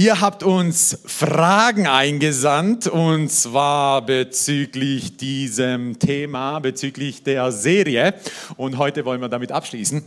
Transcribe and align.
Ihr 0.00 0.20
habt 0.20 0.44
uns 0.44 0.96
Fragen 1.06 1.88
eingesandt 1.88 2.86
und 2.86 3.32
zwar 3.32 4.06
bezüglich 4.06 5.16
diesem 5.16 5.98
Thema, 5.98 6.60
bezüglich 6.60 7.24
der 7.24 7.50
Serie. 7.50 8.14
Und 8.56 8.78
heute 8.78 9.04
wollen 9.04 9.20
wir 9.20 9.28
damit 9.28 9.50
abschließen. 9.50 10.04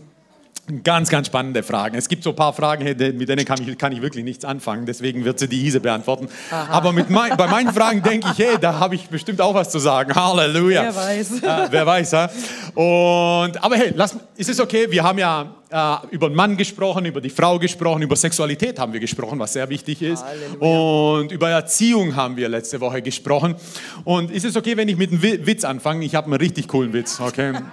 Ganz, 0.86 1.10
ganz 1.10 1.28
spannende 1.28 1.62
Fragen. 1.62 1.98
Es 1.98 2.08
gibt 2.08 2.24
so 2.24 2.30
ein 2.30 2.38
paar 2.38 2.54
Fragen, 2.54 2.86
mit 2.86 3.28
denen 3.28 3.44
kann 3.44 3.62
ich, 3.68 3.78
kann 3.78 3.92
ich 3.92 4.02
wirklich 4.02 4.24
nichts 4.24 4.46
anfangen. 4.46 4.86
Deswegen 4.86 5.26
wird 5.26 5.40
sie 5.40 5.50
die 5.50 5.66
Ise 5.66 5.82
beantworten. 5.82 6.30
Aha. 6.52 6.72
Aber 6.72 6.94
mein, 6.94 7.36
bei 7.36 7.48
meinen 7.48 7.74
Fragen 7.74 8.02
denke 8.02 8.30
ich, 8.32 8.38
hey, 8.38 8.56
da 8.62 8.80
habe 8.80 8.96
ich 8.96 9.10
bestimmt 9.10 9.42
auch 9.42 9.54
was 9.54 9.72
zu 9.72 9.80
sagen. 9.80 10.16
Halleluja. 10.16 10.84
Wer 10.84 10.96
weiß. 10.96 11.44
Äh, 11.44 11.68
wer 11.70 11.86
weiß, 11.86 12.12
ja. 12.12 12.30
Und, 12.76 13.62
aber 13.62 13.76
hey, 13.76 13.92
lass, 13.94 14.16
ist 14.38 14.50
es 14.50 14.62
okay? 14.62 14.90
Wir 14.90 15.04
haben 15.04 15.20
ja 15.20 15.54
äh, 15.72 15.96
über 16.12 16.30
den 16.30 16.36
Mann 16.36 16.58
gesprochen, 16.58 17.06
über 17.06 17.22
die 17.22 17.30
Frau 17.30 17.58
gesprochen, 17.58 18.02
über 18.02 18.16
Sexualität 18.16 18.78
haben 18.78 18.94
wir 18.94 19.00
gesprochen, 19.00 19.40
was 19.40 19.54
sehr 19.54 19.70
wichtig 19.70 20.02
ist. 20.02 20.24
Halleluja. 20.24 21.20
Und 21.20 21.32
über 21.32 21.50
Erziehung 21.50 22.16
haben 22.16 22.36
wir 22.36 22.50
letzte 22.50 22.82
Woche 22.82 23.02
gesprochen. 23.02 23.56
Und 24.04 24.32
ist 24.32 24.46
es 24.46 24.56
okay, 24.56 24.76
wenn 24.76 24.90
ich 24.90 24.98
mit 24.98 25.12
einem 25.12 25.22
Witz 25.22 25.64
anfange? 25.64 26.06
Ich 26.06 26.16
habe 26.16 26.28
einen 26.28 26.36
richtig 26.36 26.68
coolen 26.68 26.94
Witz, 26.94 27.20
okay? 27.20 27.54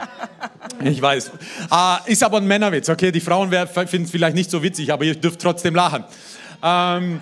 Ich 0.84 1.02
weiß. 1.02 1.32
Äh, 1.72 2.12
ist 2.12 2.22
aber 2.22 2.36
ein 2.36 2.46
Männerwitz, 2.46 2.88
okay? 2.88 3.10
Die 3.10 3.20
Frauen 3.20 3.50
finden 3.50 4.04
es 4.04 4.10
vielleicht 4.12 4.36
nicht 4.36 4.48
so 4.48 4.62
witzig, 4.62 4.92
aber 4.92 5.04
ihr 5.04 5.16
dürft 5.16 5.40
trotzdem 5.40 5.74
lachen. 5.74 6.04
Ähm, 6.62 7.20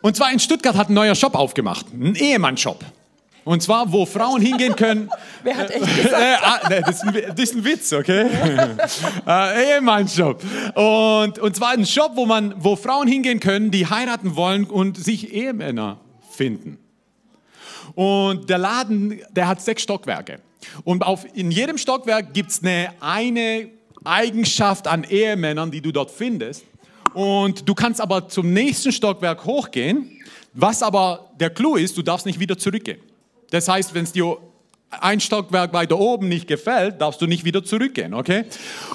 und 0.00 0.16
zwar 0.16 0.32
in 0.32 0.38
Stuttgart 0.38 0.76
hat 0.76 0.88
ein 0.88 0.94
neuer 0.94 1.16
Shop 1.16 1.34
aufgemacht, 1.34 1.86
ein 1.92 2.14
Ehemann-Shop. 2.14 2.84
Und 3.44 3.62
zwar, 3.62 3.90
wo 3.92 4.06
Frauen 4.06 4.40
hingehen 4.40 4.76
können. 4.76 5.10
Wer 5.42 5.56
hat 5.56 5.70
echt 5.70 5.96
gesagt? 5.96 6.22
Äh, 6.22 6.36
ah, 6.40 6.60
nee, 6.68 6.80
das, 6.80 6.96
ist 6.96 7.02
ein, 7.02 7.14
das, 7.28 7.38
ist 7.38 7.54
ein, 7.56 7.64
Witz, 7.64 7.92
okay? 7.92 8.26
äh, 9.26 9.74
Ehemann-Shop. 9.74 10.42
Und, 10.74 11.38
und 11.38 11.56
zwar 11.56 11.70
ein 11.70 11.84
Shop, 11.84 12.12
wo, 12.14 12.24
man, 12.24 12.54
wo 12.58 12.76
Frauen 12.76 13.08
hingehen 13.08 13.40
können, 13.40 13.70
die 13.70 13.86
heiraten 13.86 14.36
wollen 14.36 14.64
und 14.64 14.96
sich 14.96 15.32
Ehemänner 15.32 15.98
finden. 16.30 16.78
Und 17.94 18.48
der 18.48 18.58
Laden, 18.58 19.20
der 19.30 19.48
hat 19.48 19.60
sechs 19.60 19.82
Stockwerke. 19.82 20.40
Und 20.84 21.02
auf, 21.02 21.26
in 21.34 21.50
jedem 21.50 21.78
Stockwerk 21.78 22.32
gibt 22.32 22.50
es 22.50 22.62
eine, 22.62 22.90
eine 23.00 23.68
Eigenschaft 24.04 24.86
an 24.86 25.04
Ehemännern, 25.04 25.70
die 25.70 25.80
du 25.80 25.92
dort 25.92 26.10
findest. 26.10 26.64
Und 27.12 27.68
du 27.68 27.74
kannst 27.74 28.00
aber 28.00 28.28
zum 28.28 28.52
nächsten 28.52 28.92
Stockwerk 28.92 29.44
hochgehen. 29.44 30.18
Was 30.54 30.82
aber 30.82 31.30
der 31.38 31.50
Clou 31.50 31.76
ist, 31.76 31.96
du 31.96 32.02
darfst 32.02 32.24
nicht 32.24 32.38
wieder 32.38 32.56
zurückgehen. 32.56 33.00
Das 33.52 33.68
heißt, 33.68 33.92
wenn 33.94 34.04
es 34.04 34.12
dir 34.12 34.38
ein 34.90 35.20
Stockwerk 35.20 35.74
weiter 35.74 35.98
oben 35.98 36.28
nicht 36.28 36.46
gefällt, 36.46 37.00
darfst 37.00 37.20
du 37.20 37.26
nicht 37.26 37.44
wieder 37.44 37.62
zurückgehen, 37.62 38.14
okay? 38.14 38.44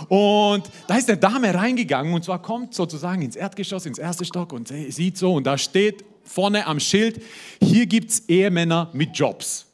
Und 0.09 0.63
da 0.87 0.95
ist 0.95 1.09
eine 1.09 1.17
Dame 1.17 1.53
reingegangen 1.53 2.13
und 2.13 2.23
zwar 2.23 2.41
kommt 2.41 2.73
sozusagen 2.73 3.21
ins 3.21 3.35
Erdgeschoss, 3.35 3.85
ins 3.85 3.99
erste 3.99 4.25
Stock 4.25 4.53
und 4.53 4.67
sieht 4.67 5.17
so 5.17 5.33
und 5.33 5.45
da 5.45 5.57
steht 5.59 6.03
vorne 6.23 6.65
am 6.65 6.79
Schild, 6.79 7.21
hier 7.61 7.85
gibt 7.85 8.09
es 8.09 8.27
Ehemänner 8.27 8.89
mit 8.93 9.15
Jobs. 9.17 9.65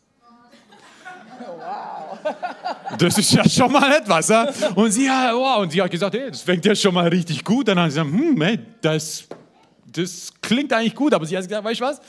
Das 2.97 3.17
ist 3.17 3.31
ja 3.31 3.47
schon 3.49 3.71
mal 3.71 3.91
etwas. 3.93 4.27
Ja? 4.27 4.49
Und, 4.75 4.91
sie, 4.91 5.07
wow, 5.07 5.61
und 5.61 5.71
sie 5.71 5.81
hat 5.81 5.89
gesagt, 5.91 6.13
hey, 6.13 6.29
das 6.29 6.41
fängt 6.41 6.63
ja 6.65 6.75
schon 6.75 6.93
mal 6.93 7.07
richtig 7.07 7.43
gut. 7.43 7.67
Dann 7.67 7.79
hat 7.79 7.91
sie 7.91 7.99
gesagt, 7.99 8.15
hm, 8.15 8.41
hey, 8.41 8.59
das, 8.81 9.27
das 9.91 10.31
klingt 10.41 10.71
eigentlich 10.71 10.95
gut. 10.95 11.13
Aber 11.13 11.25
sie 11.25 11.35
hat 11.35 11.43
gesagt, 11.43 11.63
weißt 11.63 11.79
du 11.79 11.85
was? 11.85 12.01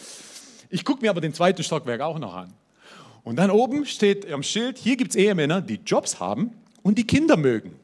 Ich 0.69 0.84
gucke 0.84 1.00
mir 1.02 1.11
aber 1.11 1.20
den 1.20 1.33
zweiten 1.33 1.62
Stockwerk 1.62 2.00
auch 2.00 2.19
noch 2.19 2.34
an. 2.34 2.52
Und 3.25 3.36
dann 3.36 3.50
oben 3.50 3.84
steht 3.86 4.30
am 4.30 4.42
Schild, 4.42 4.78
hier 4.78 4.97
gibt 4.97 5.11
es 5.11 5.17
Ehemänner, 5.17 5.61
die 5.62 5.80
Jobs 5.84 6.20
haben 6.20 6.53
und 6.83 6.98
die 6.98 7.06
Kinder 7.06 7.36
mögen. 7.36 7.75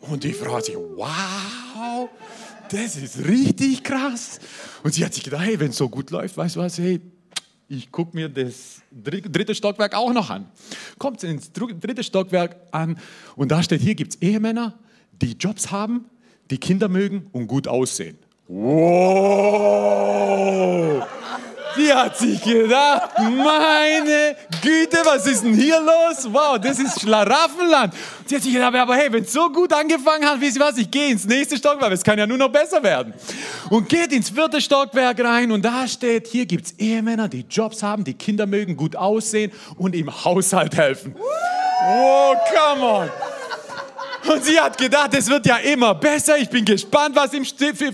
Und 0.00 0.24
die 0.24 0.32
Frau 0.32 0.56
hat 0.56 0.64
sich, 0.64 0.76
wow, 0.76 2.08
das 2.70 2.96
ist 2.96 3.26
richtig 3.26 3.84
krass. 3.84 4.40
Und 4.82 4.94
sie 4.94 5.04
hat 5.04 5.12
sich 5.14 5.22
gedacht, 5.22 5.44
hey, 5.44 5.60
wenn 5.60 5.68
es 5.70 5.76
so 5.76 5.88
gut 5.88 6.10
läuft, 6.10 6.36
weißt 6.36 6.56
du 6.56 6.60
was, 6.60 6.78
hey, 6.78 7.00
ich 7.68 7.92
gucke 7.92 8.16
mir 8.16 8.28
das 8.28 8.80
dritte 8.90 9.54
Stockwerk 9.54 9.94
auch 9.94 10.12
noch 10.12 10.30
an. 10.30 10.46
Kommt 10.98 11.22
ins 11.24 11.52
dritte 11.52 12.02
Stockwerk 12.02 12.56
an 12.70 12.98
und 13.36 13.50
da 13.50 13.62
steht, 13.62 13.82
hier 13.82 13.94
gibt 13.94 14.14
es 14.14 14.22
Ehemänner, 14.22 14.78
die 15.12 15.32
Jobs 15.32 15.70
haben, 15.70 16.06
die 16.50 16.58
Kinder 16.58 16.88
mögen 16.88 17.26
und 17.32 17.46
gut 17.46 17.68
aussehen. 17.68 18.18
Wow! 18.48 20.04
Die 21.76 21.92
hat 21.92 22.16
sich 22.16 22.40
gedacht, 22.42 23.10
meine 23.18 24.36
Güte, 24.62 24.98
was 25.04 25.26
ist 25.26 25.44
denn 25.44 25.54
hier 25.54 25.80
los? 25.80 26.28
Wow, 26.32 26.58
das 26.60 26.78
ist 26.78 27.00
Schlaraffenland. 27.00 27.94
Sie 28.26 28.36
hat 28.36 28.42
sich 28.42 28.52
gedacht, 28.52 28.74
aber 28.74 28.96
hey, 28.96 29.12
wenn 29.12 29.24
es 29.24 29.32
so 29.32 29.50
gut 29.50 29.72
angefangen 29.72 30.24
hat, 30.24 30.40
wisst 30.40 30.56
ihr 30.56 30.62
was, 30.62 30.78
ich 30.78 30.90
gehe 30.90 31.10
ins 31.10 31.26
nächste 31.26 31.56
Stockwerk, 31.56 31.92
es 31.92 32.02
kann 32.02 32.18
ja 32.18 32.26
nur 32.26 32.38
noch 32.38 32.50
besser 32.50 32.82
werden. 32.82 33.12
Und 33.70 33.88
geht 33.88 34.12
ins 34.12 34.30
vierte 34.30 34.60
Stockwerk 34.60 35.22
rein 35.22 35.52
und 35.52 35.64
da 35.64 35.86
steht, 35.88 36.28
hier 36.28 36.46
gibt 36.46 36.66
es 36.66 36.72
Ehemänner, 36.78 37.28
die 37.28 37.44
Jobs 37.48 37.82
haben, 37.82 38.04
die 38.04 38.14
Kinder 38.14 38.46
mögen, 38.46 38.76
gut 38.76 38.96
aussehen 38.96 39.52
und 39.76 39.94
im 39.94 40.24
Haushalt 40.24 40.76
helfen. 40.76 41.16
Oh, 41.86 42.34
come 42.50 42.82
on. 42.82 43.10
Und 44.26 44.44
sie 44.44 44.58
hat 44.58 44.78
gedacht, 44.78 45.12
es 45.14 45.28
wird 45.28 45.46
ja 45.46 45.56
immer 45.58 45.94
besser. 45.94 46.38
Ich 46.38 46.48
bin 46.48 46.64
gespannt, 46.64 47.14
was, 47.14 47.32
im, 47.34 47.44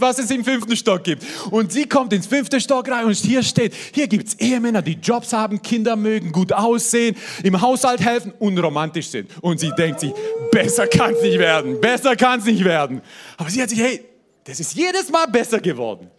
was, 0.00 0.18
es 0.18 0.30
im 0.30 0.44
fünften 0.44 0.76
Stock 0.76 1.02
gibt. 1.02 1.24
Und 1.50 1.72
sie 1.72 1.86
kommt 1.86 2.12
ins 2.12 2.26
fünfte 2.26 2.60
Stock 2.60 2.88
rein 2.88 3.06
und 3.06 3.14
hier 3.14 3.42
steht, 3.42 3.74
hier 3.92 4.06
gibt 4.06 4.28
es 4.28 4.34
Ehemänner, 4.38 4.82
die 4.82 4.98
Jobs 5.02 5.32
haben, 5.32 5.60
Kinder 5.60 5.96
mögen, 5.96 6.30
gut 6.32 6.52
aussehen, 6.52 7.16
im 7.42 7.60
Haushalt 7.60 8.00
helfen 8.00 8.32
und 8.38 8.58
romantisch 8.58 9.08
sind. 9.08 9.30
Und 9.40 9.60
sie 9.60 9.72
denkt 9.76 10.00
sich, 10.00 10.12
besser 10.52 10.86
kann 10.86 11.14
es 11.14 11.22
nicht 11.22 11.38
werden, 11.38 11.80
besser 11.80 12.14
kann 12.16 12.40
es 12.40 12.46
nicht 12.46 12.64
werden. 12.64 13.00
Aber 13.36 13.50
sie 13.50 13.62
hat 13.62 13.70
sich, 13.70 13.80
hey, 13.80 14.04
das 14.44 14.60
ist 14.60 14.74
jedes 14.74 15.10
Mal 15.10 15.26
besser 15.26 15.60
geworden. 15.60 16.10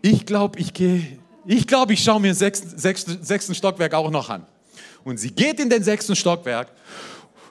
Ich 0.00 0.24
glaube, 0.24 0.58
ich 0.58 0.72
gehe, 0.72 1.18
ich 1.46 1.66
glaube, 1.66 1.92
ich 1.92 2.02
schaue 2.02 2.20
mir 2.20 2.28
den 2.28 2.34
sechsten, 2.34 2.78
sechsten, 2.78 3.22
sechsten 3.22 3.54
Stockwerk 3.54 3.94
auch 3.94 4.10
noch 4.10 4.30
an. 4.30 4.46
Und 5.04 5.18
sie 5.18 5.30
geht 5.30 5.60
in 5.60 5.70
den 5.70 5.82
sechsten 5.82 6.14
Stockwerk 6.14 6.68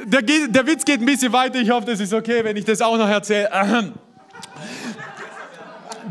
Der, 0.03 0.23
der 0.47 0.65
Witz 0.65 0.83
geht 0.83 0.99
ein 0.99 1.05
bisschen 1.05 1.31
weiter. 1.31 1.59
Ich 1.59 1.69
hoffe, 1.69 1.85
das 1.85 1.99
ist 1.99 2.13
okay, 2.13 2.43
wenn 2.43 2.57
ich 2.57 2.65
das 2.65 2.81
auch 2.81 2.97
noch 2.97 3.09
erzähle 3.09 3.51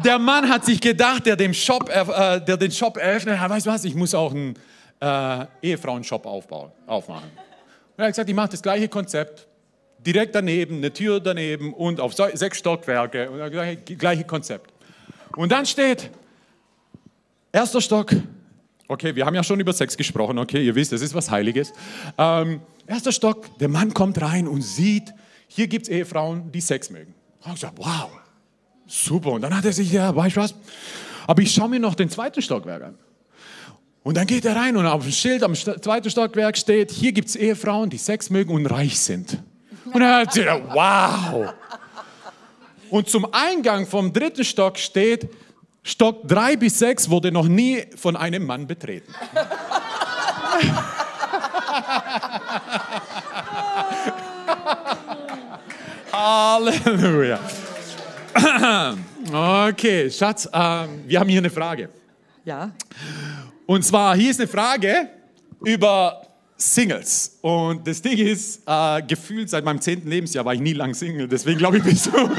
der 0.05 0.19
Mann 0.19 0.49
hat 0.49 0.65
sich 0.65 0.81
gedacht, 0.81 1.27
der, 1.27 1.37
dem 1.37 1.55
Shop, 1.55 1.89
äh, 1.89 2.41
der 2.41 2.57
den 2.57 2.71
Shop 2.71 2.97
eröffnet 2.97 3.39
hat, 3.39 3.51
weißt 3.51 3.67
du 3.67 3.71
was, 3.71 3.85
ich 3.85 3.95
muss 3.95 4.15
auch 4.15 4.33
einen 4.33 4.55
äh, 5.01 5.47
Ehefrauen-Shop 5.63 6.27
aufbauen, 6.27 6.71
aufmachen. 6.87 7.31
Und 7.31 8.03
er 8.03 8.05
hat 8.05 8.13
gesagt, 8.13 8.29
ich 8.29 8.35
mache 8.35 8.51
das 8.51 8.63
gleiche 8.63 8.89
Konzept, 8.89 9.47
direkt 9.99 10.35
daneben, 10.35 10.77
eine 10.77 10.93
Tür 10.93 11.21
daneben 11.21 11.73
und 11.73 12.01
auf 12.01 12.15
sechs 12.15 12.59
Stockwerke, 12.59 13.31
und 13.31 13.39
das 13.39 13.99
gleiche 13.99 14.25
Konzept. 14.25 14.73
Und 15.37 15.53
dann 15.53 15.67
steht, 15.67 16.11
erster 17.53 17.81
Stock, 17.81 18.15
okay, 18.89 19.15
wir 19.15 19.27
haben 19.27 19.35
ja 19.35 19.43
schon 19.43 19.61
über 19.61 19.73
Sex 19.73 19.97
gesprochen, 19.97 20.39
okay, 20.39 20.65
ihr 20.65 20.75
wisst, 20.75 20.93
das 20.93 21.03
ist 21.03 21.15
was 21.15 21.31
Heiliges. 21.31 21.73
Ähm, 22.19 22.61
erster 22.87 23.13
Stock, 23.13 23.59
der 23.59 23.69
Mann 23.69 23.93
kommt 23.93 24.21
rein 24.21 24.47
und 24.47 24.63
sieht, 24.63 25.13
hier 25.49 25.67
gibt 25.67 25.85
es 25.85 25.89
Ehefrauen, 25.89 26.51
die 26.53 26.61
Sex 26.61 26.91
mögen. 26.91 27.15
Und 27.41 27.55
ich 27.55 27.61
gesagt, 27.61 27.79
wow, 27.79 28.11
Super. 28.87 29.33
Und 29.33 29.43
dann 29.43 29.57
hat 29.57 29.65
er 29.65 29.73
sich, 29.73 29.93
ja, 29.93 30.15
weißt 30.15 30.37
du 30.37 30.41
was? 30.41 30.55
Aber 31.27 31.43
ich 31.43 31.53
schaue 31.53 31.69
mir 31.69 31.81
noch 31.81 31.95
den 31.95 32.09
zweiten 32.09 32.41
Stockwerk 32.41 32.83
an. 32.85 32.99
Und 34.03 34.17
dann 34.17 34.27
geht 34.27 34.45
er 34.45 34.55
rein 34.55 34.77
und 34.77 34.87
auf 34.87 35.03
dem 35.03 35.11
Schild 35.11 35.43
am 35.43 35.55
zweiten 35.55 36.09
Stockwerk 36.09 36.57
steht, 36.57 36.93
hier 36.93 37.11
gibt 37.11 37.29
es 37.29 37.35
Ehefrauen, 37.35 37.91
die 37.91 37.99
Sex 37.99 38.31
mögen 38.31 38.55
und 38.55 38.67
reich 38.67 39.01
sind. 39.01 39.43
Und 39.93 40.01
er 40.01 40.19
hat 40.19 40.33
gesagt, 40.33 40.63
wow. 40.73 41.53
Und 42.89 43.09
zum 43.09 43.27
Eingang 43.33 43.85
vom 43.87 44.13
dritten 44.13 44.45
Stock 44.45 44.79
steht, 44.79 45.29
Stock 45.83 46.29
3 46.29 46.57
bis 46.57 46.79
6 46.79 47.11
wurde 47.11 47.33
noch 47.33 47.49
nie 47.49 47.85
von 47.97 48.15
einem 48.17 48.47
Mann 48.47 48.69
betreten. 48.69 49.13
Halleluja. 56.13 57.41
Okay, 59.33 60.11
Schatz, 60.11 60.47
äh, 60.47 60.87
wir 61.07 61.21
haben 61.21 61.29
hier 61.29 61.41
eine 61.41 61.51
Frage. 61.51 61.89
Ja. 62.45 62.71
Und 63.67 63.85
zwar, 63.85 64.17
hier 64.17 64.31
ist 64.31 64.41
eine 64.41 64.49
Frage 64.49 65.09
über 65.65 66.23
Singles. 66.57 67.39
Und 67.43 67.87
das 67.87 68.01
Ding 68.01 68.17
ist, 68.19 68.63
äh, 68.67 69.03
gefühlt 69.03 69.51
seit 69.51 69.65
meinem 69.65 69.81
zehnten 69.81 70.09
Lebensjahr 70.09 70.45
war 70.45 70.55
ich 70.55 70.61
nie 70.61 70.73
lang 70.73 70.95
Single. 70.95 71.29
Deswegen 71.29 71.59
glaube 71.59 71.79
ich, 71.79 71.83
bist 71.83 72.07
du, 72.07 72.13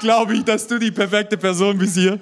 glaube 0.00 0.34
ich, 0.34 0.44
dass 0.44 0.66
du 0.66 0.78
die 0.78 0.90
perfekte 0.90 1.36
Person 1.36 1.76
bist 1.78 1.96
hier. 1.96 2.18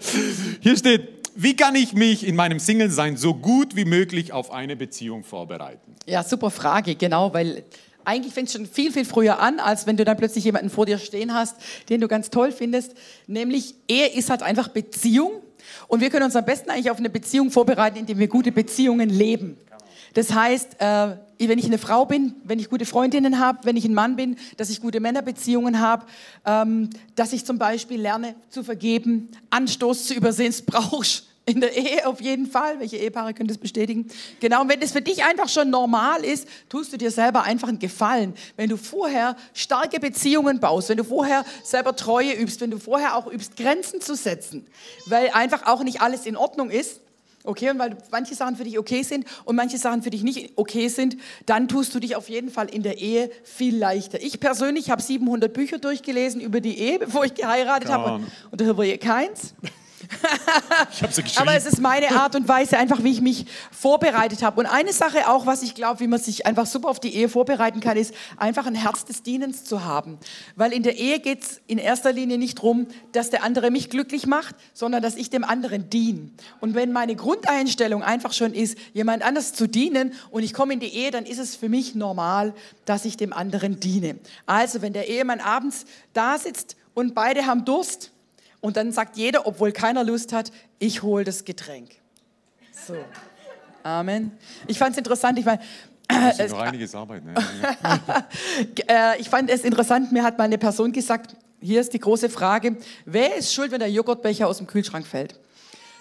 Hier 0.60 0.76
steht, 0.76 1.08
wie 1.36 1.54
kann 1.54 1.74
ich 1.74 1.92
mich 1.92 2.26
in 2.26 2.36
meinem 2.36 2.58
Single-Sein 2.58 3.16
so 3.16 3.34
gut 3.34 3.76
wie 3.76 3.84
möglich 3.84 4.32
auf 4.32 4.50
eine 4.50 4.76
Beziehung 4.76 5.24
vorbereiten? 5.24 5.94
Ja, 6.06 6.22
super 6.22 6.50
Frage, 6.50 6.94
genau, 6.94 7.32
weil 7.34 7.64
eigentlich 8.04 8.34
fängt 8.34 8.48
es 8.48 8.54
schon 8.54 8.66
viel, 8.66 8.92
viel 8.92 9.04
früher 9.04 9.40
an, 9.40 9.60
als 9.60 9.86
wenn 9.86 9.96
du 9.96 10.04
dann 10.04 10.16
plötzlich 10.16 10.44
jemanden 10.44 10.70
vor 10.70 10.86
dir 10.86 10.98
stehen 10.98 11.34
hast, 11.34 11.56
den 11.88 12.00
du 12.00 12.08
ganz 12.08 12.30
toll 12.30 12.52
findest. 12.52 12.94
Nämlich, 13.26 13.74
Ehe 13.88 14.08
ist 14.08 14.30
halt 14.30 14.42
einfach 14.42 14.68
Beziehung. 14.68 15.32
Und 15.88 16.00
wir 16.00 16.10
können 16.10 16.24
uns 16.24 16.36
am 16.36 16.44
besten 16.44 16.70
eigentlich 16.70 16.90
auf 16.90 16.98
eine 16.98 17.10
Beziehung 17.10 17.50
vorbereiten, 17.50 17.98
indem 17.98 18.18
wir 18.18 18.28
gute 18.28 18.52
Beziehungen 18.52 19.08
leben. 19.08 19.56
Das 20.14 20.32
heißt, 20.32 20.80
äh, 20.80 21.16
wenn 21.38 21.58
ich 21.58 21.66
eine 21.66 21.78
Frau 21.78 22.06
bin, 22.06 22.34
wenn 22.44 22.58
ich 22.58 22.70
gute 22.70 22.86
Freundinnen 22.86 23.38
habe, 23.38 23.60
wenn 23.64 23.76
ich 23.76 23.84
ein 23.84 23.94
Mann 23.94 24.16
bin, 24.16 24.36
dass 24.56 24.70
ich 24.70 24.80
gute 24.80 25.00
Männerbeziehungen 25.00 25.80
habe, 25.80 26.06
ähm, 26.46 26.90
dass 27.16 27.32
ich 27.32 27.44
zum 27.44 27.58
Beispiel 27.58 28.00
lerne 28.00 28.34
zu 28.48 28.62
vergeben, 28.62 29.28
Anstoß 29.50 30.06
zu 30.06 30.14
übersehen, 30.14 30.52
das 30.52 30.62
brauchst 30.62 31.33
in 31.46 31.60
der 31.60 31.76
Ehe 31.76 32.06
auf 32.06 32.20
jeden 32.20 32.46
Fall. 32.46 32.80
Welche 32.80 32.96
Ehepaare 32.96 33.34
können 33.34 33.48
das 33.48 33.58
bestätigen? 33.58 34.08
Genau, 34.40 34.62
und 34.62 34.68
wenn 34.68 34.80
das 34.80 34.92
für 34.92 35.02
dich 35.02 35.24
einfach 35.24 35.48
schon 35.48 35.70
normal 35.70 36.24
ist, 36.24 36.48
tust 36.68 36.92
du 36.92 36.96
dir 36.96 37.10
selber 37.10 37.42
einfach 37.42 37.68
einen 37.68 37.78
Gefallen. 37.78 38.34
Wenn 38.56 38.70
du 38.70 38.76
vorher 38.76 39.36
starke 39.52 40.00
Beziehungen 40.00 40.60
baust, 40.60 40.88
wenn 40.88 40.96
du 40.96 41.04
vorher 41.04 41.44
selber 41.62 41.96
Treue 41.96 42.32
übst, 42.32 42.60
wenn 42.60 42.70
du 42.70 42.78
vorher 42.78 43.16
auch 43.16 43.26
übst, 43.26 43.56
Grenzen 43.56 44.00
zu 44.00 44.14
setzen, 44.14 44.66
weil 45.06 45.30
einfach 45.30 45.66
auch 45.66 45.82
nicht 45.82 46.00
alles 46.00 46.26
in 46.26 46.36
Ordnung 46.36 46.70
ist, 46.70 47.00
Okay, 47.46 47.68
und 47.68 47.78
weil 47.78 47.94
manche 48.10 48.34
Sachen 48.34 48.56
für 48.56 48.64
dich 48.64 48.78
okay 48.78 49.02
sind 49.02 49.26
und 49.44 49.54
manche 49.54 49.76
Sachen 49.76 50.02
für 50.02 50.08
dich 50.08 50.22
nicht 50.22 50.54
okay 50.56 50.88
sind, 50.88 51.18
dann 51.44 51.68
tust 51.68 51.94
du 51.94 52.00
dich 52.00 52.16
auf 52.16 52.30
jeden 52.30 52.48
Fall 52.48 52.70
in 52.70 52.82
der 52.82 52.96
Ehe 52.96 53.30
viel 53.42 53.76
leichter. 53.76 54.22
Ich 54.22 54.40
persönlich 54.40 54.88
habe 54.90 55.02
700 55.02 55.52
Bücher 55.52 55.76
durchgelesen 55.76 56.40
über 56.40 56.62
die 56.62 56.78
Ehe, 56.78 56.98
bevor 56.98 57.26
ich 57.26 57.34
geheiratet 57.34 57.90
habe 57.90 58.14
und, 58.14 58.26
und 58.50 58.60
darüber 58.62 58.86
keins. 58.96 59.54
Ich 60.92 61.02
habe 61.02 61.12
sie 61.12 61.22
geschrieben. 61.22 61.48
Aber 61.48 61.56
es 61.56 61.66
ist 61.66 61.80
meine 61.80 62.10
Art 62.12 62.34
und 62.34 62.48
Weise, 62.48 62.78
einfach 62.78 63.02
wie 63.02 63.12
ich 63.12 63.20
mich 63.20 63.46
vorbereitet 63.70 64.42
habe. 64.42 64.60
Und 64.60 64.66
eine 64.66 64.92
Sache 64.92 65.28
auch, 65.28 65.46
was 65.46 65.62
ich 65.62 65.74
glaube, 65.74 66.00
wie 66.00 66.06
man 66.06 66.20
sich 66.20 66.46
einfach 66.46 66.66
super 66.66 66.88
auf 66.88 67.00
die 67.00 67.14
Ehe 67.14 67.28
vorbereiten 67.28 67.80
kann, 67.80 67.96
ist 67.96 68.14
einfach 68.36 68.66
ein 68.66 68.74
Herz 68.74 69.04
des 69.04 69.22
Dienens 69.22 69.64
zu 69.64 69.84
haben. 69.84 70.18
Weil 70.56 70.72
in 70.72 70.82
der 70.82 70.96
Ehe 70.96 71.20
geht 71.20 71.42
es 71.42 71.60
in 71.66 71.78
erster 71.78 72.12
Linie 72.12 72.38
nicht 72.38 72.58
darum, 72.58 72.86
dass 73.12 73.30
der 73.30 73.42
andere 73.42 73.70
mich 73.70 73.90
glücklich 73.90 74.26
macht, 74.26 74.54
sondern 74.72 75.02
dass 75.02 75.16
ich 75.16 75.30
dem 75.30 75.44
anderen 75.44 75.90
diene. 75.90 76.30
Und 76.60 76.74
wenn 76.74 76.92
meine 76.92 77.16
Grundeinstellung 77.16 78.02
einfach 78.02 78.32
schon 78.32 78.54
ist, 78.54 78.78
jemand 78.92 79.22
anders 79.22 79.52
zu 79.52 79.66
dienen 79.66 80.12
und 80.30 80.42
ich 80.42 80.52
komme 80.54 80.74
in 80.74 80.80
die 80.80 80.94
Ehe, 80.94 81.10
dann 81.10 81.26
ist 81.26 81.38
es 81.38 81.56
für 81.56 81.68
mich 81.68 81.94
normal, 81.94 82.54
dass 82.84 83.04
ich 83.04 83.16
dem 83.16 83.32
anderen 83.32 83.80
diene. 83.80 84.16
Also 84.46 84.82
wenn 84.82 84.92
der 84.92 85.08
Ehemann 85.08 85.40
abends 85.40 85.84
da 86.12 86.38
sitzt 86.38 86.76
und 86.94 87.14
beide 87.14 87.46
haben 87.46 87.64
Durst, 87.64 88.12
und 88.64 88.78
dann 88.78 88.92
sagt 88.92 89.18
jeder, 89.18 89.46
obwohl 89.46 89.72
keiner 89.72 90.02
Lust 90.04 90.32
hat, 90.32 90.50
ich 90.78 91.02
hole 91.02 91.22
das 91.22 91.44
Getränk. 91.44 91.90
So. 92.72 92.96
Amen. 93.82 94.32
Ich 94.66 94.78
fand 94.78 94.92
es 94.92 94.96
interessant, 94.96 95.38
ich 95.38 95.44
meine, 95.44 95.60
das 96.08 96.38
ist 96.38 96.52
noch 96.52 96.60
einiges 96.60 96.94
Arbeit. 96.94 97.24
Ne? 97.26 97.34
Äh, 98.88 99.20
ich 99.20 99.28
fand 99.28 99.50
es 99.50 99.64
interessant, 99.64 100.12
mir 100.12 100.22
hat 100.22 100.38
mal 100.38 100.44
eine 100.44 100.56
Person 100.56 100.92
gesagt, 100.92 101.36
hier 101.60 101.78
ist 101.78 101.92
die 101.92 101.98
große 101.98 102.30
Frage, 102.30 102.78
wer 103.04 103.36
ist 103.36 103.52
schuld, 103.52 103.70
wenn 103.70 103.80
der 103.80 103.90
Joghurtbecher 103.90 104.48
aus 104.48 104.56
dem 104.56 104.66
Kühlschrank 104.66 105.06
fällt? 105.06 105.38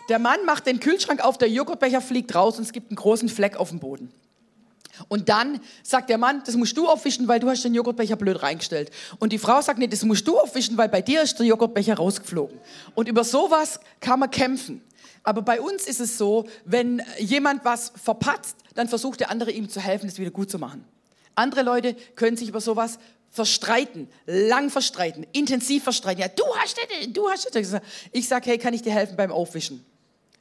Der 0.08 0.20
Mann 0.20 0.46
macht 0.46 0.66
den 0.66 0.80
Kühlschrank 0.80 1.22
auf, 1.22 1.38
der 1.38 1.50
Joghurtbecher 1.50 2.00
fliegt 2.00 2.34
raus 2.34 2.58
und 2.60 2.64
es 2.64 2.72
gibt 2.72 2.92
einen 2.92 2.96
großen 2.96 3.28
Fleck 3.28 3.58
auf 3.58 3.72
dem 3.72 3.80
Boden. 3.80 4.10
Und 5.08 5.30
dann 5.30 5.60
sagt 5.82 6.10
der 6.10 6.18
Mann, 6.18 6.44
das 6.46 6.56
musst 6.56 6.78
du 6.78 6.88
aufwischen, 6.88 7.28
weil 7.28 7.40
du 7.40 7.50
hast 7.50 7.64
den 7.64 7.74
Joghurtbecher 7.74 8.16
blöd 8.16 8.42
reingestellt. 8.44 8.92
Und 9.20 9.34
die 9.34 9.38
Frau 9.38 9.62
sagt, 9.62 9.80
nee, 9.80 9.88
das 9.88 10.04
musst 10.04 10.28
du 10.28 10.38
aufwischen, 10.38 10.78
weil 10.78 10.90
bei 10.90 11.02
dir 11.02 11.22
ist 11.22 11.40
der 11.40 11.46
Joghurtbecher 11.46 11.96
rausgeflogen. 11.96 12.60
Und 12.96 13.08
über 13.08 13.24
sowas 13.24 13.80
kann 14.00 14.20
man 14.20 14.30
kämpfen. 14.30 14.82
Aber 15.24 15.42
bei 15.42 15.62
uns 15.62 15.88
ist 15.88 16.00
es 16.00 16.18
so, 16.18 16.46
wenn 16.66 17.02
jemand 17.18 17.64
was 17.66 17.94
verpatzt, 18.02 18.58
dann 18.76 18.90
versucht 18.90 19.22
der 19.22 19.32
andere 19.32 19.52
ihm 19.52 19.70
zu 19.70 19.80
helfen, 19.80 20.08
das 20.08 20.20
wieder 20.20 20.32
gut 20.32 20.52
zu 20.52 20.60
machen. 20.60 20.86
Andere 21.36 21.64
Leute 21.64 21.96
können 22.16 22.38
sich 22.38 22.50
über 22.50 22.62
sowas 22.62 23.00
verstreiten, 23.32 24.08
lang 24.28 24.70
verstreiten, 24.70 25.26
intensiv 25.32 25.84
verstreiten. 25.84 26.22
Ja, 26.22 26.28
du 26.28 26.44
hast 26.58 26.78
das, 26.78 27.14
du 27.14 27.30
hast 27.30 27.56
das. 27.56 27.82
Ich 28.12 28.28
sage, 28.28 28.52
hey, 28.52 28.58
kann 28.60 28.74
ich 28.74 28.84
dir 28.84 28.94
helfen 28.94 29.16
beim 29.16 29.32
Aufwischen? 29.32 29.84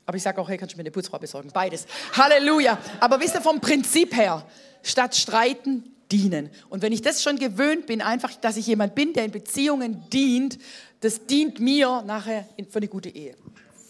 Aber 0.07 0.17
ich 0.17 0.23
sage 0.23 0.41
auch, 0.41 0.49
hey, 0.49 0.59
kannst 0.59 0.75
du 0.75 0.77
mir 0.77 0.83
eine 0.83 0.91
Putzfrau 0.91 1.19
besorgen? 1.19 1.51
Beides. 1.53 1.87
Halleluja. 2.13 2.79
Aber 3.01 3.21
wisst 3.21 3.35
ihr 3.35 3.41
vom 3.41 3.61
Prinzip 3.61 4.17
her, 4.17 4.45
statt 4.83 5.15
streiten, 5.15 5.85
dienen. 6.11 6.51
Und 6.69 6.83
wenn 6.83 6.93
ich 6.93 7.03
das 7.03 7.23
schon 7.23 7.39
gewöhnt 7.39 7.87
bin, 7.87 8.03
einfach, 8.03 8.35
dass 8.35 8.57
ich 8.57 8.67
jemand 8.67 8.95
bin, 8.95 9.13
der 9.13 9.25
in 9.25 9.31
Beziehungen 9.31 10.05
dient, 10.13 10.59
das 11.01 11.27
dient 11.27 11.61
mir 11.61 12.03
nachher 12.03 12.47
für 12.71 12.79
eine 12.79 12.89
gute 12.89 13.09
Ehe. 13.09 13.35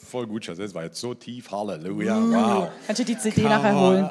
Voll 0.09 0.27
gut, 0.27 0.45
Schatz. 0.45 0.59
Das 0.59 0.75
war 0.75 0.85
jetzt 0.85 1.01
so 1.01 1.15
tief. 1.15 1.51
Halleluja. 1.51 2.19
Uh, 2.19 2.33
wow. 2.33 2.69
Kannst 2.87 3.01
du 3.01 3.05
die 3.05 3.19
CD 3.19 3.43
Come 3.43 3.49
nachher 3.49 3.81
holen? 3.81 4.11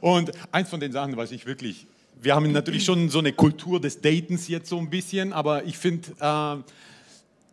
Und 0.00 0.30
eins 0.52 0.70
von 0.70 0.78
den 0.78 0.92
Sachen, 0.92 1.16
was 1.16 1.32
ich 1.32 1.44
wirklich 1.44 1.86
wir 2.22 2.36
haben 2.36 2.52
natürlich 2.52 2.84
schon 2.84 3.08
so 3.08 3.18
eine 3.18 3.32
Kultur 3.32 3.80
des 3.80 4.00
Datens 4.00 4.46
jetzt 4.46 4.68
so 4.68 4.78
ein 4.78 4.88
bisschen, 4.88 5.32
aber 5.32 5.64
ich 5.64 5.76
finde, 5.76 6.08
äh, 6.20 6.56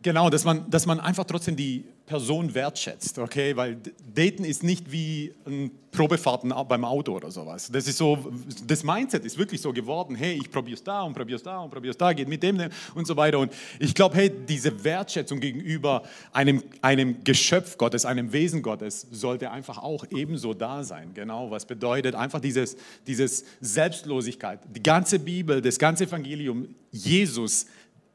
Genau, 0.02 0.30
dass 0.30 0.46
man, 0.46 0.70
dass 0.70 0.86
man 0.86 1.00
einfach 1.02 1.26
trotzdem 1.26 1.58
die 1.58 1.84
Person 2.06 2.56
wertschätzt, 2.56 3.20
okay? 3.20 3.56
Weil 3.56 3.78
Daten 4.16 4.46
ist 4.46 4.64
nicht 4.64 4.92
wie 4.92 5.34
ein 5.46 5.72
Probefahrten 5.92 6.54
beim 6.68 6.86
Auto 6.86 7.16
oder 7.16 7.30
sowas. 7.30 7.70
Das 7.72 7.86
ist 7.86 7.98
so, 7.98 8.18
das 8.66 8.84
Mindset 8.84 9.26
ist 9.26 9.38
wirklich 9.38 9.60
so 9.62 9.74
geworden, 9.74 10.16
hey, 10.16 10.40
ich 10.42 10.50
probiere 10.50 10.76
es 10.76 10.84
da 10.84 11.04
und 11.04 11.14
probiere 11.14 11.36
es 11.36 11.44
da 11.44 11.60
und 11.60 11.70
probiere 11.70 11.92
es 11.92 11.98
da, 11.98 12.14
geht 12.14 12.30
mit 12.30 12.42
dem 12.42 12.58
und 12.96 13.08
so 13.08 13.18
weiter. 13.18 13.40
Und 13.40 13.52
ich 13.78 13.94
glaube, 13.94 14.16
hey, 14.16 14.32
diese 14.48 14.84
Wertschätzung 14.84 15.42
gegenüber 15.42 16.04
einem, 16.32 16.64
einem 16.82 17.24
Geschöpf 17.24 17.78
Gottes, 17.78 18.06
einem 18.06 18.32
Wesen 18.32 18.62
Gottes, 18.62 19.06
sollte 19.12 19.52
einfach 19.52 19.80
auch 19.80 20.06
ebenso 20.10 20.54
da 20.54 20.84
sein. 20.84 21.12
Genau, 21.14 21.52
was 21.52 21.66
bedeutet 21.66 22.16
einfach 22.16 22.40
dieses, 22.40 22.78
dieses 23.06 23.44
Selbstlosigkeit. 23.60 24.62
Die 24.74 24.82
ganze 24.82 25.20
Bibel, 25.20 25.62
das 25.62 25.78
ganze 25.78 26.06
Evangelium, 26.06 26.74
Jesus 26.92 27.66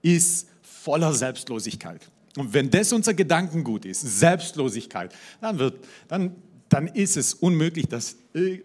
ist 0.00 0.48
voller 0.84 1.14
Selbstlosigkeit. 1.14 2.10
Und 2.36 2.52
wenn 2.52 2.70
das 2.70 2.92
unser 2.92 3.14
Gedankengut 3.14 3.86
ist, 3.86 4.00
Selbstlosigkeit, 4.00 5.14
dann, 5.40 5.58
wird, 5.58 5.82
dann, 6.08 6.34
dann 6.68 6.88
ist 6.88 7.16
es 7.16 7.32
unmöglich, 7.32 7.86
dass, 7.86 8.16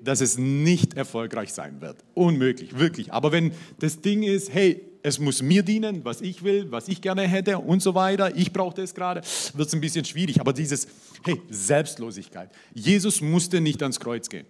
dass 0.03 0.19
es 0.19 0.37
nicht 0.37 0.95
erfolgreich 0.95 1.53
sein 1.53 1.79
wird. 1.79 1.97
Unmöglich, 2.15 2.77
wirklich. 2.77 3.13
Aber 3.13 3.31
wenn 3.31 3.53
das 3.79 4.01
Ding 4.01 4.23
ist, 4.23 4.53
hey, 4.53 4.81
es 5.01 5.17
muss 5.17 5.41
mir 5.41 5.63
dienen, 5.63 6.03
was 6.03 6.19
ich 6.19 6.43
will, 6.43 6.69
was 6.71 6.89
ich 6.89 7.01
gerne 7.01 7.21
hätte 7.21 7.57
und 7.57 7.81
so 7.81 7.95
weiter, 7.95 8.35
ich 8.35 8.51
brauche 8.51 8.81
das 8.81 8.93
gerade, 8.93 9.21
wird 9.53 9.67
es 9.67 9.73
ein 9.73 9.79
bisschen 9.79 10.03
schwierig. 10.03 10.41
Aber 10.41 10.51
dieses, 10.51 10.87
hey, 11.23 11.41
Selbstlosigkeit. 11.49 12.49
Jesus 12.73 13.21
musste 13.21 13.61
nicht 13.61 13.81
ans 13.81 13.99
Kreuz 13.99 14.27
gehen. 14.27 14.45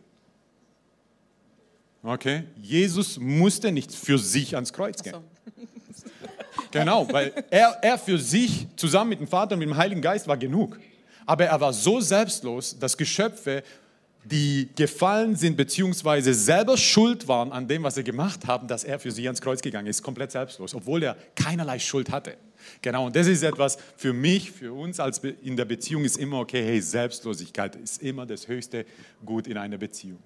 Okay? 2.02 2.46
Jesus 2.62 3.20
musste 3.20 3.72
nicht 3.72 3.94
für 3.94 4.18
sich 4.18 4.56
ans 4.56 4.74
Kreuz 4.74 5.04
gehen. 5.04 5.16
Genau, 6.72 7.08
weil 7.12 7.34
er, 7.50 7.78
er 7.82 7.98
für 7.98 8.18
sich 8.18 8.68
zusammen 8.76 9.10
mit 9.10 9.20
dem 9.20 9.28
Vater 9.28 9.54
und 9.54 9.60
mit 9.60 9.68
dem 9.68 9.78
Heiligen 9.78 10.02
Geist 10.02 10.28
war 10.28 10.38
genug. 10.38 10.80
Aber 11.26 11.46
er 11.46 11.60
war 11.60 11.74
so 11.74 12.00
selbstlos, 12.00 12.78
dass 12.80 12.98
Geschöpfe, 12.98 13.64
die 14.24 14.70
gefallen 14.76 15.36
sind, 15.36 15.58
beziehungsweise 15.58 16.34
selber 16.34 16.78
schuld 16.78 17.28
waren 17.28 17.52
an 17.52 17.68
dem, 17.68 17.84
was 17.84 17.96
sie 17.96 18.04
gemacht 18.04 18.48
haben, 18.48 18.68
dass 18.68 18.84
er 18.84 19.00
für 19.00 19.12
sie 19.12 19.28
ans 19.28 19.42
Kreuz 19.42 19.62
gegangen 19.62 19.88
ist, 19.88 20.04
komplett 20.04 20.32
selbstlos, 20.32 20.76
obwohl 20.76 21.04
er 21.04 21.16
keinerlei 21.36 21.80
Schuld 21.80 22.12
hatte. 22.12 22.36
Genau, 22.82 23.06
und 23.06 23.16
das 23.16 23.28
ist 23.28 23.44
etwas 23.44 23.78
für 23.96 24.14
mich, 24.14 24.52
für 24.52 24.74
uns 24.74 25.00
als 25.00 25.20
in 25.20 25.56
der 25.56 25.66
Beziehung 25.66 26.04
ist 26.04 26.18
immer 26.18 26.40
okay, 26.40 26.64
hey, 26.64 26.82
Selbstlosigkeit 26.82 27.76
ist 27.78 28.02
immer 28.02 28.26
das 28.26 28.48
höchste 28.48 28.86
Gut 29.26 29.48
in 29.48 29.58
einer 29.58 29.78
Beziehung. 29.78 30.20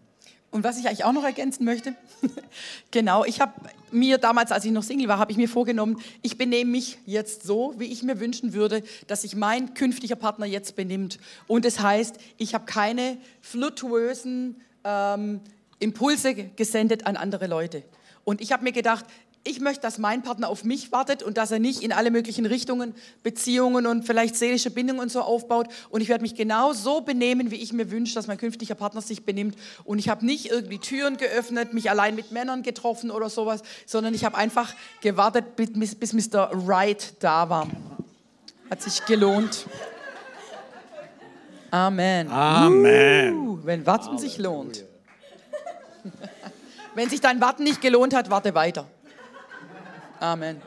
Und 0.53 0.63
was 0.63 0.77
ich 0.77 0.85
eigentlich 0.87 1.03
auch 1.03 1.13
noch 1.13 1.23
ergänzen 1.23 1.65
möchte, 1.65 1.95
genau, 2.91 3.25
ich 3.25 3.41
habe 3.41 3.53
mir 3.89 4.19
damals, 4.19 4.51
als 4.51 4.63
ich 4.65 4.71
noch 4.71 4.83
Single 4.83 5.07
war, 5.07 5.17
habe 5.17 5.31
ich 5.31 5.37
mir 5.37 5.49
vorgenommen, 5.49 5.99
ich 6.21 6.37
benehme 6.37 6.69
mich 6.69 6.99
jetzt 7.07 7.41
so, 7.41 7.73
wie 7.79 7.85
ich 7.85 8.03
mir 8.03 8.19
wünschen 8.19 8.53
würde, 8.53 8.83
dass 9.07 9.23
sich 9.23 9.35
mein 9.35 9.73
künftiger 9.73 10.15
Partner 10.15 10.45
jetzt 10.45 10.75
benimmt. 10.75 11.17
Und 11.47 11.65
das 11.65 11.79
heißt, 11.79 12.17
ich 12.37 12.53
habe 12.53 12.65
keine 12.65 13.17
fluttuösen 13.41 14.61
ähm, 14.83 15.41
Impulse 15.79 16.35
gesendet 16.35 17.07
an 17.07 17.17
andere 17.17 17.47
Leute. 17.47 17.81
Und 18.23 18.39
ich 18.39 18.51
habe 18.51 18.63
mir 18.63 18.73
gedacht, 18.73 19.05
ich 19.45 19.59
möchte, 19.59 19.81
dass 19.81 19.97
mein 19.97 20.21
Partner 20.21 20.47
auf 20.47 20.63
mich 20.63 20.93
wartet 20.93 21.21
und 21.21 21.37
dass 21.37 21.51
er 21.51 21.59
nicht 21.59 21.83
in 21.83 21.91
alle 21.91 22.11
möglichen 22.11 22.45
Richtungen 22.45 22.95
Beziehungen 23.23 23.85
und 23.85 24.05
vielleicht 24.05 24.37
seelische 24.37 24.71
Bindungen 24.71 25.01
und 25.01 25.11
so 25.11 25.21
aufbaut. 25.21 25.67
Und 25.89 25.99
ich 25.99 26.07
werde 26.07 26.21
mich 26.21 26.35
genau 26.35 26.71
so 26.71 27.01
benehmen, 27.01 27.51
wie 27.51 27.57
ich 27.57 27.73
mir 27.73 27.91
wünsche, 27.91 28.15
dass 28.15 28.27
mein 28.27 28.37
künftiger 28.37 28.75
Partner 28.75 29.01
sich 29.01 29.25
benimmt. 29.25 29.57
Und 29.83 29.99
ich 29.99 30.07
habe 30.07 30.25
nicht 30.25 30.49
irgendwie 30.49 30.79
Türen 30.79 31.17
geöffnet, 31.17 31.73
mich 31.73 31.89
allein 31.89 32.15
mit 32.15 32.31
Männern 32.31 32.63
getroffen 32.63 33.11
oder 33.11 33.29
sowas, 33.29 33.63
sondern 33.85 34.13
ich 34.13 34.23
habe 34.23 34.37
einfach 34.37 34.73
gewartet, 35.01 35.57
bis, 35.57 36.13
Mr. 36.13 36.49
Right 36.65 37.13
da 37.19 37.49
war. 37.49 37.67
Hat 38.69 38.81
sich 38.81 39.05
gelohnt. 39.05 39.65
Amen. 41.69 42.29
Amen. 42.29 43.37
Uh, 43.37 43.59
wenn 43.63 43.85
Warten 43.85 44.05
Halleluja. 44.05 44.29
sich 44.29 44.37
lohnt. 44.37 44.85
wenn 46.95 47.09
sich 47.09 47.19
dein 47.19 47.41
Warten 47.41 47.63
nicht 47.63 47.81
gelohnt 47.81 48.15
hat, 48.15 48.29
warte 48.29 48.55
weiter. 48.55 48.87
Amen. 50.23 50.57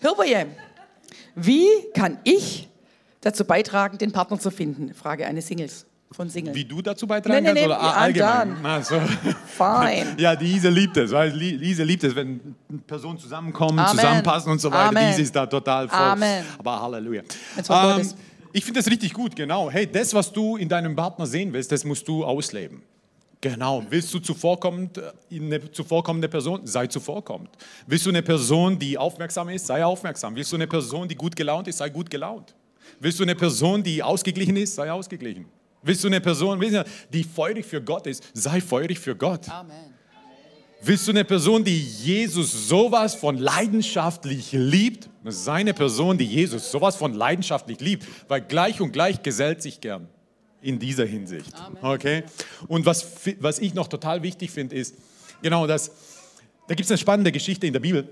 Hilfe, 0.00 0.46
wie 1.34 1.66
kann 1.94 2.18
ich 2.22 2.68
dazu 3.20 3.44
beitragen, 3.44 3.98
den 3.98 4.12
Partner 4.12 4.38
zu 4.38 4.50
finden? 4.50 4.94
Frage 4.94 5.26
eines 5.26 5.46
Singles. 5.48 5.84
Von 6.12 6.28
Singles. 6.28 6.54
Wie 6.54 6.64
du 6.64 6.80
dazu 6.80 7.08
beitragen 7.08 7.42
Nee, 7.42 7.52
nee, 7.54 7.60
kannst 7.60 7.60
nee, 7.62 7.66
oder 7.66 7.96
allgemein? 7.96 8.48
done. 8.54 8.60
Ach 8.62 8.84
so. 8.84 9.00
Fine. 9.56 10.14
Ja, 10.18 10.36
die 10.36 10.44
Lise 10.46 10.68
liebt 10.68 10.96
es, 10.96 11.10
weil 11.10 11.30
Li- 11.32 11.56
Lise 11.56 11.82
liebt 11.82 12.04
es, 12.04 12.14
wenn 12.14 12.54
Personen 12.86 13.18
zusammenkommen, 13.18 13.80
Amen. 13.80 13.96
zusammenpassen 13.96 14.52
und 14.52 14.60
so 14.60 14.70
weiter. 14.70 14.90
Amen. 14.90 15.08
Lise 15.08 15.22
ist 15.22 15.34
da 15.34 15.44
total 15.46 15.88
voll. 15.88 15.98
Amen. 15.98 16.44
Aber 16.56 16.80
Halleluja. 16.80 17.22
Ähm, 17.68 18.08
ich 18.52 18.64
finde 18.64 18.78
das 18.78 18.88
richtig 18.88 19.12
gut, 19.12 19.34
genau. 19.34 19.68
Hey, 19.70 19.90
das, 19.90 20.14
was 20.14 20.30
du 20.32 20.56
in 20.56 20.68
deinem 20.68 20.94
Partner 20.94 21.26
sehen 21.26 21.52
willst, 21.52 21.72
das 21.72 21.82
musst 21.84 22.06
du 22.06 22.24
ausleben. 22.24 22.80
Genau. 23.44 23.84
Willst 23.90 24.14
du 24.14 24.20
zuvorkommend, 24.20 24.96
äh, 24.96 25.12
eine 25.30 25.70
zuvorkommende 25.70 26.30
Person? 26.30 26.66
Sei 26.66 26.86
zuvorkommend. 26.86 27.50
Willst 27.86 28.06
du 28.06 28.08
eine 28.08 28.22
Person, 28.22 28.78
die 28.78 28.96
aufmerksam 28.96 29.50
ist? 29.50 29.66
Sei 29.66 29.84
aufmerksam. 29.84 30.34
Willst 30.34 30.50
du 30.52 30.56
eine 30.56 30.66
Person, 30.66 31.06
die 31.06 31.14
gut 31.14 31.36
gelaunt 31.36 31.68
ist? 31.68 31.76
Sei 31.76 31.90
gut 31.90 32.08
gelaunt. 32.08 32.54
Willst 33.00 33.18
du 33.18 33.22
eine 33.22 33.34
Person, 33.34 33.82
die 33.82 34.02
ausgeglichen 34.02 34.56
ist? 34.56 34.76
Sei 34.76 34.90
ausgeglichen. 34.90 35.44
Willst 35.82 36.02
du 36.02 36.08
eine 36.08 36.22
Person, 36.22 36.58
die 37.12 37.22
feurig 37.22 37.66
für 37.66 37.82
Gott 37.82 38.06
ist? 38.06 38.24
Sei 38.32 38.62
feurig 38.62 38.98
für 38.98 39.14
Gott. 39.14 39.46
Amen. 39.50 39.92
Willst 40.80 41.06
du 41.06 41.10
eine 41.10 41.26
Person, 41.26 41.62
die 41.64 41.78
Jesus 41.78 42.68
sowas 42.68 43.14
von 43.14 43.36
leidenschaftlich 43.36 44.52
liebt? 44.52 45.10
Sei 45.22 45.56
eine 45.56 45.74
Person, 45.74 46.16
die 46.16 46.24
Jesus 46.24 46.70
sowas 46.70 46.96
von 46.96 47.12
leidenschaftlich 47.12 47.78
liebt, 47.80 48.06
weil 48.26 48.40
gleich 48.40 48.80
und 48.80 48.92
gleich 48.92 49.22
gesellt 49.22 49.60
sich 49.60 49.82
gern 49.82 50.08
in 50.64 50.78
dieser 50.78 51.04
Hinsicht. 51.04 51.52
Okay? 51.82 52.24
Und 52.66 52.86
was, 52.86 53.06
was 53.40 53.58
ich 53.58 53.74
noch 53.74 53.88
total 53.88 54.22
wichtig 54.22 54.50
finde, 54.50 54.74
ist, 54.74 54.96
genau 55.42 55.66
das, 55.66 55.90
da 56.66 56.74
gibt 56.74 56.86
es 56.86 56.90
eine 56.90 56.98
spannende 56.98 57.30
Geschichte 57.30 57.66
in 57.66 57.72
der 57.72 57.80
Bibel. 57.80 58.08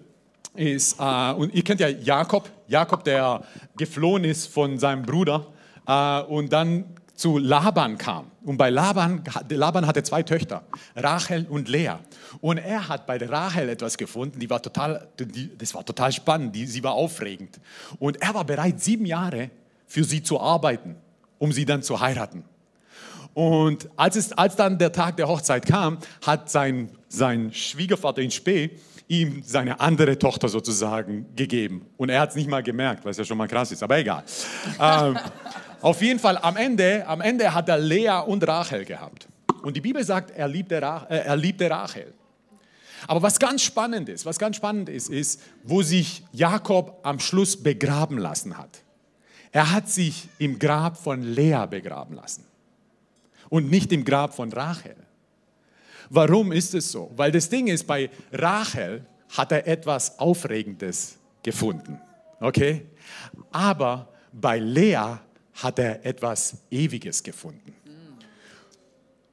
Ist, 0.54 1.00
äh, 1.00 1.32
und 1.32 1.54
ihr 1.54 1.64
kennt 1.64 1.80
ja 1.80 1.88
Jakob, 1.88 2.50
Jakob, 2.68 3.04
der 3.04 3.42
geflohen 3.76 4.25
ist 4.25 4.49
von 4.49 4.78
seinem 4.78 5.02
Bruder 5.02 5.47
äh, 5.87 6.21
und 6.23 6.52
dann 6.52 6.85
zu 7.14 7.38
Laban 7.38 7.97
kam. 7.97 8.30
Und 8.44 8.59
bei 8.59 8.68
Laban, 8.68 9.23
Laban 9.49 9.87
hatte 9.87 10.02
zwei 10.02 10.23
Töchter, 10.23 10.64
Rachel 10.97 11.47
und 11.49 11.68
Lea. 11.68 11.94
Und 12.40 12.59
er 12.59 12.88
hat 12.88 13.06
bei 13.06 13.16
Rachel 13.16 13.68
etwas 13.68 13.97
gefunden, 13.97 14.40
die 14.40 14.50
war 14.50 14.61
total, 14.61 15.09
die, 15.18 15.56
das 15.56 15.75
war 15.75 15.85
total 15.85 16.12
spannend, 16.12 16.54
die, 16.54 16.66
sie 16.66 16.82
war 16.82 16.92
aufregend. 16.92 17.61
Und 17.99 18.21
er 18.21 18.35
war 18.35 18.44
bereit, 18.44 18.80
sieben 18.82 19.06
Jahre 19.06 19.50
für 19.87 20.04
sie 20.04 20.23
zu 20.23 20.40
arbeiten, 20.40 20.97
um 21.42 21.50
sie 21.50 21.64
dann 21.64 21.82
zu 21.82 21.99
heiraten. 21.99 22.44
Und 23.34 23.88
als, 23.96 24.14
es, 24.14 24.32
als 24.32 24.54
dann 24.54 24.78
der 24.78 24.92
Tag 24.92 25.16
der 25.16 25.26
Hochzeit 25.26 25.66
kam, 25.66 25.99
hat 26.25 26.49
sein, 26.49 26.90
sein 27.08 27.52
Schwiegervater 27.52 28.22
in 28.22 28.30
Spee 28.30 28.70
ihm 29.08 29.42
seine 29.44 29.80
andere 29.80 30.16
Tochter 30.20 30.49
sozusagen 30.49 31.26
gegeben. 31.34 31.84
Und 31.96 32.11
er 32.11 32.20
hat 32.20 32.30
es 32.30 32.37
nicht 32.37 32.49
mal 32.49 32.62
gemerkt, 32.62 33.04
was 33.04 33.16
ja 33.16 33.25
schon 33.25 33.38
mal 33.38 33.49
krass 33.49 33.72
ist, 33.72 33.82
aber 33.82 33.99
egal. 33.99 34.22
ähm, 34.80 35.18
auf 35.80 36.00
jeden 36.00 36.20
Fall, 36.20 36.38
am 36.38 36.56
Ende, 36.56 37.04
am 37.08 37.20
Ende 37.20 37.52
hat 37.52 37.68
er 37.68 37.78
Lea 37.78 38.22
und 38.25 38.46
Rachel 38.46 38.84
gehabt. 38.84 39.26
Und 39.62 39.76
die 39.76 39.80
Bibel 39.80 40.04
sagt, 40.04 40.30
er 40.30 40.46
liebte, 40.46 40.80
Ra 40.80 41.08
äh, 41.11 41.25
er 41.25 41.34
liebte 41.34 41.68
Rachel. 41.68 42.14
Aber 43.08 43.20
was 43.20 43.40
ganz 43.40 43.62
spannend 43.62 44.08
ist, 44.08 44.25
was 44.25 44.38
ganz 44.38 44.54
spannend 44.54 44.88
ist, 44.88 45.11
ist, 45.11 45.42
wo 45.64 45.82
sich 45.82 46.22
Jakob 46.30 47.00
am 47.02 47.18
Schluss 47.18 47.61
begraben 47.61 48.18
lassen 48.18 48.56
hat. 48.56 48.81
Er 49.52 49.71
hat 49.71 49.88
sich 49.88 50.28
im 50.38 50.59
Grab 50.59 50.97
von 50.97 51.23
Lea 51.23 51.66
begraben 51.68 52.16
lassen 52.16 52.44
und 53.50 53.71
nicht 53.71 53.92
im 53.92 54.04
Grab 54.04 54.35
von 54.35 54.50
Rachel. 54.52 54.97
Warum 56.09 56.52
ist 56.52 56.75
es 56.75 56.90
so? 56.90 57.11
Weil 57.16 57.30
das 57.30 57.49
Ding 57.49 57.68
ist, 57.68 57.87
bei 57.87 58.11
Rachel 58.32 59.04
hat 59.28 59.52
er 59.52 59.66
etwas 59.66 60.18
Aufregendes 60.18 61.18
gefunden. 61.42 62.00
Okay? 62.40 62.87
Aber 63.50 64.09
bei 64.32 64.59
Lea 64.59 65.18
hat 65.54 65.78
er 65.78 66.04
etwas 66.04 66.56
Ewiges 66.71 67.23
gefunden. 67.23 67.75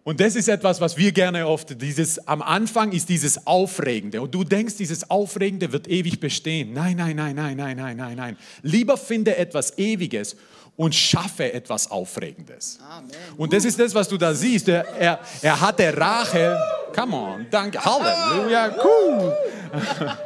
Und 0.09 0.19
das 0.19 0.35
ist 0.35 0.47
etwas, 0.47 0.81
was 0.81 0.97
wir 0.97 1.11
gerne 1.11 1.45
oft, 1.45 1.79
dieses, 1.79 2.27
am 2.27 2.41
Anfang 2.41 2.93
ist 2.93 3.09
dieses 3.09 3.45
Aufregende 3.45 4.23
und 4.23 4.33
du 4.33 4.43
denkst, 4.43 4.75
dieses 4.77 5.07
Aufregende 5.07 5.71
wird 5.71 5.87
ewig 5.87 6.19
bestehen. 6.19 6.73
Nein, 6.73 6.97
nein, 6.97 7.15
nein, 7.15 7.35
nein, 7.35 7.55
nein, 7.55 7.77
nein, 7.77 7.95
nein, 7.95 8.17
nein. 8.17 8.37
Lieber 8.63 8.97
finde 8.97 9.37
etwas 9.37 9.77
Ewiges 9.77 10.35
und 10.75 10.95
schaffe 10.95 11.53
etwas 11.53 11.91
Aufregendes. 11.91 12.79
Amen. 12.89 13.11
Und 13.37 13.53
das 13.53 13.65
ist 13.65 13.79
das, 13.79 13.93
was 13.93 14.09
du 14.09 14.17
da 14.17 14.33
siehst. 14.33 14.67
Er, 14.69 14.83
er, 14.97 15.19
er 15.43 15.61
hatte 15.61 15.95
Rachel, 15.95 16.57
come 16.95 17.15
on, 17.15 17.45
danke, 17.51 17.79
Halleluja, 17.85 18.75
cool. 18.83 19.37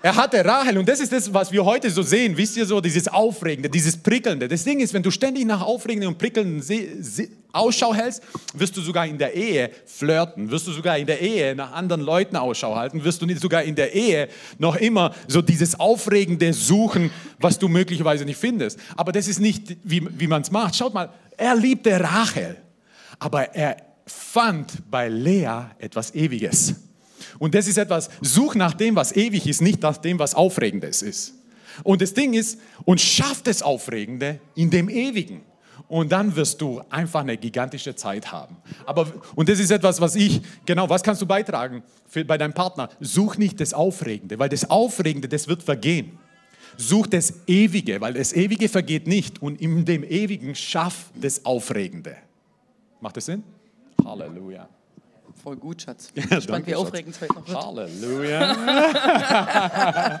Er 0.00 0.14
hatte 0.14 0.44
Rachel 0.44 0.78
und 0.78 0.88
das 0.88 1.00
ist 1.00 1.12
das, 1.12 1.32
was 1.34 1.50
wir 1.50 1.64
heute 1.64 1.90
so 1.90 2.02
sehen. 2.02 2.36
Wisst 2.36 2.56
ihr 2.56 2.64
so, 2.64 2.80
dieses 2.80 3.08
Aufregende, 3.08 3.68
dieses 3.68 3.96
Prickelnde. 3.96 4.46
Das 4.46 4.62
Ding 4.62 4.78
ist, 4.78 4.94
wenn 4.94 5.02
du 5.02 5.10
ständig 5.10 5.44
nach 5.44 5.60
Aufregenden 5.60 6.08
und 6.08 6.18
Prickelnden 6.18 6.62
Ausschau 7.52 7.92
hältst, 7.92 8.22
wirst 8.54 8.76
du 8.76 8.80
sogar 8.80 9.06
in 9.06 9.18
der 9.18 9.34
Ehe 9.34 9.70
flirten, 9.86 10.50
wirst 10.52 10.68
du 10.68 10.72
sogar 10.72 10.98
in 10.98 11.06
der 11.06 11.20
Ehe 11.20 11.56
nach 11.56 11.72
anderen 11.72 12.02
Leuten 12.02 12.36
Ausschau 12.36 12.76
halten, 12.76 13.02
wirst 13.02 13.22
du 13.22 13.36
sogar 13.36 13.64
in 13.64 13.74
der 13.74 13.92
Ehe 13.92 14.28
noch 14.58 14.76
immer 14.76 15.12
so 15.26 15.42
dieses 15.42 15.80
Aufregende 15.80 16.52
suchen, 16.52 17.10
was 17.40 17.58
du 17.58 17.66
möglicherweise 17.66 18.24
nicht 18.24 18.38
findest. 18.38 18.78
Aber 18.96 19.10
das 19.10 19.26
ist 19.26 19.40
nicht, 19.40 19.78
wie, 19.82 20.06
wie 20.16 20.28
man 20.28 20.42
es 20.42 20.52
macht. 20.52 20.76
Schaut 20.76 20.94
mal, 20.94 21.10
er 21.36 21.56
liebte 21.56 21.98
Rachel, 21.98 22.56
aber 23.18 23.52
er 23.52 23.76
fand 24.06 24.88
bei 24.88 25.08
Lea 25.08 25.70
etwas 25.80 26.14
Ewiges. 26.14 26.87
Und 27.38 27.54
das 27.54 27.66
ist 27.66 27.78
etwas, 27.78 28.10
such 28.20 28.54
nach 28.54 28.74
dem, 28.74 28.96
was 28.96 29.14
ewig 29.16 29.46
ist, 29.46 29.60
nicht 29.60 29.82
nach 29.82 29.96
dem, 29.96 30.18
was 30.18 30.34
Aufregendes 30.34 31.02
ist. 31.02 31.34
Und 31.84 32.02
das 32.02 32.14
Ding 32.14 32.34
ist, 32.34 32.58
und 32.84 33.00
schaff 33.00 33.42
das 33.42 33.62
Aufregende 33.62 34.40
in 34.54 34.70
dem 34.70 34.88
Ewigen. 34.88 35.42
Und 35.86 36.12
dann 36.12 36.34
wirst 36.36 36.60
du 36.60 36.82
einfach 36.90 37.20
eine 37.20 37.36
gigantische 37.36 37.94
Zeit 37.94 38.30
haben. 38.30 38.56
Aber, 38.84 39.10
und 39.34 39.48
das 39.48 39.58
ist 39.58 39.70
etwas, 39.70 40.00
was 40.00 40.16
ich, 40.16 40.42
genau, 40.66 40.88
was 40.88 41.02
kannst 41.02 41.22
du 41.22 41.26
beitragen 41.26 41.82
für, 42.06 42.24
bei 42.24 42.36
deinem 42.36 42.52
Partner? 42.52 42.90
Such 43.00 43.38
nicht 43.38 43.60
das 43.60 43.72
Aufregende, 43.72 44.38
weil 44.38 44.48
das 44.50 44.68
Aufregende, 44.68 45.28
das 45.28 45.48
wird 45.48 45.62
vergehen. 45.62 46.18
Such 46.76 47.06
das 47.06 47.32
Ewige, 47.46 48.00
weil 48.00 48.14
das 48.14 48.32
Ewige 48.32 48.68
vergeht 48.68 49.06
nicht. 49.06 49.40
Und 49.40 49.60
in 49.60 49.84
dem 49.84 50.04
Ewigen 50.04 50.54
schaff 50.54 51.10
das 51.14 51.44
Aufregende. 51.44 52.16
Macht 53.00 53.16
das 53.16 53.26
Sinn? 53.26 53.42
Halleluja. 54.04 54.68
Voll 55.48 55.56
gut, 55.56 55.80
Schatz. 55.80 56.12
Ja, 56.14 56.22
Spannend, 56.24 56.50
danke, 56.50 56.66
wie 56.66 56.70
Schatz. 56.72 56.80
aufregend 56.80 57.14
es 57.14 57.22
heute 57.22 57.32
noch 57.32 57.48
wird. 57.48 57.56
Halleluja. 57.58 58.54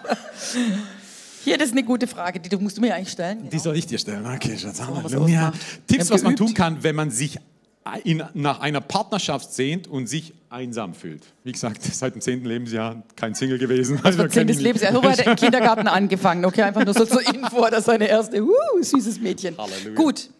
Hier, 1.44 1.58
das 1.58 1.66
ist 1.66 1.72
eine 1.72 1.84
gute 1.84 2.06
Frage, 2.06 2.40
die 2.40 2.48
du 2.48 2.58
musst 2.58 2.78
du 2.78 2.80
mir 2.80 2.94
eigentlich 2.94 3.10
stellen. 3.12 3.46
Die 3.50 3.58
soll 3.58 3.76
ich 3.76 3.86
dir 3.86 3.98
stellen. 3.98 4.24
Okay, 4.24 4.56
Schatz. 4.56 4.80
Halleluja. 4.80 5.52
Tipps, 5.86 6.10
was 6.10 6.22
man 6.22 6.34
tun 6.34 6.54
kann, 6.54 6.82
wenn 6.82 6.96
man 6.96 7.10
sich 7.10 7.38
in, 8.04 8.22
nach 8.32 8.60
einer 8.60 8.80
Partnerschaft 8.80 9.52
sehnt 9.52 9.86
und 9.86 10.06
sich 10.06 10.32
einsam 10.48 10.94
fühlt. 10.94 11.24
Wie 11.44 11.52
gesagt, 11.52 11.82
seit 11.92 12.14
dem 12.14 12.22
10. 12.22 12.46
Lebensjahr 12.46 13.02
kein 13.14 13.34
Single 13.34 13.58
gewesen. 13.58 14.00
Also 14.02 14.22
Das 14.22 14.32
zehntes 14.32 14.56
ich 14.56 14.62
Lebensjahr. 14.62 14.94
Huber 14.94 15.10
hat 15.10 15.20
im 15.26 15.36
Kindergarten 15.36 15.88
angefangen. 15.88 16.46
Okay, 16.46 16.62
einfach 16.62 16.86
nur 16.86 16.94
so 16.94 17.04
zur 17.04 17.20
Info, 17.34 17.60
das 17.68 17.80
ist 17.80 17.84
seine 17.84 18.08
erste, 18.08 18.42
uh, 18.42 18.50
süßes 18.80 19.20
Mädchen. 19.20 19.58
Halleluja. 19.58 19.94
Gut. 19.94 20.30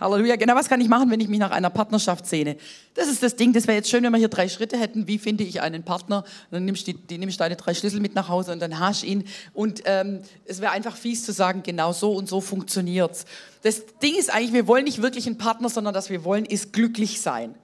Halleluja. 0.00 0.36
Genau, 0.36 0.54
was 0.54 0.68
kann 0.68 0.80
ich 0.80 0.88
machen, 0.88 1.10
wenn 1.10 1.20
ich 1.20 1.28
mich 1.28 1.38
nach 1.38 1.50
einer 1.50 1.68
Partnerschaft 1.68 2.26
sehne? 2.26 2.56
Das 2.94 3.06
ist 3.06 3.22
das 3.22 3.36
Ding. 3.36 3.52
Das 3.52 3.66
wäre 3.66 3.76
jetzt 3.76 3.90
schön, 3.90 4.02
wenn 4.02 4.12
wir 4.12 4.18
hier 4.18 4.28
drei 4.28 4.48
Schritte 4.48 4.78
hätten. 4.78 5.06
Wie 5.06 5.18
finde 5.18 5.44
ich 5.44 5.60
einen 5.60 5.82
Partner? 5.82 6.24
Dann 6.50 6.64
nimmst 6.64 6.86
du 6.88 6.92
die, 6.92 6.98
die 6.98 7.18
nimmst 7.18 7.38
deine 7.38 7.56
drei 7.56 7.74
Schlüssel 7.74 8.00
mit 8.00 8.14
nach 8.14 8.28
Hause 8.28 8.52
und 8.52 8.60
dann 8.60 8.80
hast 8.80 9.04
ihn. 9.04 9.24
Und 9.52 9.82
ähm, 9.84 10.20
es 10.46 10.60
wäre 10.60 10.72
einfach 10.72 10.96
fies 10.96 11.24
zu 11.24 11.32
sagen, 11.32 11.62
genau 11.62 11.92
so 11.92 12.12
und 12.14 12.28
so 12.28 12.40
funktioniert's. 12.40 13.26
Das 13.62 13.82
Ding 14.02 14.16
ist 14.16 14.32
eigentlich, 14.32 14.54
wir 14.54 14.66
wollen 14.66 14.84
nicht 14.84 15.02
wirklich 15.02 15.26
einen 15.26 15.38
Partner, 15.38 15.68
sondern 15.68 15.94
was 15.94 16.08
wir 16.08 16.24
wollen, 16.24 16.46
ist 16.46 16.72
glücklich 16.72 17.20
sein. 17.20 17.54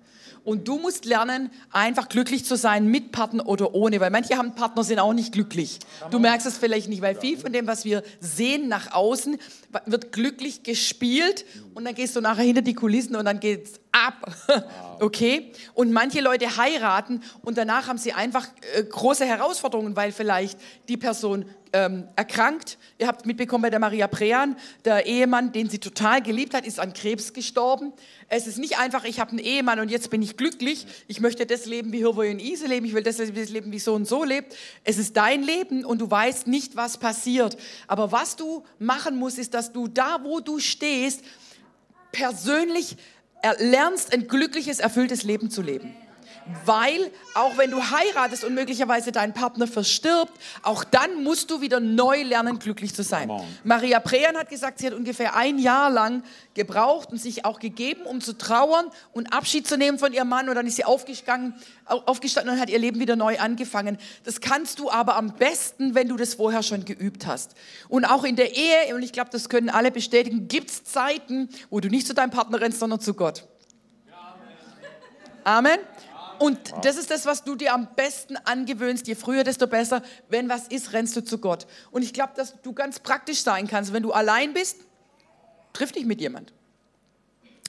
Und 0.47 0.69
du 0.69 0.79
musst 0.79 1.07
lernen, 1.07 1.51
einfach 1.73 2.09
glücklich 2.09 2.45
zu 2.45 2.57
sein 2.57 2.87
mit 2.87 3.11
Partner 3.11 3.49
oder 3.49 3.75
ohne, 3.75 3.99
weil 3.99 4.11
manche 4.11 4.39
haben 4.39 4.55
Partner, 4.55 4.85
sind 4.85 5.01
auch 5.01 5.13
nicht 5.13 5.33
glücklich. 5.33 5.81
Du 6.13 6.21
merkst 6.21 6.47
es 6.47 6.57
vielleicht 6.57 6.89
nicht, 6.89 7.03
weil 7.03 7.17
viel 7.17 7.37
von 7.37 7.53
dem, 7.53 7.67
was 7.67 7.85
wir 7.85 8.05
sehen 8.21 8.69
nach 8.69 8.93
außen, 8.93 9.39
wird 9.87 10.13
glücklich 10.13 10.63
gespielt 10.63 11.45
und 11.75 11.85
dann 11.85 11.97
gehst 11.97 12.15
du 12.15 12.21
nachher 12.21 12.45
hinter 12.45 12.63
die 12.63 12.75
Kulissen 12.75 13.17
und 13.17 13.25
dann 13.25 13.41
geht's 13.41 13.81
ab. 13.97 14.27
Okay? 14.99 15.53
Und 15.75 15.93
manche 15.93 16.23
Leute 16.23 16.57
heiraten 16.57 17.23
und 17.43 17.59
danach 17.59 17.87
haben 17.87 17.99
sie 17.99 18.15
einfach 18.15 18.47
äh, 18.75 18.83
große 18.83 19.27
Herausforderungen, 19.27 19.95
weil 19.95 20.11
vielleicht 20.11 20.59
die 20.89 20.97
Person 20.97 21.45
ähm, 21.75 22.09
erkrankt. 22.17 22.79
Ihr 22.97 23.07
habt 23.07 23.27
mitbekommen 23.27 23.61
bei 23.61 23.69
der 23.69 23.79
Maria 23.79 24.07
Prean, 24.07 24.57
der 24.87 25.05
Ehemann, 25.05 25.53
den 25.53 25.69
sie 25.69 25.81
total 25.81 26.23
geliebt 26.23 26.55
hat, 26.55 26.67
ist 26.67 26.81
an 26.81 26.95
Krebs 26.95 27.35
gestorben. 27.35 27.93
Es 28.31 28.47
ist 28.47 28.57
nicht 28.57 28.79
einfach, 28.79 29.05
ich 29.05 29.21
habe 29.21 29.33
einen 29.33 29.41
Ehemann 29.41 29.81
und 29.81 29.91
jetzt 29.91 30.09
bin 30.09 30.23
ich 30.23 30.39
glücklich. 30.39 30.87
Ich 31.09 31.21
möchte 31.21 31.45
das 31.45 31.67
Leben, 31.67 31.93
wie 31.93 31.99
Hirvo 31.99 32.23
und 32.23 32.39
Ise 32.39 32.67
leben. 32.67 32.87
Ich 32.87 32.95
will 32.95 33.03
das 33.03 33.19
Leben, 33.19 33.73
wie 33.73 33.79
so 33.79 33.93
und 33.93 34.09
so 34.09 34.25
lebt. 34.25 34.57
Es 34.85 34.97
ist 34.97 35.15
dein 35.15 35.43
Leben 35.43 35.85
und 35.85 36.01
du 36.01 36.11
weißt 36.11 36.47
nicht, 36.47 36.75
was 36.75 36.97
passiert. 36.97 37.59
Aber 37.87 38.13
was 38.13 38.37
du 38.37 38.65
machen 38.79 39.19
musst, 39.19 39.39
ist, 39.39 39.53
dass 39.53 39.73
du 39.73 39.89
da, 39.89 40.21
wo 40.23 40.41
du 40.41 40.59
stehst, 40.59 41.23
persönlich 42.13 42.97
lernst, 43.59 44.13
ein 44.13 44.29
glückliches, 44.29 44.81
erfülltes 44.81 45.23
Leben 45.23 45.51
zu 45.51 45.63
leben. 45.63 45.95
Weil 46.65 47.11
auch 47.35 47.59
wenn 47.59 47.71
du 47.71 47.83
heiratest 47.83 48.45
und 48.45 48.55
möglicherweise 48.55 49.11
dein 49.11 49.35
Partner 49.35 49.67
verstirbt, 49.67 50.33
auch 50.63 50.85
dann 50.85 51.25
musst 51.25 51.51
du 51.51 51.61
wieder 51.61 51.81
neu 51.81 52.23
lernen, 52.23 52.59
glücklich 52.59 52.95
zu 52.95 53.03
sein. 53.03 53.31
Maria 53.65 53.99
Prean 53.99 54.37
hat 54.37 54.49
gesagt, 54.49 54.79
sie 54.79 54.87
hat 54.87 54.95
ungefähr 54.95 55.35
ein 55.35 55.59
Jahr 55.59 55.91
lang 55.91 56.23
gebraucht 56.55 57.11
und 57.11 57.19
sich 57.19 57.45
auch 57.45 57.59
gegeben, 57.59 58.03
um 58.03 58.21
zu 58.21 58.33
trauern 58.33 58.87
und 59.13 59.33
Abschied 59.33 59.67
zu 59.67 59.77
nehmen 59.77 59.99
von 59.99 60.13
ihrem 60.13 60.29
Mann. 60.29 60.49
Und 60.49 60.55
dann 60.55 60.67
ist 60.67 60.77
sie 60.77 60.85
aufgestanden, 60.85 61.55
aufgestanden 61.85 62.55
und 62.55 62.61
hat 62.61 62.71
ihr 62.71 62.79
Leben 62.79 63.01
wieder 63.01 63.17
neu 63.17 63.39
angefangen. 63.39 63.99
Das 64.25 64.41
kannst 64.41 64.79
du 64.79 64.91
aber 64.91 65.17
am 65.17 65.35
besten, 65.35 65.95
wenn 65.95 66.09
du 66.09 66.17
das 66.17 66.35
vorher 66.35 66.63
schon 66.63 66.85
geübt 66.85 67.27
hast. 67.27 67.55
Und 67.89 68.05
auch 68.05 68.23
in 68.23 68.37
der 68.37 68.57
Ehe, 68.57 68.95
und 68.95 69.03
ich 69.03 69.13
glaube, 69.13 69.31
das 69.33 69.49
können 69.49 69.69
alle 69.69 69.91
bestätigen, 69.91 70.47
gibt 70.47 70.71
es 70.71 70.85
Zeiten, 70.85 71.49
wo 71.71 71.81
du 71.81 71.89
nicht 71.89 72.07
zu 72.07 72.15
deinem 72.15 72.31
Partner 72.31 72.61
rennst, 72.61 72.79
sondern 72.79 73.01
zu 73.01 73.15
Gott. 73.15 73.47
Amen. 75.45 75.79
Und 76.39 76.59
das 76.83 76.97
ist 76.97 77.11
das, 77.11 77.27
was 77.27 77.45
du 77.45 77.55
dir 77.55 77.73
am 77.75 77.89
besten 77.95 78.37
angewöhnst. 78.37 79.07
Je 79.07 79.15
früher, 79.15 79.45
desto 79.45 79.67
besser. 79.67 80.03
Wenn 80.29 80.49
was 80.49 80.69
ist, 80.69 80.93
rennst 80.93 81.17
du 81.17 81.25
zu 81.25 81.39
Gott. 81.39 81.67
Und 81.91 82.03
ich 82.03 82.13
glaube, 82.13 82.33
dass 82.37 82.61
du 82.63 82.73
ganz 82.73 83.01
praktisch 83.01 83.43
sein 83.43 83.67
kannst. 83.67 83.93
Wenn 83.93 84.03
du 84.03 84.13
allein 84.13 84.53
bist, 84.53 84.79
triff 85.73 85.93
dich 85.93 86.07
mit 86.07 86.21
jemand. 86.21 86.53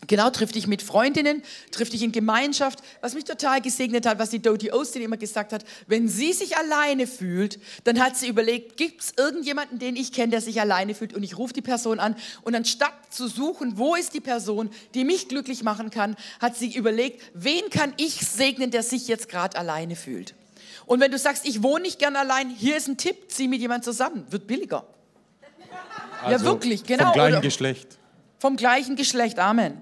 Genau, 0.06 0.30
triff 0.30 0.52
dich 0.52 0.68
mit 0.68 0.84
Freundinnen, 0.84 1.42
triff 1.72 1.90
dich 1.90 2.04
in 2.04 2.12
Gemeinschaft. 2.12 2.80
Was 3.02 3.16
mich 3.16 3.24
total 3.24 3.62
gesegnet 3.62 4.06
hat, 4.06 4.20
was 4.20 4.30
die 4.30 4.40
Dodie 4.40 4.72
Austin 4.72 5.02
immer 5.02 5.18
gesagt 5.18 5.52
hat, 5.52 5.66
wenn 5.88 6.08
sie 6.08 6.34
sich 6.34 6.56
alleine 6.56 7.08
fühlt, 7.08 7.60
dann 7.84 8.00
hat 8.00 8.16
sie 8.16 8.28
überlegt, 8.28 8.78
gibt 8.78 9.02
es 9.02 9.14
irgendjemanden, 9.18 9.80
den 9.80 9.96
ich 9.96 10.14
kenne, 10.14 10.32
der 10.32 10.42
sich 10.42 10.62
alleine 10.62 10.94
fühlt? 10.94 11.14
Und 11.14 11.24
ich 11.24 11.38
rufe 11.38 11.54
die 11.54 11.64
Person 11.64 12.00
an. 12.00 12.16
Und 12.44 12.56
anstatt 12.56 12.94
zu 13.10 13.28
suchen, 13.28 13.78
wo 13.78 13.96
ist 13.96 14.14
die 14.14 14.22
Person, 14.22 14.70
die 14.94 15.04
mich 15.04 15.30
glücklich 15.30 15.64
machen 15.64 15.90
kann, 15.90 16.16
hat 16.40 16.56
sie 16.56 16.74
überlegt, 16.74 17.22
wen 17.34 17.70
kann 17.72 17.94
ich 17.98 18.14
segnen, 18.14 18.70
der 18.70 18.84
sich 18.84 19.08
jetzt 19.08 19.28
gerade 19.30 19.58
alleine 19.58 19.96
fühlt? 19.96 20.36
Und 20.86 21.02
wenn 21.02 21.12
du 21.12 21.18
sagst, 21.18 21.46
ich 21.46 21.64
wohne 21.64 21.82
nicht 21.82 22.00
gern 22.00 22.16
allein, 22.16 22.50
hier 22.50 22.78
ist 22.78 22.88
ein 22.88 22.98
Tipp, 22.98 23.30
zieh 23.30 23.48
mit 23.48 23.60
jemand 23.60 23.84
zusammen, 23.84 24.26
wird 24.30 24.48
billiger. 24.48 24.86
ja, 26.30 26.40
wirklich, 26.42 26.84
genau. 26.84 27.06
Vom 27.06 27.14
gleichen 27.14 27.34
Oder- 27.34 27.42
Geschlecht. 27.42 27.98
Vom 28.40 28.56
gleichen 28.56 28.96
Geschlecht, 28.96 29.40
Amen. 29.40 29.78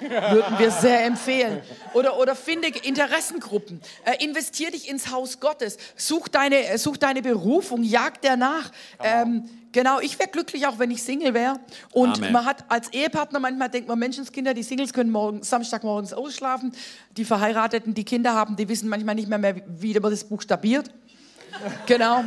Würden 0.00 0.58
wir 0.58 0.70
sehr 0.70 1.04
empfehlen. 1.04 1.60
Oder, 1.92 2.18
oder 2.18 2.34
finde 2.34 2.68
Interessengruppen. 2.68 3.80
Äh, 4.04 4.24
investier 4.24 4.70
dich 4.70 4.88
ins 4.88 5.10
Haus 5.10 5.40
Gottes. 5.40 5.76
Such 5.96 6.28
deine, 6.28 6.66
äh, 6.66 6.78
such 6.78 6.96
deine 6.96 7.20
Berufung, 7.20 7.82
jag 7.82 8.20
der 8.22 8.36
nach. 8.36 8.70
Ähm, 9.02 9.44
genau, 9.72 10.00
ich 10.00 10.18
wäre 10.18 10.30
glücklich, 10.30 10.66
auch 10.66 10.78
wenn 10.78 10.90
ich 10.90 11.02
Single 11.02 11.34
wäre. 11.34 11.60
Und 11.92 12.18
Amen. 12.18 12.32
man 12.32 12.46
hat 12.46 12.64
als 12.70 12.90
Ehepartner, 12.92 13.40
manchmal 13.40 13.68
denkt 13.68 13.88
man, 13.88 13.98
Menschenskinder, 13.98 14.54
die 14.54 14.62
Singles 14.62 14.94
können 14.94 15.10
morgen, 15.10 15.42
Samstagmorgens 15.42 16.14
ausschlafen. 16.14 16.72
Die 17.16 17.26
Verheirateten, 17.26 17.92
die 17.92 18.04
Kinder 18.04 18.32
haben, 18.32 18.56
die 18.56 18.68
wissen 18.68 18.88
manchmal 18.88 19.16
nicht 19.16 19.28
mehr, 19.28 19.38
mehr 19.38 19.56
wie 19.66 19.92
man 19.98 20.10
das 20.10 20.24
buchstabiert. 20.24 20.90
Genau. 21.86 22.24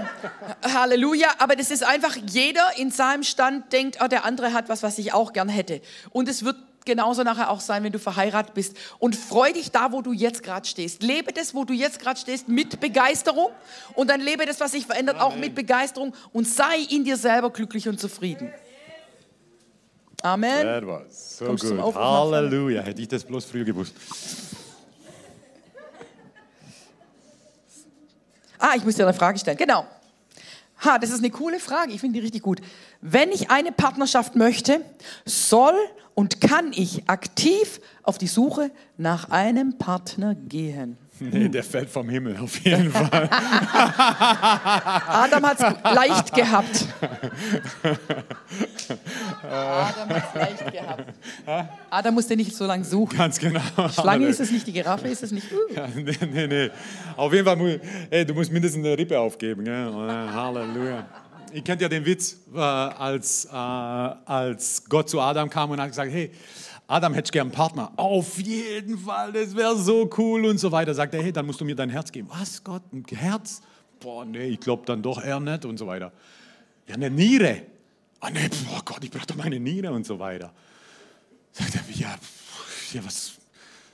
Halleluja. 0.64 1.28
Aber 1.40 1.56
das 1.56 1.72
ist 1.72 1.84
einfach, 1.84 2.16
jeder 2.28 2.78
in 2.78 2.92
seinem 2.92 3.24
Stand 3.24 3.72
denkt, 3.72 3.98
oh, 4.04 4.08
der 4.08 4.26
andere 4.26 4.54
hat 4.54 4.70
was, 4.70 4.84
was 4.84 4.98
ich 4.98 5.14
auch 5.14 5.34
gern 5.34 5.50
hätte. 5.50 5.82
Und 6.12 6.28
es 6.28 6.44
wird 6.44 6.58
genauso 6.86 7.24
nachher 7.24 7.50
auch 7.50 7.60
sein, 7.60 7.84
wenn 7.84 7.92
du 7.92 8.00
verheiratet 8.00 8.54
bist. 8.54 8.76
Und 9.00 9.16
freu 9.16 9.52
dich 9.54 9.72
da, 9.72 9.92
wo 9.92 10.02
du 10.02 10.14
jetzt 10.14 10.44
gerade 10.44 10.68
stehst. 10.68 11.04
Lebe 11.04 11.32
das, 11.32 11.54
wo 11.54 11.64
du 11.64 11.74
jetzt 11.74 12.00
gerade 12.00 12.20
stehst, 12.20 12.48
mit 12.48 12.80
Begeisterung. 12.80 13.50
Und 13.94 14.10
dann 14.10 14.22
lebe 14.22 14.46
das, 14.46 14.60
was 14.60 14.72
sich 14.72 14.86
verändert, 14.86 15.20
auch 15.20 15.36
mit 15.36 15.56
Begeisterung. 15.56 16.14
Und 16.34 16.48
sei 16.48 16.80
in 16.90 17.04
dir 17.04 17.18
selber 17.18 17.52
glücklich 17.52 17.88
und 17.88 18.00
zufrieden. 18.00 18.52
Amen. 20.24 20.64
That 20.64 20.86
was 20.86 21.38
so 21.38 21.46
Kommst 21.46 21.64
good. 21.68 21.96
Halleluja. 21.96 22.82
Hätte 22.82 23.02
ich 23.02 23.08
das 23.08 23.24
bloß 23.24 23.46
früher 23.46 23.64
gewusst. 23.64 23.96
Ah, 28.62 28.74
ich 28.76 28.86
muss 28.86 28.96
dir 28.96 29.04
eine 29.04 29.14
Frage 29.14 29.40
stellen. 29.40 29.58
Genau. 29.58 29.86
Ha, 30.86 31.00
das 31.00 31.10
ist 31.10 31.20
eine 31.20 31.32
coole 31.32 31.60
Frage. 31.60 31.92
Ich 31.94 32.00
finde 32.00 32.20
die 32.20 32.24
richtig 32.24 32.44
gut. 32.44 32.62
Wenn 33.02 33.32
ich 33.32 33.50
eine 33.50 33.72
Partnerschaft 33.72 34.36
möchte, 34.36 34.86
soll 35.26 35.76
und 36.14 36.42
kann 36.42 36.72
ich 36.74 37.10
aktiv 37.10 37.82
auf 38.04 38.18
die 38.18 38.28
Suche 38.28 38.72
nach 38.98 39.30
einem 39.30 39.78
Partner 39.78 40.36
gehen? 40.36 40.98
Nee, 41.32 41.50
der 41.50 41.64
fällt 41.64 41.88
vom 41.90 42.10
Himmel 42.10 42.36
auf 42.38 42.58
jeden 42.62 42.92
Fall. 42.92 43.30
Adam 45.08 45.46
hat 45.46 45.58
es 45.60 45.96
leicht 45.96 46.34
gehabt. 46.34 46.86
Adam 49.44 50.10
hat 50.10 50.24
es 50.30 50.34
leicht 50.42 50.72
gehabt. 50.72 51.06
Adam 51.90 52.14
musste 52.16 52.36
nicht 52.36 52.56
so 52.56 52.66
lange 52.66 52.84
suchen. 52.84 53.18
Ganz 53.18 53.40
genau. 53.40 53.62
Schlange 53.94 54.28
ist 54.28 54.40
es 54.40 54.52
nicht, 54.52 54.66
die 54.68 54.74
Giraffe 54.74 55.08
ist 55.08 55.24
es 55.24 55.32
nicht. 55.32 55.48
Uh. 55.52 55.58
Ja, 55.76 55.88
nee, 55.96 56.18
nee, 56.32 56.48
nee. 56.48 56.70
Auf 57.16 57.32
jeden 57.34 57.46
Fall, 57.46 57.56
mu- 57.56 57.78
ey, 58.10 58.26
du 58.26 58.34
musst 58.34 58.52
mindestens 58.52 58.84
eine 58.86 58.98
Rippe 58.98 59.18
aufgeben. 59.20 59.64
Gell? 59.64 59.88
Äh, 59.88 60.34
Halleluja. 60.34 61.06
Ihr 61.54 61.62
kennt 61.64 61.82
ja 61.82 61.88
den 61.90 62.06
Witz, 62.06 62.38
äh, 62.54 62.60
als, 62.60 63.46
äh, 63.46 63.50
als 63.56 64.84
Gott 64.90 65.10
zu 65.10 65.20
Adam 65.22 65.50
kam 65.50 65.70
und 65.72 65.80
hat 65.82 65.90
gesagt, 65.90 66.12
hey, 66.12 66.32
Adam, 66.92 67.14
hättest 67.14 67.34
du 67.34 67.38
gern 67.38 67.48
einen 67.48 67.56
Partner? 67.56 67.94
Auf 67.96 68.38
jeden 68.38 68.98
Fall, 68.98 69.32
das 69.32 69.56
wäre 69.56 69.78
so 69.78 70.10
cool 70.18 70.46
und 70.46 70.58
so 70.58 70.74
weiter. 70.74 70.94
Sagt 70.94 71.14
er, 71.14 71.24
hey, 71.24 71.32
dann 71.32 71.46
musst 71.46 71.62
du 71.62 71.66
mir 71.66 71.74
dein 71.74 71.90
Herz 71.90 72.12
geben. 72.12 72.28
Was, 72.30 72.62
Gott, 72.66 72.82
ein 72.92 73.06
Herz? 73.10 73.62
Boah, 74.02 74.26
nee, 74.26 74.48
ich 74.48 74.60
glaube 74.60 74.84
dann 74.86 75.02
doch 75.02 75.24
eher 75.24 75.40
nicht 75.40 75.64
und 75.64 75.78
so 75.78 75.88
weiter. 75.88 76.12
Ja, 76.88 76.96
eine 76.96 77.10
Niere. 77.10 77.62
Ah, 78.20 78.30
nee, 78.30 78.50
boah 78.68 78.82
Gott, 78.84 79.02
ich 79.06 79.10
brauche 79.10 79.26
doch 79.26 79.38
meine 79.38 79.58
Niere 79.58 79.94
und 79.94 80.06
so 80.06 80.20
weiter. 80.20 80.52
Sagt 81.54 81.76
er, 81.76 81.96
ja, 81.96 82.14
ja 82.92 83.06
was? 83.06 83.36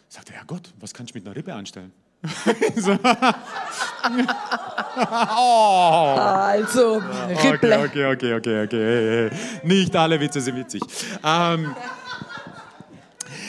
Sagt 0.10 0.32
er, 0.32 0.38
ja 0.38 0.44
Gott, 0.48 0.74
was 0.80 0.92
kann 0.92 1.06
ich 1.06 1.14
mit 1.14 1.24
einer 1.24 1.36
Rippe 1.36 1.54
anstellen? 1.54 1.92
Also, 4.98 6.96
Ripple. 6.98 7.80
Okay, 7.80 8.06
okay, 8.06 8.06
okay, 8.06 8.34
okay, 8.34 8.64
okay. 8.64 9.30
Nicht 9.64 9.96
alle 9.96 10.20
Witze 10.20 10.42
sind 10.42 10.56
witzig. 10.56 10.82
Ähm, 11.24 11.76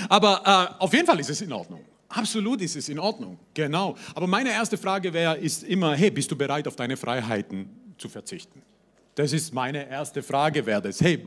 aber 0.09 0.43
äh, 0.79 0.83
auf 0.83 0.93
jeden 0.93 1.07
Fall 1.07 1.21
ist 1.21 1.31
es 1.31 1.41
in 1.41 1.53
Ordnung. 1.53 1.81
Absolut 2.09 2.63
ist 2.63 2.75
es 2.77 2.89
in 2.89 2.99
Ordnung, 2.99 3.39
genau. 3.53 3.95
Aber 4.15 4.27
meine 4.27 4.51
erste 4.51 4.79
Frage 4.79 5.13
wäre, 5.13 5.37
ist 5.37 5.63
immer, 5.65 5.95
hey, 5.95 6.11
bist 6.11 6.31
du 6.31 6.37
bereit, 6.37 6.67
auf 6.67 6.75
deine 6.75 6.97
Freiheiten 6.97 7.69
zu 7.99 8.09
verzichten? 8.09 8.63
Das 9.15 9.33
ist 9.33 9.53
meine 9.53 9.89
erste 9.91 10.23
Frage, 10.23 10.65
wäre 10.65 10.81
das. 10.81 11.01
Hey, 11.01 11.25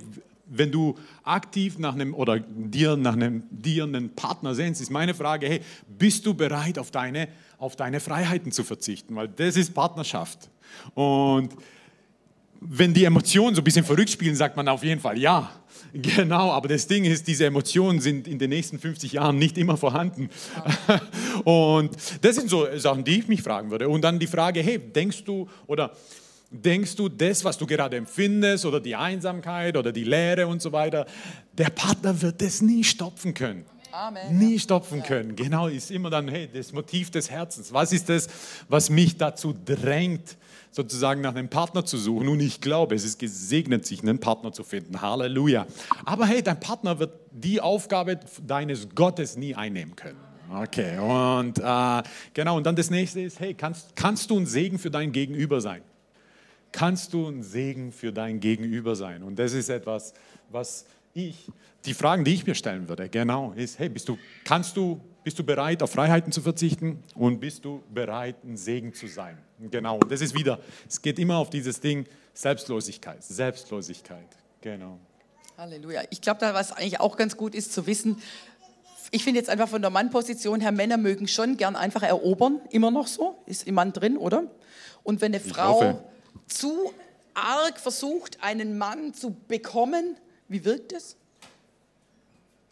wenn 0.47 0.71
du 0.71 0.97
aktiv 1.23 1.77
nach 1.77 1.93
einem 1.93 2.13
oder 2.13 2.39
dir 2.39 2.97
nach 2.97 3.13
einem 3.13 3.43
dir 3.49 3.83
einen 3.83 4.13
Partner 4.15 4.55
sehnst, 4.55 4.81
ist 4.81 4.89
meine 4.89 5.13
Frage, 5.13 5.47
hey, 5.47 5.61
bist 5.87 6.25
du 6.25 6.33
bereit, 6.33 6.77
auf 6.77 6.91
deine, 6.91 7.29
auf 7.57 7.75
deine 7.75 7.99
Freiheiten 7.99 8.51
zu 8.51 8.63
verzichten? 8.63 9.15
Weil 9.15 9.29
das 9.29 9.55
ist 9.55 9.73
Partnerschaft. 9.73 10.49
Und 10.93 11.53
wenn 12.59 12.93
die 12.93 13.05
Emotionen 13.05 13.55
so 13.55 13.61
ein 13.61 13.63
bisschen 13.63 13.85
verrückt 13.85 14.09
spielen, 14.09 14.35
sagt 14.35 14.57
man 14.57 14.67
auf 14.67 14.83
jeden 14.83 14.99
Fall 14.99 15.17
ja. 15.17 15.49
Genau, 15.93 16.51
aber 16.51 16.69
das 16.69 16.87
Ding 16.87 17.03
ist, 17.03 17.27
diese 17.27 17.45
Emotionen 17.45 17.99
sind 17.99 18.27
in 18.27 18.39
den 18.39 18.49
nächsten 18.49 18.79
50 18.79 19.13
Jahren 19.13 19.37
nicht 19.37 19.57
immer 19.57 19.77
vorhanden. 19.77 20.29
Und 21.43 21.95
das 22.21 22.35
sind 22.35 22.49
so 22.49 22.65
Sachen, 22.77 23.03
die 23.03 23.19
ich 23.19 23.27
mich 23.27 23.41
fragen 23.41 23.71
würde. 23.71 23.89
Und 23.89 24.01
dann 24.01 24.17
die 24.19 24.27
Frage, 24.27 24.61
hey, 24.61 24.79
denkst 24.79 25.23
du 25.25 25.49
oder 25.67 25.91
denkst 26.49 26.95
du, 26.95 27.09
das, 27.09 27.43
was 27.43 27.57
du 27.57 27.65
gerade 27.65 27.97
empfindest 27.97 28.65
oder 28.65 28.79
die 28.79 28.95
Einsamkeit 28.95 29.77
oder 29.77 29.91
die 29.91 30.03
Leere 30.03 30.47
und 30.47 30.61
so 30.61 30.71
weiter, 30.71 31.05
der 31.53 31.69
Partner 31.69 32.21
wird 32.21 32.41
das 32.41 32.61
nie 32.61 32.83
stopfen 32.83 33.33
können. 33.33 33.65
Amen. 33.91 34.37
Nie 34.37 34.59
stopfen 34.59 35.03
können. 35.03 35.35
Genau, 35.35 35.67
ist 35.67 35.91
immer 35.91 36.09
dann, 36.09 36.27
hey, 36.29 36.49
das 36.51 36.71
Motiv 36.71 37.11
des 37.11 37.29
Herzens. 37.29 37.73
Was 37.73 37.91
ist 37.91 38.07
das, 38.07 38.27
was 38.69 38.89
mich 38.89 39.17
dazu 39.17 39.53
drängt, 39.65 40.37
sozusagen 40.71 41.21
nach 41.21 41.35
einem 41.35 41.49
Partner 41.49 41.85
zu 41.85 41.97
suchen? 41.97 42.27
Und 42.27 42.39
ich 42.39 42.61
glaube, 42.61 42.95
es 42.95 43.03
ist 43.03 43.19
gesegnet, 43.19 43.85
sich 43.85 44.01
einen 44.01 44.19
Partner 44.19 44.51
zu 44.51 44.63
finden. 44.63 45.01
Halleluja. 45.01 45.67
Aber 46.05 46.25
hey, 46.25 46.41
dein 46.41 46.59
Partner 46.59 46.99
wird 46.99 47.13
die 47.31 47.61
Aufgabe 47.61 48.19
deines 48.45 48.89
Gottes 48.95 49.37
nie 49.37 49.55
einnehmen 49.55 49.95
können. 49.95 50.19
Okay, 50.53 50.97
und 50.97 51.59
äh, 51.59 52.03
genau, 52.33 52.57
und 52.57 52.65
dann 52.65 52.75
das 52.75 52.89
nächste 52.89 53.21
ist, 53.21 53.39
hey, 53.39 53.53
kannst, 53.53 53.95
kannst 53.95 54.29
du 54.29 54.37
ein 54.37 54.45
Segen 54.45 54.79
für 54.79 54.91
dein 54.91 55.13
Gegenüber 55.13 55.61
sein? 55.61 55.81
kannst 56.71 57.13
du 57.13 57.27
ein 57.27 57.43
Segen 57.43 57.91
für 57.91 58.11
dein 58.11 58.39
Gegenüber 58.39 58.95
sein. 58.95 59.23
Und 59.23 59.37
das 59.37 59.53
ist 59.53 59.69
etwas, 59.69 60.13
was 60.49 60.85
ich, 61.13 61.35
die 61.85 61.93
Fragen, 61.93 62.23
die 62.23 62.33
ich 62.33 62.45
mir 62.45 62.55
stellen 62.55 62.87
würde, 62.87 63.09
genau, 63.09 63.53
ist, 63.53 63.79
hey, 63.79 63.89
bist 63.89 64.07
du, 64.07 64.17
kannst 64.43 64.77
du, 64.77 65.01
bist 65.23 65.37
du 65.37 65.43
bereit, 65.43 65.83
auf 65.83 65.91
Freiheiten 65.91 66.31
zu 66.31 66.41
verzichten 66.41 67.03
und 67.15 67.39
bist 67.39 67.65
du 67.65 67.83
bereit, 67.93 68.43
ein 68.43 68.57
Segen 68.57 68.93
zu 68.93 69.07
sein? 69.07 69.37
Genau, 69.59 69.99
das 69.99 70.21
ist 70.21 70.33
wieder, 70.33 70.59
es 70.87 71.01
geht 71.01 71.19
immer 71.19 71.37
auf 71.37 71.49
dieses 71.49 71.79
Ding 71.79 72.05
Selbstlosigkeit, 72.33 73.23
Selbstlosigkeit, 73.23 74.27
genau. 74.61 74.97
Halleluja. 75.57 76.03
Ich 76.09 76.21
glaube, 76.21 76.39
da 76.39 76.53
was 76.53 76.71
eigentlich 76.71 76.99
auch 76.99 77.17
ganz 77.17 77.37
gut 77.37 77.53
ist 77.53 77.71
zu 77.73 77.85
wissen, 77.85 78.21
ich 79.11 79.23
finde 79.23 79.39
jetzt 79.39 79.49
einfach 79.49 79.67
von 79.67 79.81
der 79.81 79.91
Mannposition 79.91 80.61
her, 80.61 80.71
Männer 80.71 80.97
mögen 80.97 81.27
schon 81.27 81.57
gern 81.57 81.75
einfach 81.75 82.01
erobern, 82.01 82.61
immer 82.69 82.91
noch 82.91 83.07
so, 83.07 83.37
ist 83.45 83.67
im 83.67 83.75
Mann 83.75 83.91
drin, 83.91 84.17
oder? 84.17 84.45
Und 85.03 85.21
wenn 85.21 85.33
eine 85.33 85.43
Frau 85.43 85.75
hoffe. 85.75 86.03
zu 86.47 86.93
arg 87.33 87.79
versucht, 87.79 88.41
einen 88.41 88.77
Mann 88.77 89.13
zu 89.13 89.35
bekommen, 89.47 90.15
wie 90.47 90.63
wirkt 90.63 90.93
das 90.93 91.17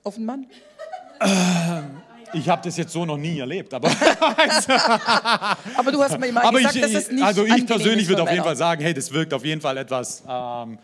auf 0.03 0.15
einen 0.15 0.25
Mann? 0.25 0.47
Ich 2.33 2.47
habe 2.49 2.61
das 2.63 2.77
jetzt 2.77 2.93
so 2.93 3.05
noch 3.05 3.17
nie 3.17 3.39
erlebt, 3.39 3.73
aber, 3.73 3.89
Aber 5.75 5.91
du 5.91 6.01
hast 6.01 6.19
mir 6.19 6.27
immer 6.27 6.41
gesagt, 6.51 6.75
ich, 6.75 6.81
dass 6.81 6.93
es 6.93 7.11
nicht 7.11 7.23
also 7.23 7.45
ich 7.45 7.65
persönlich 7.65 8.07
würde 8.07 8.23
auf 8.23 8.31
jeden. 8.31 8.43
Fall 8.43 8.55
sagen, 8.55 8.81
hey, 8.81 8.93
das 8.93 9.11
wirkt 9.11 9.33
auf 9.33 9.43
jeden 9.43 9.61
Fall 9.61 9.77
etwas 9.77 10.23
ähm, 10.27 10.77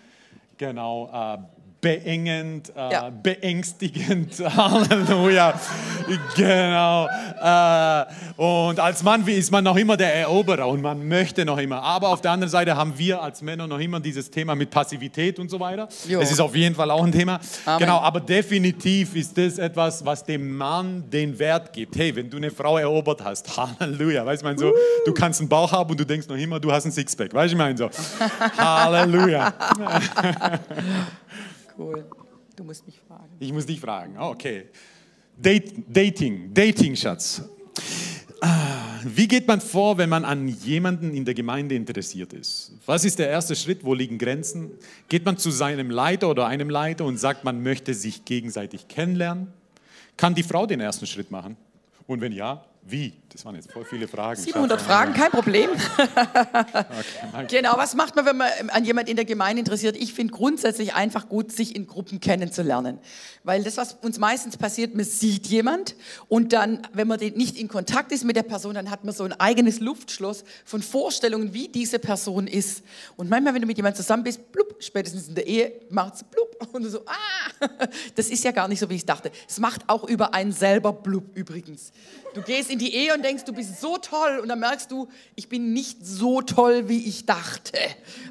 genau 0.57 1.09
äh, 1.13 1.37
beengend, 1.85 2.73
äh, 2.75 2.91
Ja. 2.91 3.09
beängstigend. 3.11 4.33
Halleluja. 4.57 5.53
genau. 6.35 7.07
Äh, 7.07 8.05
und 8.41 8.79
als 8.79 9.03
Mann 9.03 9.25
ist 9.27 9.51
man 9.51 9.63
noch 9.63 9.75
immer 9.75 9.95
der 9.95 10.15
Eroberer 10.15 10.67
und 10.67 10.81
man 10.81 11.07
möchte 11.07 11.45
noch 11.45 11.59
immer. 11.59 11.83
Aber 11.83 12.09
auf 12.09 12.21
der 12.21 12.31
anderen 12.31 12.49
Seite 12.49 12.75
haben 12.75 12.97
wir 12.97 13.21
als 13.21 13.43
Männer 13.43 13.67
noch 13.67 13.77
immer 13.79 13.99
dieses 13.99 14.31
Thema 14.31 14.55
mit 14.55 14.71
Passivität 14.71 15.37
und 15.37 15.49
so 15.51 15.59
weiter. 15.59 15.87
Jo. 16.07 16.21
Es 16.21 16.31
ist 16.31 16.39
auf 16.39 16.55
jeden 16.55 16.73
Fall 16.73 16.89
auch 16.89 17.03
ein 17.03 17.11
Thema. 17.11 17.39
Amen. 17.65 17.79
Genau, 17.79 17.99
aber 17.99 18.19
definitiv 18.19 19.15
ist 19.15 19.37
das 19.37 19.59
etwas, 19.59 20.03
was 20.03 20.23
dem 20.23 20.57
Mann 20.57 21.07
den 21.11 21.37
Wert 21.37 21.71
gibt. 21.71 21.95
Hey, 21.97 22.15
wenn 22.15 22.31
du 22.31 22.37
eine 22.37 22.49
Frau 22.49 22.79
erobert 22.79 23.23
hast, 23.23 23.55
Halleluja. 23.55 24.25
Weißt 24.25 24.41
du, 24.41 24.47
ich 24.47 24.57
meine 24.57 24.57
so, 24.57 24.73
du 25.05 25.13
kannst 25.13 25.39
einen 25.39 25.49
Bauch 25.49 25.71
haben 25.71 25.91
und 25.91 25.99
du 25.99 26.05
denkst 26.05 26.27
noch 26.27 26.35
immer, 26.37 26.59
du 26.59 26.71
hast 26.71 26.85
ein 26.85 26.91
Sixpack. 26.91 27.31
Weißt 27.31 27.51
du, 27.53 27.55
ich 27.55 27.59
meine 27.59 27.77
so. 27.77 27.89
Halleluja. 28.57 29.53
Cool. 31.77 32.05
Du 32.55 32.63
musst 32.63 32.85
mich 32.85 32.99
fragen. 33.07 33.29
Ich 33.39 33.51
muss 33.51 33.65
dich 33.65 33.79
fragen. 33.79 34.15
Oh, 34.19 34.29
Okay. 34.31 34.65
Date, 35.37 35.73
Dating, 35.89 36.53
Dating, 36.53 36.95
Schatz. 36.95 37.41
Ah, 38.39 38.99
Wie 39.03 39.27
geht 39.27 39.45
man 39.47 39.59
vor, 39.59 39.97
wenn 39.97 40.07
man 40.09 40.23
an 40.23 40.47
jemanden 40.47 41.13
in 41.13 41.25
der 41.25 41.33
Gemeinde 41.33 41.75
interessiert 41.75 42.31
ist? 42.31 42.71
Was 42.85 43.03
ist 43.03 43.19
der 43.19 43.29
erste 43.29 43.53
Schritt? 43.55 43.83
Wo 43.83 43.93
liegen 43.93 44.17
Grenzen? 44.17 44.71
Geht 45.09 45.25
man 45.25 45.37
zu 45.37 45.51
seinem 45.51 45.89
Leiter 45.89 46.29
oder 46.29 46.47
einem 46.47 46.69
Leiter 46.69 47.03
und 47.03 47.17
sagt, 47.17 47.43
man 47.43 47.61
möchte 47.63 47.93
sich 47.93 48.23
gegenseitig 48.23 48.87
kennenlernen? 48.87 49.47
Kann 50.15 50.33
die 50.35 50.43
Frau 50.43 50.65
den 50.65 50.79
ersten 50.79 51.05
Schritt 51.05 51.31
machen? 51.31 51.57
Und 52.07 52.21
wenn 52.21 52.31
ja, 52.31 52.63
wie? 52.87 53.13
Das 53.29 53.43
waren 53.43 53.55
jetzt 53.55 53.71
voll 53.71 53.83
viele 53.83 54.07
Fragen. 54.07 54.39
700 54.39 54.79
Schatz. 54.79 54.87
Fragen, 54.87 55.13
kein 55.13 55.31
Problem. 55.31 55.71
Okay. 57.35 57.47
Genau, 57.57 57.77
was 57.77 57.95
macht 57.95 58.15
man, 58.15 58.25
wenn 58.25 58.37
man 58.37 58.49
ähm, 58.59 58.69
an 58.69 58.85
jemand 58.85 59.09
in 59.09 59.15
der 59.15 59.25
Gemeinde 59.25 59.59
interessiert? 59.59 59.97
Ich 59.97 60.13
finde 60.13 60.33
grundsätzlich 60.33 60.93
einfach 60.93 61.27
gut, 61.27 61.51
sich 61.51 61.75
in 61.75 61.87
Gruppen 61.87 62.19
kennenzulernen. 62.19 62.99
Weil 63.43 63.63
das, 63.63 63.77
was 63.77 63.93
uns 63.93 64.19
meistens 64.19 64.55
passiert, 64.55 64.95
man 64.95 65.03
sieht 65.03 65.47
jemand 65.47 65.95
und 66.29 66.53
dann, 66.53 66.87
wenn 66.93 67.07
man 67.07 67.19
nicht 67.19 67.57
in 67.57 67.67
Kontakt 67.67 68.11
ist 68.11 68.23
mit 68.23 68.35
der 68.35 68.43
Person, 68.43 68.75
dann 68.75 68.89
hat 68.89 69.03
man 69.03 69.13
so 69.13 69.23
ein 69.23 69.33
eigenes 69.33 69.79
Luftschloss 69.79 70.43
von 70.63 70.81
Vorstellungen, 70.81 71.53
wie 71.53 71.67
diese 71.67 71.99
Person 71.99 72.47
ist. 72.47 72.83
Und 73.17 73.29
manchmal, 73.29 73.53
wenn 73.53 73.61
du 73.61 73.67
mit 73.67 73.77
jemandem 73.77 73.97
zusammen 73.97 74.23
bist, 74.23 74.51
blub, 74.51 74.75
spätestens 74.79 75.27
in 75.27 75.35
der 75.35 75.47
Ehe, 75.47 75.73
macht's 75.89 76.23
blub 76.23 76.44
und 76.71 76.83
du 76.83 76.89
so, 76.89 77.01
ah, 77.05 77.67
das 78.15 78.27
ist 78.27 78.43
ja 78.43 78.51
gar 78.51 78.67
nicht 78.67 78.79
so, 78.79 78.89
wie 78.89 78.95
ich 78.95 79.05
dachte. 79.05 79.31
Es 79.47 79.59
macht 79.59 79.87
auch 79.87 80.03
über 80.03 80.33
einen 80.33 80.51
selber 80.51 80.93
blub 80.93 81.35
übrigens. 81.35 81.91
Du 82.33 82.41
gehst 82.41 82.69
in 82.69 82.79
die 82.79 82.93
Ehe 82.93 83.13
und 83.13 83.23
denkst, 83.23 83.45
du 83.45 83.53
bist 83.53 83.79
so 83.79 83.97
toll 83.97 84.39
und 84.41 84.49
dann 84.49 84.59
merkst 84.59 84.91
du, 84.91 85.07
ich 85.35 85.47
bin 85.47 85.71
nicht 85.71 86.05
so 86.05 86.41
toll, 86.41 86.89
wie 86.89 87.07
ich 87.07 87.25
dachte. 87.25 87.79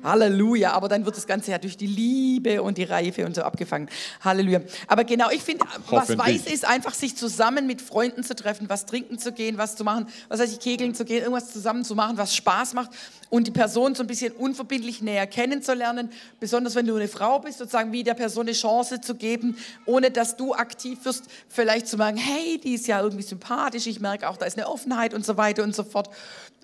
Halleluja. 0.02 0.72
Aber 0.72 0.88
dann 0.88 1.06
wird 1.06 1.16
das 1.16 1.26
Ganze 1.26 1.52
ja 1.52 1.58
durch 1.58 1.78
die 1.78 1.87
Liebe 1.87 2.62
und 2.62 2.76
die 2.76 2.84
Reife 2.84 3.24
und 3.24 3.34
so 3.34 3.42
abgefangen. 3.42 3.88
Halleluja. 4.20 4.60
Aber 4.88 5.04
genau, 5.04 5.30
ich 5.30 5.42
finde, 5.42 5.64
was 5.88 6.18
weiß 6.18 6.46
ist 6.48 6.66
einfach, 6.66 6.92
sich 6.92 7.16
zusammen 7.16 7.66
mit 7.66 7.80
Freunden 7.80 8.22
zu 8.24 8.37
treffen, 8.37 8.68
was 8.68 8.84
trinken 8.84 9.18
zu 9.18 9.32
gehen, 9.32 9.56
was 9.56 9.74
zu 9.74 9.84
machen, 9.84 10.06
was 10.28 10.38
weiß 10.38 10.52
ich, 10.52 10.60
kegeln 10.60 10.94
zu 10.94 11.06
gehen, 11.06 11.22
irgendwas 11.22 11.50
zusammen 11.50 11.82
zu 11.82 11.94
machen, 11.94 12.18
was 12.18 12.37
Spaß 12.37 12.74
macht 12.74 12.90
und 13.30 13.46
die 13.46 13.52
Person 13.52 13.94
so 13.94 14.02
ein 14.02 14.06
bisschen 14.06 14.32
unverbindlich 14.32 15.02
näher 15.02 15.26
kennenzulernen. 15.26 16.10
Besonders 16.38 16.74
wenn 16.74 16.87
du 16.87 16.94
eine 16.94 17.08
Frau 17.08 17.38
bist, 17.38 17.58
sozusagen 17.58 17.90
wie 17.90 18.04
der 18.04 18.13
Person 18.14 18.46
eine 18.46 18.53
Chance 18.53 19.00
zu 19.00 19.14
geben, 19.14 19.57
ohne 19.87 20.11
dass 20.11 20.37
du 20.37 20.55
aktiv 20.55 20.98
wirst, 21.05 21.27
vielleicht 21.48 21.87
zu 21.88 21.96
merken, 21.96 22.18
hey, 22.18 22.59
die 22.59 22.74
ist 22.74 22.87
ja 22.87 23.00
irgendwie 23.00 23.22
sympathisch, 23.22 23.87
ich 23.87 24.00
merke 24.00 24.29
auch, 24.29 24.37
da 24.37 24.46
ist 24.46 24.57
eine 24.57 24.68
Offenheit 24.68 25.14
und 25.14 25.24
so 25.24 25.37
weiter 25.37 25.62
und 25.62 25.74
so 25.74 25.85
fort. 25.85 26.09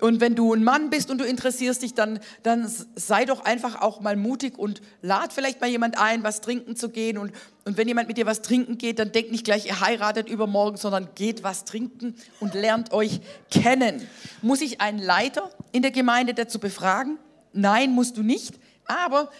Und 0.01 0.21
wenn 0.21 0.35
du 0.35 0.55
ein 0.55 0.65
Mann 0.65 0.89
bist 0.89 1.11
und 1.11 1.19
du 1.19 1.25
interessierst 1.25 1.83
dich, 1.83 1.95
dann, 1.95 2.21
dann 2.43 2.71
sei 2.95 3.27
doch 3.27 3.45
einfach 3.45 3.83
auch 3.83 4.01
mal 4.01 4.17
mutig 4.17 4.59
und 4.59 4.81
lad 5.03 5.33
vielleicht 5.33 5.61
mal 5.61 5.69
jemand 5.69 5.99
ein, 5.99 6.23
was 6.23 6.41
trinken 6.41 6.75
zu 6.75 6.89
gehen. 6.89 7.19
Und, 7.19 7.33
und 7.67 7.77
wenn 7.77 7.87
jemand 7.87 8.09
mit 8.09 8.17
dir 8.17 8.25
was 8.25 8.41
trinken 8.41 8.79
geht, 8.79 8.99
dann 8.99 9.13
denkt 9.13 9.31
nicht 9.31 9.45
gleich, 9.45 9.67
ihr 9.67 9.81
heiratet 9.81 10.29
übermorgen, 10.29 10.79
sondern 10.79 11.09
geht 11.15 11.43
was 11.43 11.65
trinken 11.65 12.15
und 12.41 12.55
lernt 12.55 12.93
euch 12.93 13.21
kennen. 13.51 14.07
Muss 14.41 14.63
ich 14.63 14.81
einen 14.81 14.99
Leiter 14.99 15.51
in 15.73 15.83
der 15.83 15.91
Gemeinde 15.91 16.33
dazu 16.33 16.59
befragen? 16.59 17.19
Nein, 17.53 17.93
musst 17.93 18.17
du 18.17 18.23
nicht. 18.23 18.55
Aber 18.87 19.31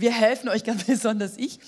wir 0.00 0.12
helfen 0.12 0.48
euch 0.48 0.64
ganz 0.64 0.84
besonders 0.86 1.36
ich. 1.36 1.58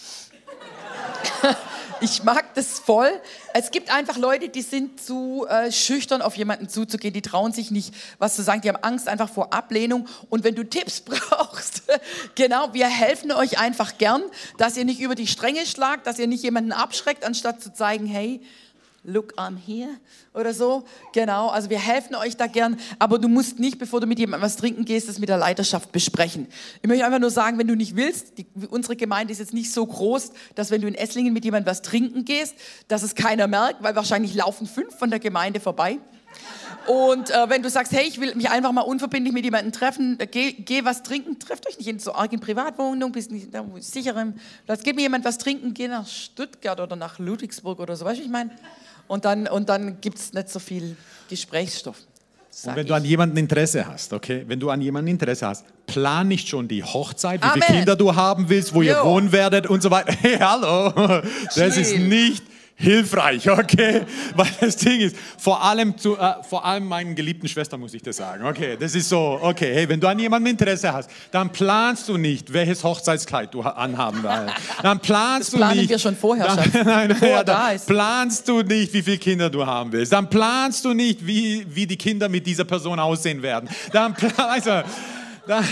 Ich 2.05 2.25
mag 2.25 2.53
das 2.55 2.81
voll. 2.81 3.12
Es 3.55 3.71
gibt 3.71 3.95
einfach 3.95 4.16
Leute, 4.16 4.49
die 4.49 4.62
sind 4.62 5.01
zu 5.01 5.47
äh, 5.49 5.71
schüchtern, 5.71 6.21
auf 6.21 6.37
jemanden 6.37 6.68
zuzugehen. 6.68 7.14
Die 7.14 7.23
trauen 7.23 7.53
sich 7.53 7.71
nicht, 7.71 7.95
was 8.18 8.35
zu 8.35 8.42
sagen. 8.42 8.61
Die 8.61 8.68
haben 8.68 8.83
Angst 8.83 9.07
einfach 9.07 9.29
vor 9.29 9.53
Ablehnung. 9.53 10.09
Und 10.29 10.42
wenn 10.42 10.57
du 10.57 10.64
Tipps 10.68 11.01
brauchst, 11.01 11.83
genau, 12.35 12.75
wir 12.75 12.88
helfen 12.88 13.31
euch 13.31 13.61
einfach 13.61 13.99
gern, 13.99 14.23
dass 14.59 14.77
ihr 14.77 14.85
nicht 14.85 15.01
über 15.01 15.14
die 15.14 15.29
Stränge 15.29 15.64
schlagt, 15.64 16.09
dass 16.09 16.18
ihr 16.18 16.27
nicht 16.27 16.42
jemanden 16.42 16.73
abschreckt, 16.73 17.25
anstatt 17.25 17.62
zu 17.62 17.73
zeigen, 17.73 18.07
hey, 18.07 18.40
look, 19.05 19.35
I'm 19.37 19.57
here 19.57 19.97
oder 20.35 20.55
so. 20.55 20.85
Genau, 21.12 21.49
also 21.49 21.71
wir 21.71 21.79
helfen 21.79 22.15
euch 22.15 22.37
da 22.37 22.47
gern, 22.47 22.79
aber 22.99 23.19
du 23.19 23.29
musst 23.29 23.59
nicht, 23.59 23.79
bevor 23.79 24.01
du 24.01 24.07
mit 24.07 24.19
jemandem 24.19 24.45
was 24.45 24.57
trinken 24.57 24.85
gehst, 24.85 25.09
das 25.09 25.19
mit 25.19 25.29
der 25.29 25.38
Leiterschaft 25.38 25.93
besprechen. 25.93 26.47
Ich 26.83 26.88
möchte 26.88 27.05
einfach 27.05 27.19
nur 27.19 27.31
sagen, 27.31 27.59
wenn 27.59 27.67
du 27.67 27.75
nicht 27.75 27.97
willst, 27.97 28.38
die, 28.38 28.47
unsere 28.71 28.97
Gemeinde 28.97 29.33
ist 29.33 29.38
jetzt 29.38 29.55
nicht 29.55 29.73
so 29.73 29.85
groß, 29.85 30.33
dass 30.55 30.71
wenn 30.71 30.81
du 30.81 30.88
in 30.88 30.95
Esslingen 30.95 31.33
mit 31.33 31.45
jemandem 31.45 31.71
was 31.71 31.83
trinken 31.83 32.25
gehst, 32.25 32.55
dass 32.88 33.03
es 33.03 33.15
keiner 33.15 33.47
merkt, 33.47 33.83
weil 33.83 33.97
wahrscheinlich 33.97 34.35
laufen 34.35 34.67
fünf 34.67 34.97
von 34.97 35.11
der 35.11 35.19
Gemeinde 35.19 35.61
vorbei. 35.61 35.99
Und 36.87 37.31
äh, 37.31 37.49
wenn 37.49 37.62
du 37.62 37.71
sagst, 37.71 37.93
hey, 37.93 38.07
ich 38.09 38.21
will 38.21 38.35
mich 38.35 38.51
einfach 38.51 38.73
mal 38.73 38.81
unverbindlich 38.81 39.33
mit 39.33 39.45
jemandem 39.45 39.73
treffen, 39.73 40.19
äh, 40.19 40.27
geh, 40.27 40.53
geh 40.53 40.85
was 40.85 41.03
trinken, 41.03 41.38
trefft 41.38 41.69
euch 41.69 41.79
nicht 41.79 41.87
in 41.87 41.99
so 41.99 42.15
arg 42.15 42.33
in 42.33 42.41
Privatwohnung, 42.41 43.12
bist 43.12 43.31
nicht 43.31 43.49
es 43.77 43.93
sicherem 43.93 44.35
Platz. 44.67 44.83
Gib 44.83 44.97
mir 44.97 45.03
jemand 45.03 45.25
was 45.25 45.38
trinken, 45.38 45.75
geh 45.75 45.87
nach 45.87 46.07
Stuttgart 46.07 46.81
oder 46.81 46.97
nach 46.97 47.19
Ludwigsburg 47.19 47.79
oder 47.79 47.95
so, 47.95 48.05
weißt 48.05 48.21
du, 48.21 48.25
ich 48.25 48.31
meine? 48.31 48.51
Und 49.09 49.25
dann, 49.25 49.47
und 49.47 49.69
dann 49.69 50.01
gibt 50.01 50.19
es 50.19 50.33
nicht 50.33 50.49
so 50.49 50.59
viel 50.59 50.97
Gesprächsstoff. 51.29 51.97
Und 52.65 52.77
wenn 52.77 52.87
du 52.87 52.93
ich. 52.93 52.97
an 52.97 53.05
jemanden 53.05 53.37
Interesse 53.38 53.87
hast, 53.87 54.12
okay, 54.12 54.45
wenn 54.47 54.61
du 54.61 54.69
an 54.69 54.81
jemanden 54.83 55.09
Interesse 55.09 55.47
hast, 55.47 55.65
plan 55.87 56.29
nicht 56.29 56.49
schon 56.49 56.69
die 56.69 56.85
Hochzeit, 56.85 57.41
wie 57.41 57.47
Amen. 57.47 57.62
viele 57.62 57.79
Kinder 57.79 57.97
du 57.97 58.15
haben 58.15 58.49
willst, 58.49 58.75
wo 58.75 58.83
ihr 58.83 58.93
Jo. 58.99 59.05
wohnen 59.05 59.33
werdet 59.33 59.67
und 59.67 59.83
so 59.83 59.91
weiter. 59.91 60.12
Hey, 60.21 60.37
hallo, 60.38 60.91
das 61.57 61.77
ist 61.77 61.93
Chill. 61.93 62.09
nicht 62.09 62.43
hilfreich, 62.74 63.48
okay? 63.50 64.02
Weil 64.35 64.48
das 64.61 64.76
Ding 64.76 65.00
ist, 65.00 65.16
vor 65.38 65.62
allem, 65.62 65.96
zu, 65.96 66.16
äh, 66.18 66.35
vor 66.48 66.64
allem 66.64 66.87
meinen 66.87 67.14
geliebten 67.14 67.46
Schwestern 67.48 67.80
muss 67.80 67.94
ich 67.94 68.02
das 68.02 68.16
sagen, 68.16 68.44
okay? 68.44 68.76
Das 68.78 68.94
ist 68.94 69.08
so, 69.08 69.38
okay, 69.40 69.72
hey, 69.74 69.88
wenn 69.88 70.00
du 70.00 70.08
an 70.08 70.18
jemandem 70.18 70.50
Interesse 70.52 70.92
hast, 70.92 71.08
dann 71.30 71.50
planst 71.52 72.08
du 72.08 72.16
nicht, 72.16 72.52
welches 72.52 72.82
Hochzeitskleid 72.82 73.52
du 73.54 73.64
ha- 73.64 73.70
anhaben 73.70 74.22
willst. 74.22 74.54
Dann 74.82 74.98
planst 75.00 75.48
Das 75.48 75.50
du 75.52 75.56
planen 75.58 75.76
nicht. 75.78 75.90
wir 75.90 75.98
schon 75.98 76.16
vorher, 76.16 76.46
dann, 76.46 76.56
Schatz. 76.72 76.74
nein, 76.85 77.16
ja, 77.20 77.26
er 77.28 77.44
da 77.44 77.66
dann 77.66 77.76
ist. 77.76 77.87
planst 77.87 78.48
du 78.48 78.62
nicht, 78.62 78.92
wie 78.92 79.02
viele 79.02 79.18
Kinder 79.18 79.50
du 79.50 79.64
haben 79.64 79.92
willst. 79.92 80.12
Dann 80.12 80.28
planst 80.28 80.85
du 80.85 80.92
nicht, 80.92 81.24
wie, 81.26 81.64
wie 81.68 81.87
die 81.87 81.96
Kinder 81.96 82.28
mit 82.28 82.46
dieser 82.46 82.64
Person 82.64 82.98
aussehen 82.98 83.42
werden. 83.42 83.68
Dann 83.92 84.14
planst 84.14 84.38
also, 84.68 84.88
dann, 85.46 85.64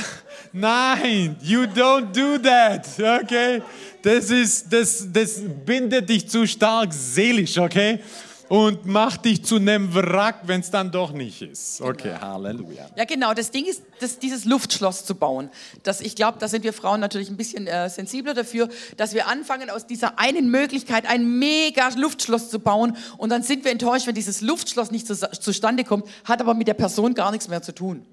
Nein, 0.52 1.36
you 1.42 1.62
don't 1.62 2.12
do 2.12 2.38
that, 2.38 2.86
okay? 3.22 3.62
Das 4.02 4.30
ist, 4.30 4.72
das, 4.72 5.06
das 5.12 5.40
bindet 5.64 6.08
dich 6.08 6.28
zu 6.28 6.46
stark 6.46 6.92
seelisch, 6.92 7.58
okay? 7.58 8.00
Und 8.48 8.84
macht 8.84 9.26
dich 9.26 9.44
zu 9.44 9.56
einem 9.56 9.94
Wrack, 9.94 10.40
wenn 10.46 10.60
es 10.60 10.72
dann 10.72 10.90
doch 10.90 11.12
nicht 11.12 11.40
ist. 11.40 11.80
Okay, 11.80 12.16
Halleluja. 12.20 12.88
Ja, 12.96 13.04
genau. 13.04 13.32
Das 13.32 13.52
Ding 13.52 13.64
ist, 13.64 13.84
das, 14.00 14.18
dieses 14.18 14.44
Luftschloss 14.44 15.04
zu 15.04 15.14
bauen. 15.14 15.50
Das, 15.84 16.00
ich 16.00 16.16
glaube, 16.16 16.38
da 16.40 16.48
sind 16.48 16.64
wir 16.64 16.72
Frauen 16.72 16.98
natürlich 16.98 17.30
ein 17.30 17.36
bisschen 17.36 17.68
äh, 17.68 17.88
sensibler 17.88 18.34
dafür, 18.34 18.68
dass 18.96 19.14
wir 19.14 19.28
anfangen, 19.28 19.70
aus 19.70 19.86
dieser 19.86 20.18
einen 20.18 20.50
Möglichkeit 20.50 21.06
ein 21.06 21.38
mega 21.38 21.90
Luftschloss 21.96 22.50
zu 22.50 22.58
bauen. 22.58 22.96
Und 23.18 23.30
dann 23.30 23.44
sind 23.44 23.64
wir 23.64 23.70
enttäuscht, 23.70 24.08
wenn 24.08 24.16
dieses 24.16 24.40
Luftschloss 24.40 24.90
nicht 24.90 25.06
zu, 25.06 25.14
zustande 25.14 25.84
kommt, 25.84 26.08
hat 26.24 26.40
aber 26.40 26.54
mit 26.54 26.66
der 26.66 26.74
Person 26.74 27.14
gar 27.14 27.30
nichts 27.30 27.46
mehr 27.46 27.62
zu 27.62 27.72
tun. 27.72 28.04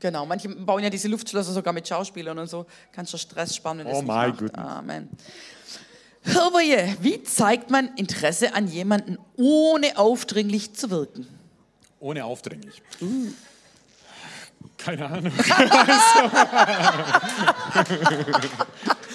Genau, 0.00 0.26
manche 0.26 0.48
bauen 0.48 0.82
ja 0.82 0.90
diese 0.90 1.08
Luftschlösser 1.08 1.52
sogar 1.52 1.72
mit 1.72 1.86
Schauspielern 1.88 2.38
und 2.38 2.48
so. 2.48 2.66
Kannst 2.92 3.12
du 3.12 3.18
Stress 3.18 3.54
sparen, 3.56 3.78
wenn 3.78 3.86
Oh 3.86 3.90
das 3.90 3.98
nicht 4.02 4.08
my 4.08 4.28
macht. 4.28 4.38
goodness. 4.38 4.66
Amen. 4.66 5.08
Hirwoje, 6.22 6.96
wie 7.00 7.22
zeigt 7.22 7.70
man 7.70 7.90
Interesse 7.96 8.54
an 8.54 8.66
jemanden, 8.66 9.18
ohne 9.36 9.96
aufdringlich 9.98 10.74
zu 10.74 10.90
wirken? 10.90 11.26
Ohne 12.00 12.24
aufdringlich. 12.24 12.82
Keine 14.78 15.06
Ahnung. 15.06 15.32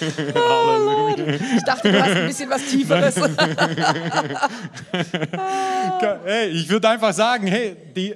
Ich 0.00 1.64
dachte, 1.64 1.92
du 1.92 2.02
hast 2.02 2.16
ein 2.16 2.26
bisschen 2.26 2.50
was 2.50 2.62
Tieferes. 2.64 3.16
Hey, 6.24 6.48
ich 6.48 6.68
würde 6.68 6.88
einfach 6.88 7.12
sagen, 7.12 7.46
hey, 7.46 7.76
die, 7.94 8.14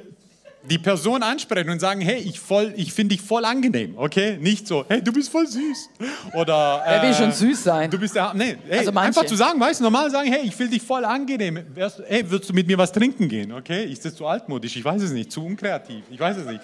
die 0.69 0.79
Person 0.79 1.23
ansprechen 1.23 1.71
und 1.71 1.81
sagen, 1.81 2.01
hey, 2.01 2.19
ich, 2.19 2.41
voll, 2.41 2.73
ich 2.77 2.93
finde 2.93 3.15
dich 3.17 3.25
voll 3.25 3.45
angenehm, 3.45 3.95
okay? 3.97 4.39
Nicht 4.41 4.67
so, 4.67 4.85
hey, 4.89 5.03
du 5.03 5.13
bist 5.13 5.31
voll 5.31 5.47
süß. 5.47 5.91
Oder, 6.33 6.83
Wer 6.87 7.03
will 7.03 7.11
äh, 7.11 7.15
schon 7.15 7.33
süß 7.33 7.65
sein? 7.65 7.91
Du 7.91 7.99
bist 7.99 8.15
der, 8.15 8.33
nee, 8.35 8.57
hey, 8.69 8.79
Also 8.79 8.93
einfach 8.93 9.27
zu 9.27 9.37
sagen, 9.37 9.61
weißt 9.61 9.81
du, 9.81 9.85
normal 9.85 10.11
sagen, 10.11 10.31
hey, 10.31 10.47
ich 10.47 10.55
finde 10.55 10.73
dich 10.73 10.83
voll 10.83 11.05
angenehm. 11.05 11.61
Wärst, 11.75 12.03
hey, 12.07 12.29
würdest 12.31 12.51
du 12.51 12.55
mit 12.55 12.67
mir 12.67 12.79
was 12.79 12.93
trinken 12.93 13.29
gehen, 13.29 13.53
okay? 13.53 13.85
Ist 13.85 14.05
das 14.05 14.15
zu 14.15 14.27
altmodisch? 14.27 14.77
Ich 14.77 14.85
weiß 14.85 15.03
es 15.03 15.13
nicht, 15.13 15.31
zu 15.31 15.45
unkreativ, 15.45 16.05
ich 16.11 16.19
weiß 16.19 16.39
es 16.39 16.47
nicht. 16.47 16.61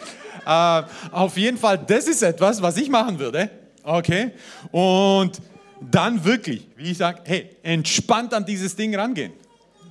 Äh, 0.46 0.82
auf 1.10 1.36
jeden 1.36 1.58
Fall, 1.58 1.78
das 1.78 2.08
ist 2.08 2.22
etwas, 2.22 2.62
was 2.62 2.76
ich 2.78 2.88
machen 2.88 3.18
würde, 3.18 3.50
okay? 3.82 4.32
Und 4.70 5.40
dann 5.80 6.22
wirklich, 6.24 6.66
wie 6.76 6.90
ich 6.90 6.98
sage, 6.98 7.20
hey, 7.24 7.50
entspannt 7.62 8.32
an 8.34 8.44
dieses 8.44 8.74
Ding 8.74 8.94
rangehen. 8.94 9.32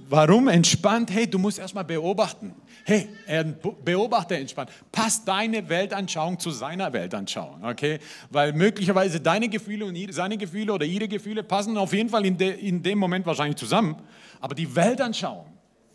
Warum 0.09 0.47
entspannt? 0.47 1.11
Hey, 1.11 1.27
du 1.27 1.37
musst 1.37 1.59
erstmal 1.59 1.83
beobachten. 1.83 2.55
Hey, 2.85 3.09
er 3.27 3.43
beobachte 3.43 4.37
entspannt. 4.37 4.71
Passt 4.91 5.27
deine 5.27 5.67
Weltanschauung 5.67 6.39
zu 6.39 6.51
seiner 6.51 6.91
Weltanschauung, 6.93 7.63
okay? 7.63 7.99
Weil 8.29 8.53
möglicherweise 8.53 9.19
deine 9.19 9.49
Gefühle 9.49 9.85
und 9.85 10.13
seine 10.13 10.37
Gefühle 10.37 10.73
oder 10.73 10.85
ihre 10.85 11.07
Gefühle 11.07 11.43
passen 11.43 11.77
auf 11.77 11.93
jeden 11.93 12.09
Fall 12.09 12.25
in, 12.25 12.37
de, 12.37 12.57
in 12.59 12.81
dem 12.81 12.97
Moment 12.97 13.25
wahrscheinlich 13.25 13.57
zusammen. 13.57 13.95
Aber 14.41 14.55
die 14.55 14.75
Weltanschauung, 14.75 15.45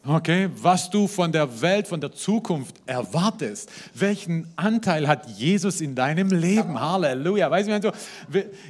okay, 0.06 0.48
was 0.54 0.90
du 0.90 1.08
von 1.08 1.32
der 1.32 1.60
Welt, 1.62 1.88
von 1.88 2.00
der 2.00 2.12
Zukunft 2.12 2.76
erwartest, 2.86 3.70
welchen 3.94 4.52
Anteil 4.56 5.08
hat 5.08 5.28
Jesus 5.30 5.80
in 5.80 5.94
deinem 5.94 6.28
Leben? 6.28 6.78
Halleluja. 6.78 7.50
Weißt 7.50 7.68
du, 7.68 7.92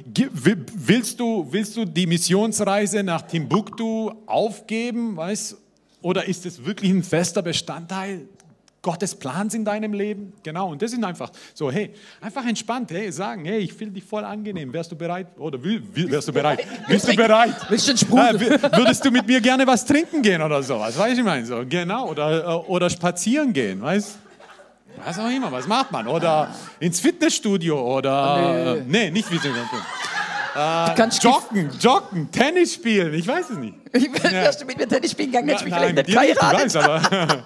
willst 0.05 1.19
du, 1.19 1.47
willst 1.51 1.77
du 1.77 1.85
die 1.85 2.07
Missionsreise 2.07 3.03
nach 3.03 3.23
Timbuktu 3.23 4.11
aufgeben, 4.25 5.17
weißt 5.17 5.64
oder 6.05 6.25
ist 6.25 6.45
es 6.45 6.63
wirklich 6.63 6.91
ein 6.91 7.01
fester 7.01 7.41
Bestandteil 7.41 8.27
Gottes 8.83 9.15
Plans 9.15 9.55
in 9.55 9.65
deinem 9.65 9.91
Leben? 9.91 10.33
Genau, 10.43 10.69
und 10.69 10.79
das 10.79 10.91
sind 10.91 11.03
einfach 11.03 11.31
so, 11.55 11.71
hey, 11.71 11.95
einfach 12.21 12.45
entspannt, 12.45 12.91
hey, 12.91 13.11
sagen, 13.11 13.43
hey, 13.45 13.57
ich 13.57 13.73
fühle 13.73 13.89
dich 13.89 14.03
voll 14.03 14.23
angenehm, 14.23 14.71
wärst 14.71 14.91
du 14.91 14.95
bereit? 14.95 15.25
Oder 15.39 15.63
will, 15.63 15.81
will, 15.95 16.11
wärst 16.11 16.27
du 16.27 16.33
bereit? 16.33 16.63
Bist 16.87 17.07
du 17.07 17.15
bereit? 17.15 17.55
Willst 17.69 17.87
du? 17.87 18.17
Äh, 18.17 18.39
würdest 18.77 19.03
du 19.03 19.09
mit 19.09 19.25
mir 19.25 19.41
gerne 19.41 19.65
was 19.65 19.83
trinken 19.83 20.21
gehen 20.21 20.43
oder 20.43 20.61
sowas? 20.61 20.95
Weißt 20.95 21.17
du, 21.17 21.21
ich 21.21 21.25
meine, 21.25 21.43
so, 21.43 21.63
genau, 21.67 22.07
oder, 22.11 22.43
äh, 22.43 22.69
oder 22.69 22.87
spazieren 22.91 23.51
gehen, 23.51 23.81
weißt 23.81 24.19
was 25.03 25.19
auch 25.19 25.29
immer, 25.29 25.51
was 25.51 25.67
macht 25.67 25.91
man? 25.91 26.07
Oder 26.07 26.55
ins 26.79 26.99
Fitnessstudio 26.99 27.97
oder. 27.97 28.75
Nee. 28.75 28.83
nee 28.87 29.11
nicht 29.11 29.27
Fitnessstudio. 29.27 29.65
Kannst 30.55 31.21
Joggen, 31.21 31.69
joggen, 31.81 32.31
Tennis 32.31 32.75
spielen, 32.75 33.13
ich 33.13 33.27
weiß 33.27 33.49
es 33.49 33.57
nicht. 33.57 33.75
Wärst 33.91 34.61
du 34.61 34.65
mit 34.65 34.77
mir 34.77 34.87
Tennis 34.87 35.11
spielen 35.11 35.31
gegangen, 35.31 35.49
hätte 35.49 35.59
ich 35.59 35.65
mich 35.65 35.73
vielleicht 35.75 35.95
nicht 35.95 36.07
nicht, 36.07 36.29
ich 36.31 36.35
geheiratet. 36.39 36.73
weiß, 36.73 36.75
aber 36.77 37.01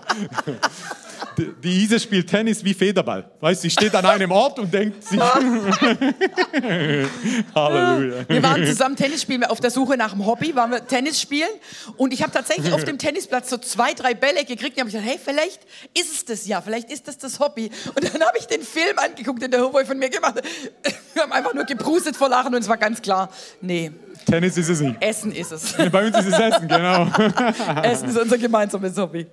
die, 1.64 1.84
Isa 1.84 2.00
spielt 2.00 2.30
Tennis 2.30 2.64
wie 2.64 2.74
Federball. 2.74 3.30
Weißt, 3.40 3.62
sie 3.62 3.70
steht 3.70 3.94
an 3.96 4.06
einem 4.06 4.32
Ort 4.32 4.60
und 4.60 4.74
denkt 4.74 5.04
sich. 5.04 5.20
Halleluja. 7.56 8.26
Wir 8.28 8.44
waren 8.44 8.66
zusammen 8.66 8.96
Tennis 8.96 9.22
spielen, 9.22 9.44
auf 9.44 9.60
der 9.60 9.72
Suche 9.72 9.98
nach 9.98 10.14
einem 10.14 10.26
Hobby, 10.26 10.56
waren 10.56 10.72
wir 10.72 10.86
Tennis 10.86 11.22
spielen 11.22 11.50
und 11.98 12.14
ich 12.14 12.22
habe 12.22 12.32
tatsächlich 12.32 12.74
auf 12.74 12.84
dem 12.84 12.98
Tennisplatz 12.98 13.50
so 13.50 13.58
zwei, 13.58 13.94
drei 13.94 14.14
Bälle 14.14 14.46
gekriegt 14.46 14.78
und 14.78 14.82
habe 14.82 14.90
ich 14.90 14.96
gedacht, 14.96 15.10
hey, 15.10 15.20
vielleicht 15.24 15.62
ist 15.98 16.14
es 16.14 16.26
das 16.26 16.48
ja, 16.48 16.62
vielleicht 16.62 16.92
ist 16.92 17.08
das 17.08 17.18
das 17.18 17.40
Hobby. 17.40 17.70
Und 17.96 18.04
dann 18.04 18.22
habe 18.22 18.38
ich 18.38 18.48
den 18.48 18.62
Film 18.62 18.98
angeguckt, 18.98 19.42
den 19.42 19.52
der 19.52 19.62
Homeboy 19.62 19.86
von 19.86 19.98
mir 19.98 20.10
gemacht 20.10 20.36
hat. 20.36 20.44
Wir 21.14 21.24
haben 21.24 21.32
einfach 21.32 21.54
nur 21.54 21.66
geprustet 21.66 22.16
vor 22.16 22.30
Lachen 22.30 22.54
und 22.54 22.62
es 22.62 22.70
war 22.70 22.78
ganz 22.78 23.02
klar, 23.02 23.30
nee, 23.62 23.92
Tennis 24.26 24.58
ist 24.58 24.70
es 24.70 24.80
nicht. 24.80 25.02
Essen 25.02 25.32
ist 25.32 25.52
es. 25.52 25.74
Bei 25.92 26.08
uns 26.08 26.18
ist 26.18 26.28
es 26.28 26.40
Essen, 26.40 26.68
genau. 26.68 27.08
Essen 27.84 28.10
ist 28.10 28.18
unser 28.18 28.38
gemeinsames 28.38 28.98
Hobby. 28.98 29.26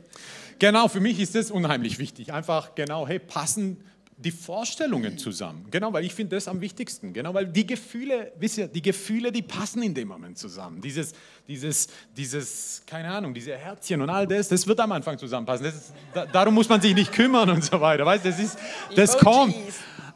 Genau, 0.58 0.88
für 0.88 1.00
mich 1.00 1.20
ist 1.20 1.34
das 1.34 1.50
unheimlich 1.50 1.98
wichtig. 1.98 2.32
Einfach, 2.32 2.74
genau, 2.74 3.06
hey, 3.06 3.18
passen 3.18 3.78
die 4.18 4.30
Vorstellungen 4.30 5.18
zusammen. 5.18 5.66
Genau, 5.70 5.92
weil 5.92 6.04
ich 6.04 6.14
finde 6.14 6.36
das 6.36 6.48
am 6.48 6.60
wichtigsten. 6.62 7.12
Genau, 7.12 7.34
weil 7.34 7.46
die 7.46 7.66
Gefühle, 7.66 8.32
wisst 8.38 8.56
ihr, 8.56 8.66
die 8.66 8.80
Gefühle, 8.80 9.30
die 9.30 9.42
passen 9.42 9.82
in 9.82 9.92
dem 9.92 10.08
Moment 10.08 10.38
zusammen. 10.38 10.80
Dieses, 10.80 11.12
dieses, 11.46 11.88
dieses, 12.16 12.82
keine 12.86 13.10
Ahnung, 13.10 13.34
diese 13.34 13.54
Herzchen 13.54 14.00
und 14.00 14.08
all 14.08 14.26
das, 14.26 14.48
das 14.48 14.66
wird 14.66 14.80
am 14.80 14.92
Anfang 14.92 15.18
zusammenpassen. 15.18 15.66
Ist, 15.66 15.92
da, 16.14 16.24
darum 16.24 16.54
muss 16.54 16.68
man 16.68 16.80
sich 16.80 16.94
nicht 16.94 17.12
kümmern 17.12 17.50
und 17.50 17.62
so 17.62 17.78
weiter. 17.78 18.06
Weißt, 18.06 18.24
das 18.24 18.38
ist, 18.38 18.58
das 18.94 19.18
kommt. 19.18 19.54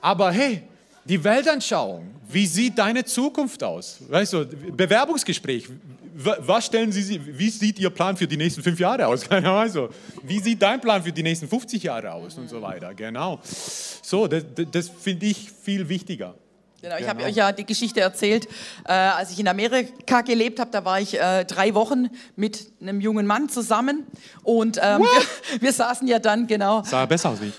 Aber 0.00 0.32
hey, 0.32 0.62
die 1.04 1.22
Weltanschauung, 1.22 2.08
wie 2.32 2.46
sieht 2.46 2.78
deine 2.78 3.04
Zukunft 3.04 3.62
aus? 3.62 4.00
Weißt 4.08 4.32
du, 4.32 4.46
Bewerbungsgespräch, 4.46 5.68
was 6.14 6.66
stellen 6.66 6.92
Sie, 6.92 7.20
wie 7.38 7.50
sieht 7.50 7.78
Ihr 7.78 7.90
Plan 7.90 8.16
für 8.16 8.26
die 8.26 8.36
nächsten 8.36 8.62
fünf 8.62 8.78
Jahre 8.78 9.06
aus? 9.06 9.28
Keiner 9.28 9.54
weiß 9.54 9.72
so. 9.72 9.88
Wie 10.22 10.38
sieht 10.38 10.60
dein 10.60 10.80
Plan 10.80 11.02
für 11.02 11.12
die 11.12 11.22
nächsten 11.22 11.48
50 11.48 11.82
Jahre 11.82 12.12
aus 12.12 12.36
und 12.36 12.48
so 12.48 12.60
weiter? 12.60 12.94
Genau. 12.94 13.40
So, 13.42 14.26
das, 14.26 14.44
das 14.70 14.88
finde 14.88 15.26
ich 15.26 15.50
viel 15.50 15.88
wichtiger. 15.88 16.34
Genau, 16.82 16.96
ich 16.98 17.06
habe 17.08 17.18
Genau. 17.18 17.28
euch 17.30 17.36
ja 17.36 17.52
die 17.52 17.66
Geschichte 17.66 18.00
erzählt, 18.00 18.48
äh, 18.86 18.92
als 18.92 19.30
ich 19.30 19.38
in 19.38 19.46
Amerika 19.48 20.22
gelebt 20.22 20.58
habe, 20.60 20.70
da 20.70 20.82
war 20.84 20.98
ich 20.98 21.20
äh, 21.20 21.44
drei 21.44 21.74
Wochen 21.74 22.08
mit 22.36 22.72
einem 22.80 23.02
jungen 23.02 23.26
Mann 23.26 23.50
zusammen. 23.50 24.06
Und 24.44 24.78
ähm, 24.82 25.02
wir, 25.02 25.60
wir 25.60 25.72
saßen 25.74 26.08
ja 26.08 26.18
dann, 26.18 26.46
genau, 26.46 26.82
Sah 26.84 27.04
besser 27.04 27.30
aus 27.30 27.38
wie 27.42 27.48
ich. 27.48 27.54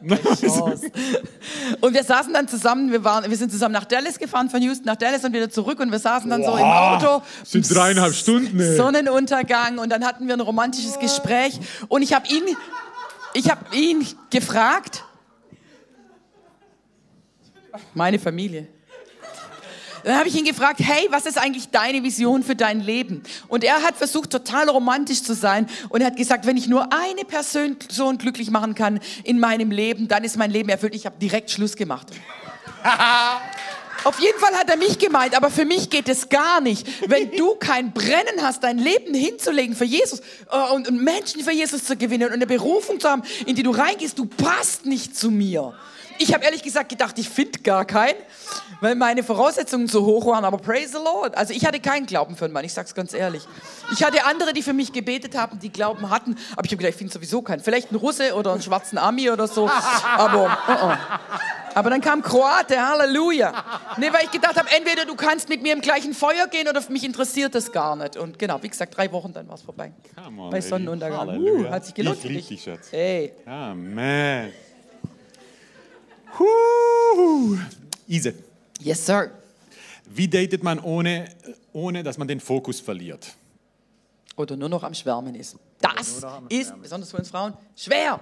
Und 1.80 1.94
wir 1.94 2.02
saßen 2.04 2.32
dann 2.32 2.48
zusammen, 2.48 2.90
wir, 2.90 3.04
waren, 3.04 3.30
wir 3.30 3.36
sind 3.36 3.52
zusammen 3.52 3.74
nach 3.74 3.84
Dallas 3.84 4.18
gefahren, 4.18 4.50
von 4.50 4.60
Houston 4.62 4.86
nach 4.86 4.96
Dallas 4.96 5.24
und 5.24 5.32
wieder 5.32 5.50
zurück. 5.50 5.78
Und 5.80 5.92
wir 5.92 5.98
saßen 6.00 6.28
dann 6.28 6.42
so 6.42 6.56
im 6.56 6.64
Auto. 6.64 7.22
sind 7.44 7.72
dreieinhalb 7.72 8.14
Stunden, 8.14 8.58
ey. 8.58 8.76
Sonnenuntergang. 8.76 9.78
Und 9.78 9.90
dann 9.90 10.04
hatten 10.04 10.26
wir 10.26 10.34
ein 10.34 10.40
romantisches 10.40 10.98
Gespräch. 10.98 11.60
Und 11.88 12.02
ich 12.02 12.12
habe 12.12 12.26
ihn, 12.28 12.42
ich 13.34 13.50
habe 13.50 13.74
ihn 13.76 14.06
gefragt, 14.30 15.04
meine 17.94 18.18
Familie. 18.18 18.66
Dann 20.04 20.18
habe 20.18 20.28
ich 20.28 20.34
ihn 20.36 20.44
gefragt, 20.44 20.80
hey, 20.82 21.06
was 21.10 21.24
ist 21.24 21.38
eigentlich 21.38 21.70
deine 21.70 22.02
Vision 22.02 22.42
für 22.42 22.54
dein 22.54 22.80
Leben? 22.80 23.22
Und 23.48 23.64
er 23.64 23.82
hat 23.82 23.96
versucht, 23.96 24.30
total 24.30 24.68
romantisch 24.68 25.22
zu 25.22 25.34
sein 25.34 25.66
und 25.88 26.02
er 26.02 26.08
hat 26.08 26.16
gesagt, 26.16 26.44
wenn 26.44 26.58
ich 26.58 26.68
nur 26.68 26.92
eine 26.92 27.24
Person 27.24 27.78
glücklich 28.18 28.50
machen 28.50 28.74
kann 28.74 29.00
in 29.24 29.40
meinem 29.40 29.70
Leben, 29.70 30.06
dann 30.06 30.22
ist 30.22 30.36
mein 30.36 30.50
Leben 30.50 30.68
erfüllt. 30.68 30.94
Ich 30.94 31.06
habe 31.06 31.16
direkt 31.18 31.50
Schluss 31.50 31.74
gemacht. 31.74 32.08
Auf 34.04 34.20
jeden 34.20 34.38
Fall 34.38 34.54
hat 34.54 34.68
er 34.68 34.76
mich 34.76 34.98
gemeint, 34.98 35.34
aber 35.34 35.50
für 35.50 35.64
mich 35.64 35.88
geht 35.88 36.10
es 36.10 36.28
gar 36.28 36.60
nicht. 36.60 36.86
Wenn 37.08 37.30
du 37.30 37.54
kein 37.54 37.92
Brennen 37.92 38.42
hast, 38.42 38.62
dein 38.62 38.76
Leben 38.76 39.14
hinzulegen 39.14 39.74
für 39.74 39.86
Jesus 39.86 40.20
äh, 40.50 40.74
und, 40.74 40.86
und 40.88 41.02
Menschen 41.02 41.42
für 41.42 41.52
Jesus 41.52 41.84
zu 41.84 41.96
gewinnen 41.96 42.26
und 42.26 42.34
eine 42.34 42.46
Berufung 42.46 43.00
zu 43.00 43.08
haben, 43.08 43.22
in 43.46 43.56
die 43.56 43.62
du 43.62 43.70
reingehst, 43.70 44.18
du 44.18 44.26
passt 44.26 44.84
nicht 44.84 45.16
zu 45.16 45.30
mir. 45.30 45.72
Ich 46.18 46.32
habe 46.32 46.44
ehrlich 46.44 46.62
gesagt 46.62 46.88
gedacht, 46.88 47.18
ich 47.18 47.28
finde 47.28 47.58
gar 47.60 47.84
keinen, 47.84 48.16
weil 48.80 48.94
meine 48.94 49.22
Voraussetzungen 49.22 49.88
so 49.88 50.04
hoch 50.04 50.26
waren, 50.26 50.44
aber 50.44 50.58
praise 50.58 50.92
the 50.92 51.02
Lord. 51.02 51.36
Also 51.36 51.52
ich 51.52 51.66
hatte 51.66 51.80
keinen 51.80 52.06
Glauben 52.06 52.36
für 52.36 52.44
einen 52.44 52.54
Mann, 52.54 52.64
ich 52.64 52.72
sag's 52.72 52.94
ganz 52.94 53.12
ehrlich. 53.14 53.42
Ich 53.92 54.04
hatte 54.04 54.24
andere, 54.24 54.52
die 54.52 54.62
für 54.62 54.72
mich 54.72 54.92
gebetet 54.92 55.36
haben, 55.36 55.58
die 55.58 55.70
Glauben 55.70 56.10
hatten, 56.10 56.36
aber 56.52 56.64
ich 56.64 56.70
habe 56.70 56.76
gedacht, 56.76 56.90
ich 56.90 56.96
finde 56.96 57.12
sowieso 57.12 57.42
keinen. 57.42 57.60
Vielleicht 57.60 57.90
einen 57.90 57.98
Russe 57.98 58.34
oder 58.34 58.52
einen 58.52 58.62
schwarzen 58.62 58.98
Ami 58.98 59.30
oder 59.30 59.48
so, 59.48 59.68
aber... 60.16 60.44
Uh 60.68 60.72
-uh. 60.72 60.98
Aber 61.76 61.90
dann 61.90 62.00
kam 62.00 62.22
Kroate, 62.22 62.80
Halleluja. 62.80 63.52
Nee, 63.96 64.12
weil 64.12 64.24
ich 64.24 64.30
gedacht 64.30 64.56
habe, 64.56 64.68
entweder 64.76 65.06
du 65.06 65.16
kannst 65.16 65.48
mit 65.48 65.60
mir 65.60 65.72
im 65.72 65.80
gleichen 65.80 66.14
Feuer 66.14 66.46
gehen 66.46 66.68
oder 66.68 66.80
mich 66.88 67.02
interessiert 67.02 67.54
das 67.54 67.72
gar 67.72 67.96
nicht. 67.96 68.16
Und 68.16 68.38
genau, 68.38 68.62
wie 68.62 68.68
gesagt, 68.68 68.96
drei 68.96 69.10
Wochen, 69.10 69.32
dann 69.32 69.48
war 69.48 69.56
es 69.56 69.62
vorbei. 69.62 69.92
Come 70.14 70.42
on, 70.42 70.50
Bei. 70.50 70.60
Sonnenuntergang. 70.60 71.36
Uh, 71.36 71.68
hat 71.68 71.84
sich 71.84 71.94
gelohnt 71.94 72.18
Ich 72.18 72.22
für 72.22 72.28
lieb 72.28 72.36
dich. 72.46 72.48
dich, 72.48 72.62
Schatz. 72.62 72.92
Hey. 72.92 73.32
Amen. 73.44 74.52
Huh. 76.38 77.58
Ise, 78.08 78.34
Yes, 78.80 79.06
sir. 79.06 79.30
wie 80.06 80.28
datet 80.28 80.62
man 80.62 80.78
ohne, 80.80 81.28
ohne, 81.72 82.02
dass 82.02 82.18
man 82.18 82.28
den 82.28 82.40
Fokus 82.40 82.80
verliert? 82.80 83.34
Oder 84.36 84.56
nur 84.56 84.68
noch 84.68 84.82
am 84.82 84.94
Schwärmen 84.94 85.34
ist. 85.34 85.56
Das 85.80 86.20
ist, 86.48 86.82
besonders 86.82 87.10
für 87.10 87.18
uns 87.18 87.30
Frauen, 87.30 87.54
schwer. 87.76 88.20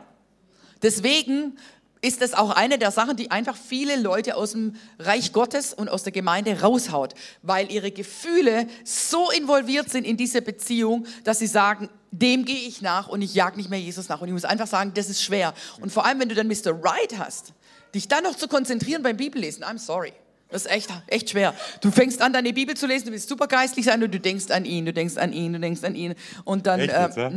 Deswegen 0.82 1.56
ist 2.02 2.20
das 2.20 2.34
auch 2.34 2.50
eine 2.50 2.78
der 2.78 2.90
Sachen, 2.90 3.16
die 3.16 3.30
einfach 3.30 3.56
viele 3.56 3.96
Leute 3.96 4.36
aus 4.36 4.52
dem 4.52 4.74
Reich 4.98 5.32
Gottes 5.32 5.72
und 5.72 5.88
aus 5.88 6.02
der 6.02 6.12
Gemeinde 6.12 6.60
raushaut, 6.60 7.14
weil 7.42 7.70
ihre 7.70 7.92
Gefühle 7.92 8.66
so 8.84 9.30
involviert 9.30 9.88
sind 9.88 10.04
in 10.04 10.16
diese 10.16 10.42
Beziehung, 10.42 11.06
dass 11.24 11.38
sie 11.38 11.46
sagen, 11.46 11.88
dem 12.10 12.44
gehe 12.44 12.68
ich 12.68 12.82
nach 12.82 13.08
und 13.08 13.22
ich 13.22 13.34
jag 13.34 13.56
nicht 13.56 13.70
mehr 13.70 13.80
Jesus 13.80 14.08
nach. 14.08 14.20
Und 14.20 14.28
ich 14.28 14.34
muss 14.34 14.44
einfach 14.44 14.66
sagen, 14.66 14.92
das 14.94 15.08
ist 15.08 15.22
schwer. 15.22 15.54
Und 15.80 15.90
vor 15.92 16.04
allem, 16.04 16.18
wenn 16.20 16.28
du 16.28 16.34
dann 16.34 16.48
Mr. 16.48 16.72
Right 16.82 17.16
hast, 17.18 17.52
dich 17.94 18.08
dann 18.08 18.24
noch 18.24 18.36
zu 18.36 18.48
konzentrieren 18.48 19.02
beim 19.02 19.16
Bibellesen, 19.16 19.64
I'm 19.64 19.78
sorry. 19.78 20.12
Das 20.52 20.66
ist 20.66 20.70
echt, 20.70 20.90
echt 21.06 21.30
schwer. 21.30 21.54
Du 21.80 21.90
fängst 21.90 22.20
an, 22.20 22.34
deine 22.34 22.52
Bibel 22.52 22.76
zu 22.76 22.86
lesen, 22.86 23.06
du 23.06 23.12
willst 23.12 23.26
super 23.26 23.46
geistlich 23.46 23.86
sein 23.86 24.02
und 24.02 24.12
du 24.12 24.20
denkst 24.20 24.50
an 24.50 24.66
ihn, 24.66 24.84
du 24.84 24.92
denkst 24.92 25.16
an 25.16 25.32
ihn, 25.32 25.54
du 25.54 25.58
denkst 25.58 25.82
an 25.82 25.94
ihn. 25.94 26.14
Und 26.44 26.66
dann, 26.66 26.78
Echt 26.78 26.92
äh, 26.92 27.02
jetzt, 27.04 27.16
ja? 27.16 27.30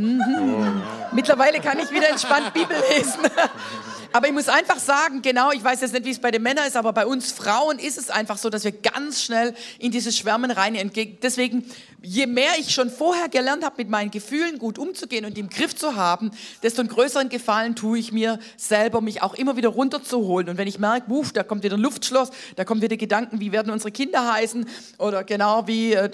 Mittlerweile 1.14 1.62
kann 1.62 1.80
ich 1.80 1.90
wieder 1.92 2.10
entspannt 2.10 2.54
Bibel 2.54 2.76
lesen. 2.94 3.22
Aber 4.12 4.28
ich 4.28 4.34
muss 4.34 4.50
einfach 4.50 4.80
sagen, 4.80 5.22
genau, 5.22 5.52
ich 5.52 5.64
weiß 5.64 5.82
jetzt 5.82 5.94
nicht, 5.94 6.06
wie 6.06 6.12
es 6.12 6.20
bei 6.20 6.32
den 6.32 6.42
Männern 6.42 6.66
ist, 6.66 6.78
aber 6.78 6.94
bei 6.94 7.06
uns 7.06 7.34
Frauen 7.34 7.80
ist 7.80 7.98
es 7.98 8.10
einfach 8.10 8.38
so, 8.38 8.50
dass 8.50 8.64
wir 8.64 8.72
ganz 8.72 9.22
schnell 9.22 9.54
in 9.78 9.92
dieses 9.92 10.18
Schwärmen 10.18 10.52
rein 10.52 10.74
entgegen. 10.76 11.18
Deswegen, 11.22 11.70
je 12.06 12.28
mehr 12.28 12.52
ich 12.60 12.72
schon 12.72 12.90
vorher 12.90 13.30
gelernt 13.30 13.64
habe, 13.64 13.76
mit 13.78 13.90
meinen 13.90 14.12
Gefühlen 14.12 14.60
gut 14.60 14.78
umzugehen 14.78 15.26
und 15.26 15.38
im 15.38 15.50
Griff 15.50 15.76
zu 15.76 15.96
haben, 15.96 16.32
desto 16.64 16.82
einen 16.82 16.90
größeren 16.90 17.30
Gefallen 17.30 17.76
tue 17.76 18.00
ich 18.00 18.12
mir 18.12 18.40
selber, 18.58 19.02
mich 19.02 19.22
auch 19.22 19.34
immer 19.34 19.58
wieder 19.58 19.70
runterzuholen. 19.70 20.50
Und 20.50 20.58
wenn 20.58 20.68
ich 20.68 20.80
merke, 20.80 21.10
wuff, 21.10 21.34
da 21.34 21.44
kommt 21.44 21.64
wieder 21.64 21.78
ein 21.78 21.82
Luftschloss, 21.82 22.30
da 22.56 22.64
kommen 22.64 22.82
wieder 22.82 22.98
Gedanken, 22.98 23.40
wie 23.40 23.52
werden 23.52 23.72
unsere 23.72 23.92
Kinder 23.92 24.32
heißen 24.34 24.68
oder 25.00 25.24
genau 25.24 25.68
wie 25.68 25.94
äh, 25.94 26.10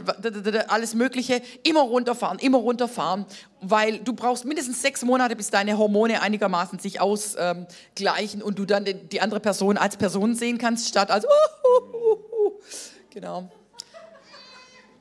alles 0.67 0.95
Mögliche, 0.95 1.41
immer 1.63 1.81
runterfahren, 1.81 2.39
immer 2.39 2.59
runterfahren, 2.59 3.25
weil 3.59 3.99
du 3.99 4.13
brauchst 4.13 4.45
mindestens 4.45 4.81
sechs 4.81 5.03
Monate, 5.03 5.35
bis 5.35 5.49
deine 5.49 5.77
Hormone 5.77 6.21
einigermaßen 6.21 6.79
sich 6.79 7.01
ausgleichen 7.01 8.41
und 8.41 8.57
du 8.57 8.65
dann 8.65 8.85
die 8.85 9.21
andere 9.21 9.39
Person 9.39 9.77
als 9.77 9.97
Person 9.97 10.35
sehen 10.35 10.57
kannst, 10.57 10.87
statt 10.87 11.11
als, 11.11 11.25
genau. 13.09 13.49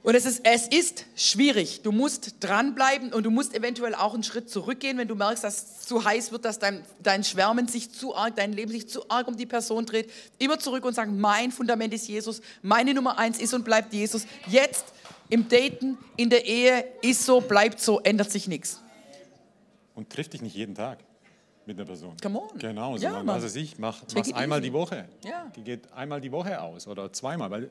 Und 0.03 0.15
es 0.15 0.25
ist, 0.25 0.41
es 0.45 0.67
ist 0.67 1.05
schwierig. 1.15 1.83
Du 1.83 1.93
musst 1.93 2.37
dranbleiben 2.41 3.13
und 3.13 3.25
du 3.25 3.31
musst 3.31 3.55
eventuell 3.55 3.95
auch 3.95 4.15
einen 4.15 4.23
Schritt 4.23 4.49
zurückgehen, 4.49 4.97
wenn 4.97 5.09
du 5.09 5.15
merkst, 5.15 5.45
dass 5.45 5.81
es 5.81 5.87
zu 5.87 6.05
heiß 6.05 6.33
wird, 6.33 6.47
dass 6.47 6.59
dein, 6.59 6.83
dein 7.03 7.23
Schwärmen 7.23 7.69
sich 7.69 7.93
zu 7.93 8.17
arg, 8.17 8.35
dein 8.37 8.55
Leben 8.55 8.71
sich 8.71 8.89
zu 8.89 9.11
arg 9.11 9.29
um 9.29 9.37
die 9.37 9.45
Person 9.45 9.85
dreht. 9.85 10.11
Immer 10.39 10.59
zurück 10.59 10.87
und 10.87 10.95
sagen, 10.95 11.21
mein 11.21 11.53
Fundament 11.53 11.93
ist 11.93 12.09
Jesus, 12.09 12.41
meine 12.63 12.95
Nummer 12.95 13.19
eins 13.19 13.39
ist 13.39 13.53
und 13.53 13.65
bleibt 13.65 13.93
Jesus. 13.93 14.25
Jetzt 14.47 14.87
im 15.29 15.49
Daten, 15.49 15.99
in 16.17 16.31
der 16.31 16.47
Ehe 16.47 16.85
ist 17.03 17.27
so, 17.27 17.43
bleibt 17.43 17.81
so, 17.81 18.01
ändert 18.01 18.31
sich 18.31 18.49
nichts. 18.49 18.81
Und 19.95 20.09
trifft 20.09 20.33
dich 20.33 20.41
nicht 20.41 20.57
jeden 20.57 20.75
Tag 20.75 20.99
mit 21.67 21.77
einer 21.77 21.87
Person. 21.87 22.17
Come 22.23 22.41
on. 22.41 22.59
Genau, 22.59 22.97
Ja, 22.97 23.13
Mann. 23.23 23.27
was 23.37 23.45
weiß 23.45 23.57
ich, 23.57 23.79
mach, 23.79 24.03
it 24.15 24.35
einmal 24.35 24.61
die 24.61 24.73
Woche. 24.73 25.07
Ja. 25.25 25.51
Die 25.55 25.63
geht 25.63 25.93
einmal 25.93 26.21
die 26.21 26.33
Woche 26.33 26.61
aus 26.61 26.87
oder 26.87 27.13
zweimal, 27.13 27.51
weil 27.51 27.71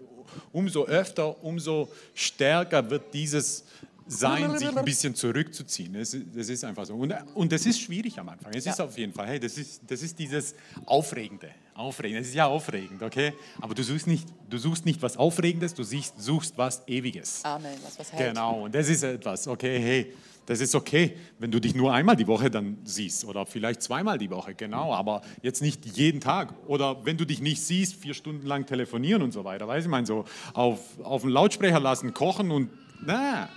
umso 0.53 0.85
öfter, 0.85 1.43
umso 1.43 1.89
stärker 2.13 2.87
wird 2.89 3.13
dieses 3.13 3.63
Sein, 4.11 4.57
sich 4.57 4.75
ein 4.75 4.85
bisschen 4.85 5.13
zurückzuziehen. 5.13 5.93
Das, 5.93 6.13
ist- 6.15 6.25
das 6.35 6.49
ist 6.49 6.63
einfach 6.63 6.83
so. 6.85 6.95
Und, 6.95 7.13
und 7.35 7.51
das 7.51 7.65
ist 7.67 7.79
schwierig 7.79 8.17
am 8.19 8.27
Anfang. 8.29 8.51
Es 8.55 8.65
Ja. 8.65 8.71
ist 8.71 8.81
auf 8.81 8.97
jeden 8.97 9.13
Fall, 9.13 9.27
hey, 9.27 9.39
das 9.39 9.55
ist, 9.57 9.81
das 9.85 10.01
ist 10.01 10.17
dieses 10.17 10.55
Aufregende. 10.85 11.49
Aufregend. 11.75 12.21
Es 12.21 12.29
ist 12.29 12.33
ja 12.33 12.47
aufregend, 12.47 13.03
okay? 13.03 13.33
Aber 13.61 13.75
du 13.75 13.83
suchst 13.83 14.07
nicht, 14.07 14.27
du 14.49 14.57
suchst 14.57 14.83
nicht 14.85 14.99
was 15.03 15.15
Aufregendes, 15.15 15.75
du 15.75 15.83
siehst, 15.83 16.19
suchst 16.19 16.57
was 16.57 16.81
Ewiges. 16.87 17.45
Amen, 17.45 17.71
was 17.85 17.99
was 17.99 18.11
hält. 18.11 18.29
Genau, 18.33 18.63
und 18.65 18.73
das 18.73 18.89
ist 18.89 19.03
etwas, 19.03 19.47
okay, 19.47 19.79
hey, 19.79 20.13
das 20.49 20.61
ist 20.61 20.73
okay, 20.73 21.15
wenn 21.37 21.51
du 21.51 21.61
dich 21.61 21.75
nur 21.75 21.93
einmal 21.93 22.15
die 22.15 22.25
Woche 22.25 22.49
dann 22.49 22.79
siehst 22.83 23.23
oder 23.23 23.45
vielleicht 23.45 23.83
zweimal 23.83 24.17
die 24.17 24.31
Woche, 24.31 24.55
genau, 24.55 24.95
aber 24.95 25.21
jetzt 25.43 25.61
nicht 25.61 25.85
jeden 25.95 26.21
Tag. 26.21 26.55
Oder 26.65 27.05
wenn 27.05 27.17
du 27.17 27.25
dich 27.25 27.39
nicht 27.39 27.61
siehst, 27.61 27.93
vier 27.93 28.15
Stunden 28.15 28.47
lang 28.47 28.65
telefonieren 28.65 29.21
und 29.21 29.31
so 29.31 29.43
weiter, 29.43 29.67
weiß 29.67 29.83
ich 29.83 29.91
meine, 29.91 30.07
so 30.07 30.25
auf, 30.55 30.99
auf 31.03 31.21
den 31.21 31.29
Lautsprecher 31.29 31.79
lassen, 31.79 32.15
kochen 32.15 32.49
und, 32.49 32.71
na, 33.05 33.47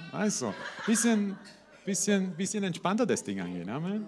du, 0.42 0.52
bisschen, 0.85 1.38
bisschen, 1.87 2.33
bisschen 2.37 2.62
entspannter 2.62 3.07
das 3.07 3.24
Ding 3.24 3.40
angehen. 3.40 3.70
Amen. 3.70 4.07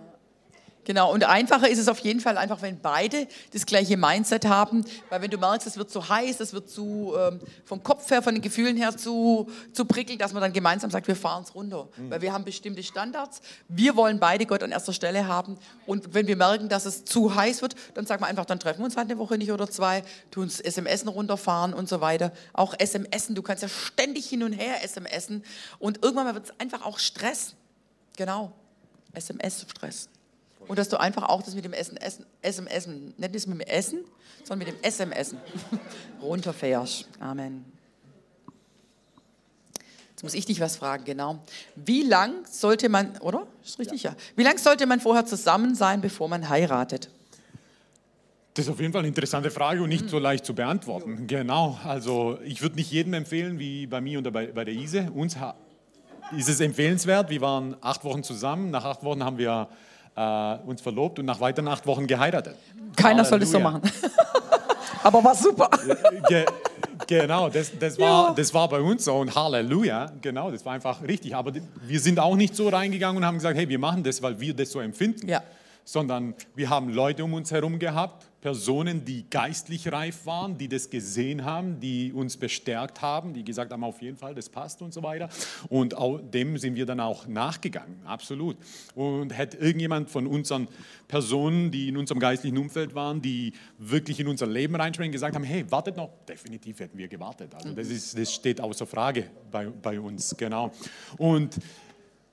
Genau, 0.85 1.13
und 1.13 1.25
einfacher 1.25 1.69
ist 1.69 1.79
es 1.79 1.89
auf 1.89 1.99
jeden 2.01 2.21
Fall 2.21 2.39
einfach, 2.39 2.63
wenn 2.63 2.79
beide 2.79 3.27
das 3.53 3.67
gleiche 3.67 3.97
Mindset 3.97 4.47
haben, 4.47 4.85
weil 5.09 5.23
wenn 5.23 5.31
du 5.31 5.39
merkst, 5.39 5.67
es 5.67 5.77
wird 5.77 5.91
zu 5.91 6.09
heiß, 6.09 6.41
es 6.41 6.53
wird 6.53 6.71
zu, 6.71 7.15
ähm, 7.19 7.41
vom 7.65 7.83
Kopf 7.83 8.11
her, 8.11 8.23
von 8.23 8.35
den 8.35 8.43
Gefühlen 8.43 8.77
her 8.77 8.97
zu, 8.97 9.51
zu 9.73 9.87
prickelnd, 9.87 10.21
dass 10.21 10.33
man 10.33 10.43
dann 10.43 10.53
gemeinsam 10.53 10.91
sagt, 10.91 11.09
wir 11.09 11.17
fahren 11.17 11.43
es 11.43 11.55
runter, 11.55 11.89
weil 11.97 12.21
wir 12.21 12.33
haben 12.33 12.45
bestimmte 12.45 12.83
Standards, 12.83 13.41
wir 13.69 13.97
wollen 13.97 14.21
beide 14.21 14.47
Gott 14.47 14.63
an 14.63 14.73
erster 14.73 14.93
Stelle 14.93 15.27
haben 15.27 15.59
und 15.87 16.15
wenn 16.15 16.27
wir 16.27 16.37
merken, 16.37 16.69
dass 16.69 16.85
es 16.85 17.05
zu 17.05 17.35
heiß 17.35 17.63
wird, 17.63 17.75
dann 17.95 18.07
sagen 18.07 18.23
wir 18.23 18.27
einfach, 18.27 18.45
dann 18.45 18.61
treffen 18.61 18.81
wir 18.81 18.85
uns 18.85 18.97
halt 18.97 19.11
eine 19.11 19.19
Woche 19.19 19.39
nicht 19.39 19.53
oder 19.53 19.69
zwei, 19.71 20.03
tun 20.31 20.45
uns 20.45 20.59
SMSen 20.59 21.09
runterfahren 21.09 21.75
und 21.75 21.89
so 21.89 22.01
weiter. 22.01 22.33
Auch 22.53 22.75
SMSen, 22.79 23.35
du 23.35 23.43
kannst 23.43 23.63
ja 23.63 23.69
ständig 23.69 24.29
hin 24.29 24.43
und 24.43 24.53
her 24.53 24.77
SMSen 24.87 25.43
und 25.79 26.05
irgendwann 26.05 26.33
wird 26.35 26.45
es 26.45 26.61
einfach 26.61 26.85
auch 26.85 26.99
Stress. 26.99 27.55
Genau, 28.17 28.53
SMS-Stress. 29.15 30.09
Und 30.69 30.79
dass 30.79 30.89
du 30.89 30.99
einfach 30.99 31.25
auch 31.25 31.43
das 31.43 31.55
mit 31.55 31.65
dem 31.65 31.73
Essen, 31.73 31.97
Essen, 31.97 32.27
SMS, 32.43 32.87
nicht 32.87 33.35
das 33.35 33.47
mit 33.47 33.61
dem 33.61 33.67
Essen, 33.67 34.05
sondern 34.45 34.69
mit 34.69 34.77
dem 34.77 34.83
SMS 34.83 35.35
runterfährst. 36.23 37.09
Amen. 37.21 37.65
Jetzt 40.11 40.23
muss 40.23 40.35
ich 40.35 40.47
dich 40.47 40.61
was 40.61 40.77
fragen, 40.77 41.05
genau. 41.05 41.41
Wie 41.75 42.03
lang 42.03 42.47
sollte 42.51 42.89
man, 42.89 43.19
oder? 43.19 43.47
Ist 43.65 43.79
richtig, 43.79 44.05
ja. 44.05 44.15
Wie 44.37 44.43
lang 44.43 44.59
sollte 44.59 44.87
man 44.87 45.01
vorher 45.01 45.27
zusammen 45.27 45.75
sein, 45.75 46.01
bevor 46.01 46.29
man 46.29 46.49
heiratet? 46.49 47.11
Das 48.55 48.67
ist 48.67 48.71
auf 48.71 48.79
jeden 48.79 48.93
Fall 48.93 49.01
eine 49.01 49.09
interessante 49.09 49.51
Frage 49.51 49.83
und 49.83 49.89
nicht 49.89 50.09
so 50.09 50.21
leicht 50.21 50.47
zu 50.47 50.55
beantworten. 50.55 51.27
Genau, 51.27 51.77
also 51.83 52.39
ich 52.45 52.63
würde 52.63 52.77
nicht 52.77 52.93
jedem 52.93 53.15
empfehlen, 53.15 53.59
wie 53.59 53.89
bei 53.89 54.01
mir 54.01 54.19
und 54.19 54.33
bei, 54.33 54.47
bei 54.47 54.65
der 54.65 54.75
Ise. 54.75 55.11
Uns 55.13 55.37
ist 56.37 56.49
es 56.49 56.61
empfehlenswert. 56.61 57.31
Wir 57.31 57.41
waren 57.41 57.77
acht 57.81 58.05
Wochen 58.05 58.23
zusammen. 58.23 58.71
Nach 58.71 58.85
acht 58.85 59.03
Wochen 59.03 59.25
haben 59.25 59.39
wir 59.39 59.69
äh, 60.17 60.57
uns 60.67 60.81
verlobt 60.81 61.19
und 61.19 61.27
nach 61.27 61.41
weiteren 61.41 61.69
acht 61.69 61.87
Wochen 61.87 62.07
geheiratet. 62.07 62.57
Keiner 62.97 63.25
soll 63.25 63.41
das 63.41 63.51
so 63.51 63.59
Halleluja. 63.59 63.81
machen. 63.81 63.93
Aber 65.03 65.23
war 65.23 65.35
super. 65.35 65.69
Ge 66.29 66.47
genau, 67.07 67.51
das, 67.51 67.73
das, 67.79 67.99
war, 67.99 68.35
das 68.35 68.55
war 68.55 68.69
bei 68.69 68.81
uns 68.81 69.05
so 69.05 69.17
und 69.17 69.35
Halleluja, 69.35 70.13
genau, 70.23 70.51
das 70.51 70.65
war 70.65 70.73
einfach 70.73 71.03
richtig. 71.03 71.35
Aber 71.37 71.53
wir 71.83 72.01
sind 72.01 72.19
auch 72.19 72.37
nicht 72.37 72.57
so 72.57 72.69
reingegangen 72.69 73.19
und 73.19 73.27
haben 73.27 73.37
gesagt, 73.37 73.57
hey, 73.57 73.69
wir 73.69 73.79
machen 73.79 74.03
das, 74.03 74.23
weil 74.23 74.41
wir 74.41 74.55
das 74.55 74.71
so 74.71 74.81
empfinden. 74.81 75.29
Ja. 75.29 75.43
Sondern 75.85 76.35
wir 76.55 76.71
haben 76.71 76.89
Leute 76.89 77.25
um 77.25 77.35
uns 77.35 77.51
herum 77.51 77.79
gehabt, 77.79 78.27
Personen, 78.45 79.07
die 79.07 79.25
geistlich 79.31 79.91
reif 79.91 80.27
waren, 80.27 80.59
die 80.59 80.69
das 80.69 80.91
gesehen 80.91 81.47
haben, 81.47 81.81
die 81.81 82.13
uns 82.13 82.37
bestärkt 82.37 83.01
haben, 83.01 83.33
die 83.33 83.43
gesagt 83.43 83.73
haben, 83.73 83.83
auf 83.83 84.03
jeden 84.03 84.19
Fall, 84.19 84.35
das 84.35 84.51
passt 84.51 84.83
und 84.83 84.93
so 84.93 85.03
weiter. 85.03 85.31
Und 85.71 85.97
auch 85.97 86.19
dem 86.19 86.59
sind 86.59 86.75
wir 86.75 86.85
dann 86.85 87.01
auch 87.01 87.27
nachgegangen, 87.27 88.05
absolut. 88.05 88.59
Und 88.95 89.31
hätte 89.31 89.57
irgendjemand 89.57 90.11
von 90.11 90.27
unseren 90.27 90.69
Personen, 91.09 91.71
die 91.71 91.89
in 91.89 91.97
unserem 91.97 92.21
geistlichen 92.21 92.59
Umfeld 92.59 92.95
waren, 92.95 93.23
die 93.23 93.55
wirklich 93.79 94.21
in 94.21 94.29
unser 94.29 94.47
Leben 94.47 94.77
reinspringen, 94.77 95.11
gesagt 95.11 95.35
haben, 95.35 95.45
hey, 95.45 95.65
wartet 95.71 95.97
noch, 95.97 96.11
definitiv 96.29 96.81
hätten 96.81 96.99
wir 96.99 97.09
gewartet. 97.09 97.55
Also 97.55 97.73
das, 97.73 97.89
ist, 97.89 98.19
das 98.19 98.31
steht 98.31 98.61
außer 98.61 98.87
Frage 98.87 99.31
bei, 99.51 99.69
bei 99.71 99.99
uns, 99.99 100.37
genau. 100.37 100.71
Und 101.17 101.57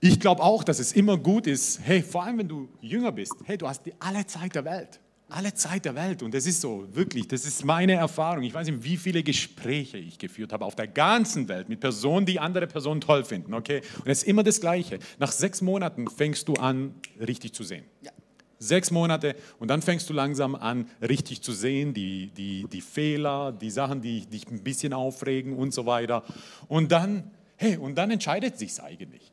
ich 0.03 0.19
glaube 0.19 0.41
auch, 0.41 0.63
dass 0.63 0.79
es 0.79 0.93
immer 0.93 1.15
gut 1.15 1.45
ist, 1.45 1.79
hey, 1.83 2.01
vor 2.01 2.23
allem 2.23 2.39
wenn 2.39 2.47
du 2.47 2.67
jünger 2.81 3.11
bist, 3.11 3.35
hey, 3.45 3.57
du 3.57 3.67
hast 3.67 3.85
die 3.85 3.93
alle 3.99 4.25
Zeit 4.25 4.55
der 4.55 4.65
Welt. 4.65 4.99
Alle 5.29 5.53
Zeit 5.53 5.85
der 5.85 5.95
Welt. 5.95 6.23
Und 6.23 6.33
das 6.33 6.45
ist 6.45 6.59
so, 6.59 6.87
wirklich, 6.91 7.27
das 7.27 7.45
ist 7.45 7.63
meine 7.63 7.93
Erfahrung. 7.93 8.43
Ich 8.43 8.53
weiß 8.53 8.67
nicht, 8.67 8.83
wie 8.83 8.97
viele 8.97 9.23
Gespräche 9.23 9.97
ich 9.97 10.17
geführt 10.17 10.51
habe 10.51 10.65
auf 10.65 10.75
der 10.75 10.87
ganzen 10.87 11.47
Welt 11.47 11.69
mit 11.69 11.79
Personen, 11.79 12.25
die 12.25 12.39
andere 12.39 12.67
Personen 12.67 12.99
toll 12.99 13.23
finden. 13.23 13.53
Okay? 13.53 13.81
Und 13.99 14.07
es 14.07 14.23
ist 14.23 14.27
immer 14.27 14.43
das 14.43 14.59
Gleiche. 14.59 14.99
Nach 15.19 15.31
sechs 15.31 15.61
Monaten 15.61 16.09
fängst 16.09 16.47
du 16.47 16.55
an, 16.55 16.95
richtig 17.19 17.53
zu 17.53 17.63
sehen. 17.63 17.85
Ja. 18.01 18.11
Sechs 18.57 18.91
Monate 18.91 19.35
und 19.59 19.69
dann 19.69 19.81
fängst 19.81 20.09
du 20.09 20.13
langsam 20.13 20.53
an, 20.55 20.87
richtig 21.01 21.41
zu 21.41 21.51
sehen, 21.51 21.93
die, 21.93 22.31
die, 22.35 22.67
die 22.67 22.81
Fehler, 22.81 23.51
die 23.51 23.71
Sachen, 23.71 24.01
die 24.01 24.25
dich 24.25 24.47
ein 24.49 24.63
bisschen 24.63 24.93
aufregen 24.93 25.55
und 25.55 25.73
so 25.73 25.85
weiter. 25.85 26.23
Und 26.67 26.91
dann, 26.91 27.31
hey, 27.55 27.77
und 27.77 27.95
dann 27.97 28.11
entscheidet 28.11 28.59
sich's 28.59 28.79
eigentlich. 28.79 29.31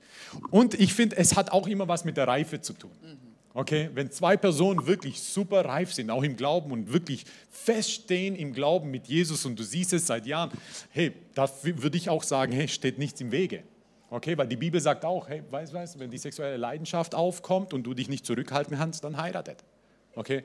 Und 0.51 0.75
ich 0.75 0.95
finde, 0.95 1.17
es 1.17 1.37
hat 1.37 1.51
auch 1.53 1.67
immer 1.67 1.89
was 1.89 2.05
mit 2.05 2.17
der 2.17 2.29
Reife 2.29 2.61
zu 2.61 2.73
tun. 2.73 2.91
Okay, 3.55 3.91
wenn 3.95 4.11
zwei 4.13 4.37
Personen 4.37 4.87
wirklich 4.87 5.21
super 5.21 5.65
reif 5.65 5.93
sind, 5.93 6.11
auch 6.11 6.23
im 6.23 6.37
Glauben 6.37 6.71
und 6.71 6.93
wirklich 6.93 7.25
feststehen 7.51 8.37
im 8.37 8.53
Glauben 8.53 8.91
mit 8.91 9.09
Jesus 9.09 9.45
und 9.47 9.59
du 9.59 9.65
siehst 9.65 9.93
es 9.95 10.07
seit 10.07 10.27
Jahren, 10.27 10.53
hey, 10.91 11.13
da 11.35 11.51
würde 11.63 11.97
ich 11.97 12.09
auch 12.09 12.23
sagen, 12.23 12.53
hey, 12.53 12.69
steht 12.69 12.99
nichts 12.99 13.21
im 13.21 13.33
Wege. 13.33 13.65
Okay, 14.11 14.39
weil 14.39 14.47
die 14.47 14.57
Bibel 14.57 14.81
sagt 14.81 15.05
auch, 15.05 15.29
hey, 15.29 15.43
weißt 15.51 15.97
du, 15.97 15.99
wenn 15.99 16.11
die 16.11 16.19
sexuelle 16.19 16.57
Leidenschaft 16.57 17.15
aufkommt 17.15 17.75
und 17.75 17.83
du 17.83 17.95
dich 17.95 18.09
nicht 18.09 18.25
zurückhalten 18.25 18.79
kannst, 18.79 19.03
dann 19.03 19.17
heiratet. 19.17 19.65
Okay? 20.15 20.45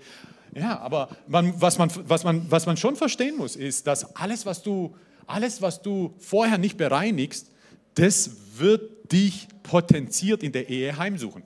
Ja, 0.56 0.80
aber 0.80 1.10
man, 1.28 1.60
was, 1.62 1.78
man, 1.78 1.89
was, 2.08 2.24
man, 2.24 2.50
was 2.50 2.65
man 2.65 2.78
schon 2.78 2.96
verstehen 2.96 3.38
muss, 3.38 3.56
ist, 3.56 3.88
dass 3.88 4.15
alles, 4.15 4.46
was 4.46 4.63
du, 4.63 4.96
alles, 5.26 5.62
was 5.62 5.82
du 5.82 6.13
vorher 6.17 6.58
nicht 6.58 6.78
bereinigst, 6.78 7.52
das 7.96 8.32
wird 8.58 8.92
dich 9.11 9.47
potenziert 9.61 10.43
in 10.43 10.51
der 10.51 10.69
Ehe 10.69 10.97
heimsuchen. 10.97 11.43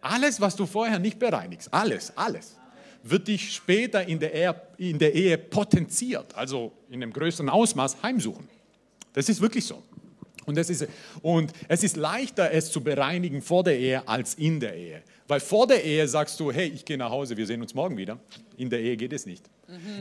Alles, 0.00 0.40
was 0.40 0.56
du 0.56 0.66
vorher 0.66 0.98
nicht 0.98 1.18
bereinigst, 1.18 1.72
alles, 1.72 2.16
alles, 2.16 2.56
wird 3.02 3.28
dich 3.28 3.54
später 3.54 4.06
in 4.06 4.18
der, 4.18 4.34
Ehe, 4.34 4.62
in 4.78 4.98
der 4.98 5.14
Ehe 5.14 5.38
potenziert, 5.38 6.34
also 6.34 6.72
in 6.88 7.02
einem 7.02 7.12
größeren 7.12 7.48
Ausmaß 7.48 8.02
heimsuchen. 8.02 8.48
Das 9.12 9.28
ist 9.28 9.40
wirklich 9.40 9.64
so. 9.64 9.82
Und, 10.44 10.56
das 10.56 10.70
ist, 10.70 10.86
und 11.22 11.52
es 11.68 11.84
ist 11.84 11.96
leichter, 11.96 12.50
es 12.50 12.72
zu 12.72 12.82
bereinigen 12.82 13.42
vor 13.42 13.62
der 13.62 13.78
Ehe 13.78 14.06
als 14.08 14.34
in 14.34 14.58
der 14.58 14.74
Ehe. 14.74 15.02
Weil 15.32 15.40
vor 15.40 15.66
der 15.66 15.82
Ehe 15.82 16.06
sagst 16.06 16.38
du, 16.40 16.52
hey, 16.52 16.68
ich 16.68 16.84
gehe 16.84 16.98
nach 16.98 17.08
Hause, 17.08 17.34
wir 17.38 17.46
sehen 17.46 17.62
uns 17.62 17.72
morgen 17.72 17.96
wieder. 17.96 18.18
In 18.58 18.68
der 18.68 18.80
Ehe 18.80 18.98
geht 18.98 19.14
es 19.14 19.24
nicht. 19.24 19.42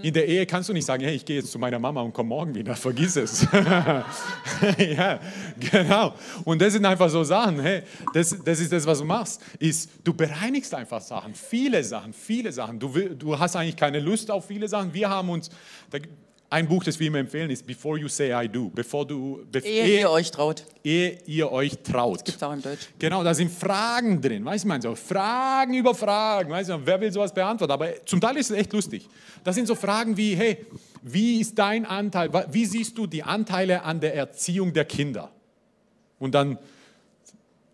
In 0.03 0.13
der 0.13 0.27
Ehe 0.27 0.45
kannst 0.45 0.67
du 0.67 0.73
nicht 0.73 0.83
sagen, 0.83 1.05
hey, 1.05 1.15
ich 1.15 1.23
gehe 1.23 1.37
jetzt 1.37 1.53
zu 1.53 1.57
meiner 1.57 1.79
Mama 1.79 2.01
und 2.01 2.11
komme 2.11 2.27
morgen 2.27 2.53
wieder. 2.53 2.75
Vergiss 2.75 3.15
es. 3.15 3.47
ja, 3.53 5.21
genau. 5.57 6.15
Und 6.43 6.61
das 6.61 6.73
sind 6.73 6.83
einfach 6.83 7.09
so 7.09 7.23
Sachen. 7.23 7.61
Hey, 7.61 7.83
das, 8.13 8.35
das 8.43 8.59
ist 8.59 8.73
das, 8.73 8.85
was 8.85 8.99
du 8.99 9.05
machst. 9.05 9.41
Ist, 9.57 9.89
du 10.03 10.13
bereinigst 10.13 10.73
einfach 10.73 10.99
Sachen. 10.99 11.33
Viele 11.33 11.81
Sachen, 11.81 12.11
viele 12.11 12.51
Sachen. 12.51 12.77
Du, 12.77 12.89
du 12.89 13.39
hast 13.39 13.55
eigentlich 13.55 13.77
keine 13.77 14.01
Lust 14.01 14.29
auf 14.29 14.47
viele 14.47 14.67
Sachen. 14.67 14.93
Wir 14.93 15.09
haben 15.09 15.29
uns, 15.29 15.49
da, 15.91 15.99
ein 16.51 16.67
Buch, 16.67 16.83
das 16.83 16.99
wir 16.99 17.07
immer 17.07 17.19
empfehlen, 17.19 17.49
ist 17.49 17.65
Before 17.65 17.97
You 17.97 18.09
Say 18.09 18.33
I 18.33 18.49
Do. 18.49 18.69
Bevor 18.75 19.07
du, 19.07 19.39
bef 19.49 19.65
Ehe 19.65 20.01
ihr 20.01 20.09
euch 20.11 20.29
traut. 20.31 20.65
ehe 20.83 21.17
ihr 21.25 21.49
euch 21.49 21.77
traut. 21.81 22.25
Gibt's 22.25 22.43
auch 22.43 22.51
im 22.51 22.61
Deutsch. 22.61 22.89
Genau, 22.99 23.23
da 23.23 23.33
sind 23.33 23.49
Fragen 23.49 24.21
drin, 24.21 24.43
weißt 24.43 24.65
du, 24.65 24.67
man 24.67 24.81
so 24.81 24.93
Fragen 24.93 25.73
über 25.73 25.95
Fragen, 25.95 26.51
weißt 26.51 26.71
du, 26.71 26.85
wer 26.85 26.99
will 26.99 27.09
sowas 27.09 27.33
beantworten? 27.33 27.71
Aber 27.71 28.05
zum 28.05 28.19
Teil 28.19 28.35
ist 28.35 28.51
es 28.51 28.57
echt 28.57 28.73
lustig. 28.73 29.07
Das 29.45 29.55
sind 29.55 29.65
so 29.65 29.75
Fragen 29.75 30.17
wie, 30.17 30.35
hey, 30.35 30.65
wie 31.01 31.39
ist 31.39 31.57
dein 31.57 31.85
Anteil, 31.85 32.29
wie 32.51 32.65
siehst 32.65 32.97
du 32.97 33.07
die 33.07 33.23
Anteile 33.23 33.83
an 33.83 34.01
der 34.01 34.13
Erziehung 34.13 34.73
der 34.73 34.83
Kinder? 34.83 35.31
Und 36.19 36.35
dann 36.35 36.59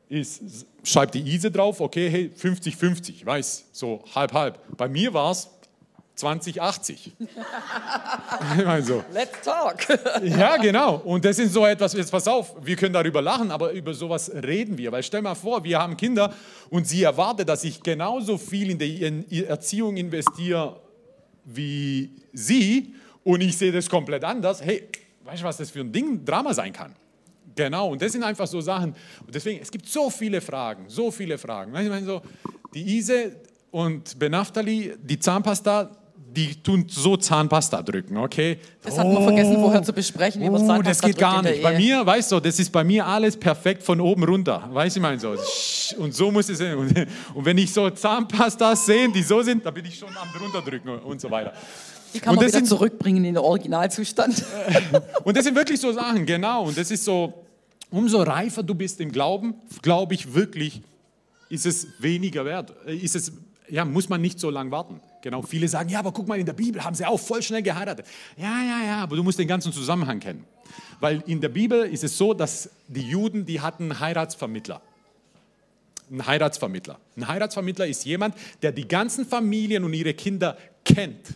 ist, 0.08 0.68
schreibt 0.84 1.16
die 1.16 1.22
Ise 1.22 1.50
drauf, 1.50 1.82
okay, 1.82 2.10
hey, 2.12 2.32
50-50, 2.40 3.10
ich 3.10 3.26
weiß, 3.26 3.66
so 3.72 4.04
halb, 4.14 4.34
halb. 4.34 4.78
Bei 4.78 4.88
mir 4.88 5.16
war 5.16 5.32
es 5.32 5.50
20-80. 6.18 6.94
ich 8.58 8.66
meine 8.66 8.84
so. 8.84 9.04
Let's 9.14 9.42
talk. 9.44 9.86
Ja, 10.24 10.58
genau. 10.58 10.96
Und 10.98 11.24
das 11.24 11.38
ist 11.40 11.54
so 11.54 11.66
etwas, 11.66 11.94
jetzt 11.94 12.12
pass 12.12 12.28
auf, 12.28 12.56
wir 12.62 12.76
können 12.76 12.94
darüber 12.94 13.22
lachen, 13.22 13.52
aber 13.52 13.72
über 13.72 13.94
sowas 13.94 14.32
reden 14.34 14.78
wir. 14.78 14.92
Weil 14.92 15.04
stell 15.04 15.22
mal 15.22 15.36
vor, 15.36 15.64
wir 15.64 15.80
haben 15.80 15.96
Kinder 15.96 16.34
und 16.70 16.88
sie 16.88 17.04
erwarten, 17.04 17.46
dass 17.46 17.64
ich 17.64 17.82
genauso 17.82 18.38
viel 18.38 18.72
in 18.72 18.80
die 18.80 19.46
Erziehung 19.46 19.98
investiere 19.98 20.80
wie 21.46 22.12
sie 22.34 22.94
und 23.24 23.42
ich 23.42 23.58
sehe 23.58 23.72
das 23.72 23.90
komplett 23.90 24.24
anders. 24.24 24.62
Hey, 24.62 24.88
weißt 25.24 25.42
du, 25.42 25.46
was 25.46 25.58
das 25.58 25.70
für 25.70 25.80
ein 25.80 25.92
Ding, 25.92 26.24
Drama 26.26 26.54
sein 26.54 26.74
kann? 26.74 26.94
Genau, 27.56 27.90
und 27.90 28.02
das 28.02 28.12
sind 28.12 28.24
einfach 28.24 28.48
so 28.48 28.62
Sachen. 28.62 28.94
Und 29.26 29.34
deswegen, 29.34 29.62
es 29.62 29.72
gibt 29.72 29.88
so 29.88 30.10
viele 30.10 30.42
Fragen, 30.42 30.86
so 30.88 31.10
viele 31.10 31.38
Fragen. 31.38 31.76
Ich 31.76 31.90
meine 31.90 32.06
so, 32.06 32.22
die 32.74 32.98
Ise 32.98 33.36
und 33.72 34.20
Benaftali, 34.20 34.94
die 35.02 35.20
Zahnpasta, 35.20 35.90
die 36.36 36.56
tun 36.62 36.86
so 36.88 37.18
Zahnpasta 37.18 37.82
drücken, 37.82 38.18
okay? 38.18 38.60
Das 38.84 38.98
hatten 39.00 39.12
wir 39.12 39.22
vergessen 39.22 39.56
vorher 39.56 39.82
zu 39.82 39.92
besprechen, 39.94 40.42
wie 40.42 40.50
man 40.50 40.62
Oh, 40.62 40.68
Zahnpasta 40.68 40.90
das 40.90 41.02
geht 41.02 41.18
gar 41.18 41.42
nicht. 41.42 41.64
Bei 41.64 41.76
mir, 41.78 42.06
weißt 42.06 42.32
du, 42.32 42.40
das 42.40 42.60
ist 42.60 42.72
bei 42.72 42.84
mir 42.84 43.06
alles 43.06 43.36
perfekt 43.38 43.82
von 43.82 44.00
oben 44.00 44.24
runter. 44.24 44.70
Weißt 44.72 44.96
du, 44.96 45.00
ich 45.00 45.02
meine 45.02 45.20
so. 45.20 45.36
Und 45.98 46.14
so 46.14 46.30
muss 46.32 46.48
es 46.50 46.60
sein. 46.60 46.76
Und, 46.78 46.94
und 47.34 47.46
wenn 47.46 47.58
ich 47.58 47.74
so 47.74 47.90
Zahnpastas 47.90 48.86
sehe, 48.86 49.10
die 49.12 49.24
so 49.24 49.42
sind, 49.42 49.66
dann 49.66 49.74
bin 49.74 49.86
ich 49.86 49.98
schon 49.98 50.10
am 50.16 50.28
drunter 50.38 50.62
drücken 50.62 50.90
und 50.90 51.20
so 51.20 51.32
weiter. 51.32 51.54
Die 52.14 52.20
kann 52.20 52.32
Und 52.32 52.36
man 52.38 52.46
das 52.46 52.54
wieder 52.54 52.60
sind- 52.66 52.68
zurückbringen 52.68 53.18
in 53.26 53.34
den 53.34 53.38
Originalzustand. 53.44 54.44
Und 55.26 55.36
das 55.36 55.44
sind 55.44 55.56
wirklich 55.56 55.80
so 55.82 55.92
Sachen, 55.92 56.26
genau. 56.26 56.64
Und 56.66 56.78
das 56.78 56.90
ist 56.90 57.04
so, 57.04 57.34
umso 57.92 58.22
reifer 58.22 58.64
du 58.64 58.74
bist 58.76 59.02
im 59.02 59.12
Glauben, 59.12 59.56
glaube 59.82 60.14
ich 60.14 60.34
wirklich, 60.34 60.82
ist 61.50 61.66
es 61.66 61.86
weniger 62.00 62.46
wert. 62.46 62.72
Ist 62.86 63.16
es, 63.18 63.34
ja, 63.70 63.84
muss 63.84 64.08
man 64.08 64.22
nicht 64.22 64.40
so 64.40 64.50
lange 64.50 64.72
warten. 64.72 65.02
Genau, 65.22 65.42
viele 65.42 65.68
sagen, 65.68 65.90
ja, 65.90 66.00
aber 66.00 66.12
guck 66.12 66.28
mal, 66.28 66.40
in 66.40 66.46
der 66.46 66.54
Bibel 66.54 66.84
haben 66.84 66.96
sie 66.96 67.06
auch 67.06 67.20
voll 67.20 67.42
schnell 67.42 67.62
geheiratet. 67.62 68.06
Ja, 68.38 68.62
ja, 68.64 68.86
ja, 68.86 69.04
aber 69.04 69.16
du 69.16 69.24
musst 69.24 69.40
den 69.40 69.48
ganzen 69.48 69.74
Zusammenhang 69.74 70.20
kennen. 70.20 70.46
Weil 71.00 71.24
in 71.28 71.42
der 71.42 71.50
Bibel 71.50 71.84
ist 71.84 72.04
es 72.04 72.18
so, 72.18 72.34
dass 72.34 72.70
die 72.88 73.02
Juden, 73.02 73.46
die 73.46 73.62
hatten 73.62 74.00
Heiratsvermittler. 74.00 74.82
Ein 76.10 76.26
Heiratsvermittler. 76.26 77.00
Ein 77.18 77.28
Heiratsvermittler 77.28 77.88
ist 77.88 78.06
jemand, 78.06 78.36
der 78.62 78.72
die 78.72 78.88
ganzen 78.88 79.26
Familien 79.26 79.84
und 79.84 79.94
ihre 79.94 80.14
Kinder 80.14 80.58
kennt 80.86 81.36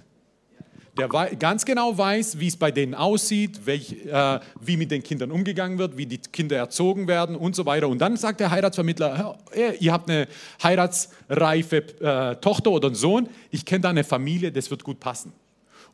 der 0.97 1.07
ganz 1.07 1.63
genau 1.63 1.97
weiß, 1.97 2.39
wie 2.39 2.47
es 2.47 2.57
bei 2.57 2.69
denen 2.71 2.93
aussieht, 2.93 3.65
welch, 3.65 3.95
äh, 4.05 4.39
wie 4.59 4.75
mit 4.75 4.91
den 4.91 5.03
Kindern 5.03 5.31
umgegangen 5.31 5.77
wird, 5.77 5.97
wie 5.97 6.05
die 6.05 6.17
Kinder 6.17 6.57
erzogen 6.57 7.07
werden 7.07 7.35
und 7.35 7.55
so 7.55 7.65
weiter. 7.65 7.87
Und 7.87 7.99
dann 7.99 8.17
sagt 8.17 8.41
der 8.41 8.51
Heiratsvermittler, 8.51 9.17
"Hör, 9.53 9.73
ihr 9.79 9.93
habt 9.93 10.09
eine 10.09 10.27
heiratsreife 10.61 11.77
äh, 12.01 12.35
Tochter 12.41 12.71
oder 12.71 12.87
einen 12.87 12.95
Sohn, 12.95 13.29
ich 13.51 13.65
kenne 13.65 13.81
da 13.81 13.89
eine 13.89 14.03
Familie, 14.03 14.51
das 14.51 14.69
wird 14.69 14.83
gut 14.83 14.99
passen. 14.99 15.31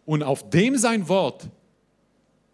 Und 0.05 0.23
auf 0.23 0.49
dem 0.49 0.77
sein 0.77 1.07
Wort 1.07 1.47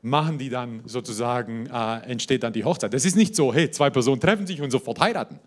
machen 0.01 0.37
die 0.37 0.49
dann 0.49 0.81
sozusagen, 0.85 1.67
äh, 1.67 2.11
entsteht 2.11 2.43
dann 2.43 2.51
die 2.51 2.65
Hochzeit. 2.65 2.93
Das 2.93 3.05
ist 3.05 3.15
nicht 3.15 3.35
so, 3.35 3.53
hey, 3.53 3.71
zwei 3.71 3.89
Personen 3.89 4.19
treffen 4.19 4.45
sich 4.45 4.61
und 4.61 4.69
sofort 4.69 4.99
heiraten. 4.99 5.39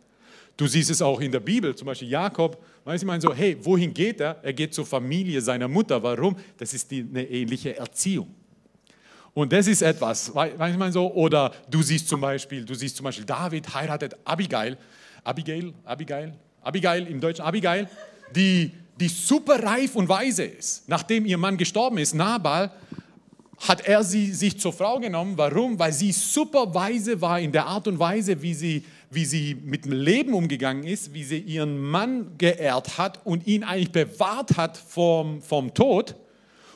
Du 0.56 0.66
siehst 0.66 0.90
es 0.90 1.02
auch 1.02 1.20
in 1.20 1.30
der 1.30 1.40
Bibel, 1.40 1.76
zum 1.76 1.86
Beispiel 1.86 2.08
Jakob, 2.08 2.56
weißt 2.86 3.02
du, 3.02 3.04
ich 3.04 3.06
meine 3.06 3.20
so, 3.20 3.34
hey, 3.34 3.56
wohin 3.60 3.92
geht 3.92 4.20
er? 4.20 4.38
Er 4.42 4.52
geht 4.52 4.72
zur 4.72 4.86
Familie 4.86 5.40
seiner 5.40 5.68
Mutter. 5.68 6.02
Warum? 6.02 6.36
Das 6.56 6.72
ist 6.72 6.90
die, 6.90 7.00
eine 7.00 7.24
ähnliche 7.24 7.76
Erziehung. 7.76 8.34
Und 9.34 9.52
das 9.52 9.66
ist 9.66 9.82
etwas, 9.82 10.34
wei- 10.34 10.58
weißt 10.58 10.80
du, 10.80 10.92
so, 10.92 11.12
oder 11.12 11.52
du 11.68 11.82
siehst 11.82 12.08
zum 12.08 12.22
Beispiel, 12.22 12.64
du 12.64 12.74
siehst 12.74 12.96
zum 12.96 13.04
Beispiel, 13.04 13.26
David 13.26 13.74
heiratet 13.74 14.16
Abigail, 14.24 14.78
Abigail, 15.24 15.74
Abigail, 15.84 16.32
Abigail 16.62 17.06
im 17.06 17.20
Deutschen, 17.20 17.44
Abigail, 17.44 17.86
die, 18.34 18.72
die 18.98 19.08
super 19.08 19.62
reif 19.62 19.94
und 19.94 20.08
weise 20.08 20.44
ist. 20.44 20.88
Nachdem 20.88 21.26
ihr 21.26 21.36
Mann 21.36 21.56
gestorben 21.58 21.98
ist, 21.98 22.14
Nabal, 22.14 22.70
hat 23.58 23.86
er 23.86 24.02
sie 24.04 24.32
sich 24.32 24.58
zur 24.58 24.72
Frau 24.72 24.98
genommen. 25.00 25.34
Warum? 25.36 25.78
Weil 25.78 25.92
sie 25.92 26.12
super 26.12 26.72
weise 26.74 27.20
war 27.20 27.38
in 27.40 27.52
der 27.52 27.66
Art 27.66 27.88
und 27.88 27.98
Weise, 27.98 28.40
wie 28.40 28.54
sie, 28.54 28.84
wie 29.10 29.24
sie 29.24 29.54
mit 29.54 29.84
dem 29.84 29.92
Leben 29.92 30.34
umgegangen 30.34 30.84
ist, 30.84 31.14
wie 31.14 31.24
sie 31.24 31.38
ihren 31.38 31.80
Mann 31.80 32.36
geehrt 32.38 32.98
hat 32.98 33.24
und 33.24 33.46
ihn 33.46 33.64
eigentlich 33.64 33.92
bewahrt 33.92 34.56
hat 34.56 34.76
vom, 34.76 35.40
vom 35.42 35.72
Tod. 35.74 36.16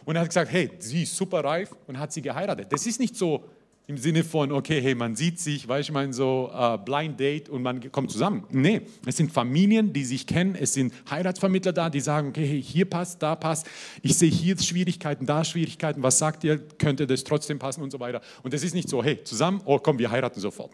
Und 0.04 0.16
er 0.16 0.22
hat 0.22 0.28
gesagt, 0.28 0.50
hey, 0.50 0.70
sie 0.78 1.02
ist 1.02 1.16
super 1.16 1.44
reif 1.44 1.70
und 1.86 1.98
hat 1.98 2.12
sie 2.12 2.22
geheiratet. 2.22 2.68
Das 2.70 2.86
ist 2.86 3.00
nicht 3.00 3.16
so 3.16 3.44
im 3.90 3.98
Sinne 3.98 4.22
von, 4.22 4.52
okay, 4.52 4.80
hey, 4.80 4.94
man 4.94 5.16
sieht 5.16 5.40
sich, 5.40 5.66
weißt 5.66 5.88
du, 5.88 5.90
ich 5.90 5.94
meine 5.94 6.12
so 6.12 6.48
äh, 6.54 6.78
Blind 6.78 7.18
Date 7.18 7.48
und 7.48 7.60
man 7.62 7.90
kommt 7.90 8.12
zusammen. 8.12 8.44
Nee, 8.50 8.82
es 9.04 9.16
sind 9.16 9.32
Familien, 9.32 9.92
die 9.92 10.04
sich 10.04 10.28
kennen, 10.28 10.54
es 10.54 10.74
sind 10.74 10.94
Heiratsvermittler 11.10 11.72
da, 11.72 11.90
die 11.90 11.98
sagen, 11.98 12.28
okay, 12.28 12.46
hey, 12.46 12.62
hier 12.62 12.84
passt, 12.84 13.20
da 13.20 13.34
passt, 13.34 13.66
ich 14.00 14.16
sehe 14.16 14.30
hier 14.30 14.56
Schwierigkeiten, 14.56 15.26
da 15.26 15.42
Schwierigkeiten, 15.42 16.04
was 16.04 16.18
sagt 16.18 16.44
ihr, 16.44 16.58
könnte 16.58 17.04
das 17.04 17.24
trotzdem 17.24 17.58
passen 17.58 17.82
und 17.82 17.90
so 17.90 17.98
weiter. 17.98 18.20
Und 18.44 18.54
das 18.54 18.62
ist 18.62 18.74
nicht 18.74 18.88
so, 18.88 19.02
hey, 19.02 19.24
zusammen, 19.24 19.60
oh 19.64 19.80
komm, 19.80 19.98
wir 19.98 20.08
heiraten 20.08 20.38
sofort. 20.38 20.70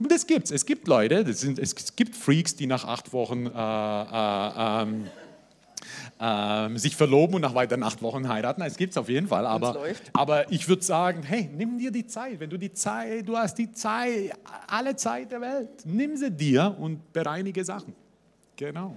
Und 0.00 0.10
das 0.10 0.26
gibt's. 0.26 0.50
Es 0.50 0.64
gibt 0.64 0.88
Leute, 0.88 1.30
sind, 1.34 1.58
es 1.58 1.94
gibt 1.94 2.16
Freaks, 2.16 2.56
die 2.56 2.66
nach 2.66 2.86
acht 2.86 3.12
Wochen 3.12 3.46
äh, 3.46 3.50
äh, 3.50 4.82
ähm, 4.82 5.06
ähm, 6.18 6.78
sich 6.78 6.96
verloben 6.96 7.34
und 7.34 7.42
nach 7.42 7.54
weiteren 7.54 7.82
acht 7.82 8.00
Wochen 8.00 8.28
heiraten. 8.28 8.62
Es 8.62 8.78
gibt 8.78 8.92
es 8.92 8.96
auf 8.96 9.10
jeden 9.10 9.28
Fall. 9.28 9.46
Aber, 9.46 9.76
aber 10.14 10.50
ich 10.50 10.68
würde 10.68 10.82
sagen, 10.82 11.22
hey, 11.22 11.50
nimm 11.54 11.78
dir 11.78 11.90
die 11.90 12.06
Zeit. 12.06 12.40
Wenn 12.40 12.48
du 12.48 12.56
die 12.56 12.72
Zeit, 12.72 13.28
du 13.28 13.36
hast 13.36 13.56
die 13.56 13.72
Zeit, 13.72 14.32
alle 14.66 14.96
Zeit 14.96 15.32
der 15.32 15.42
Welt, 15.42 15.68
nimm 15.84 16.16
sie 16.16 16.30
dir 16.30 16.74
und 16.78 17.12
bereinige 17.12 17.62
Sachen. 17.62 17.94
Genau. 18.56 18.96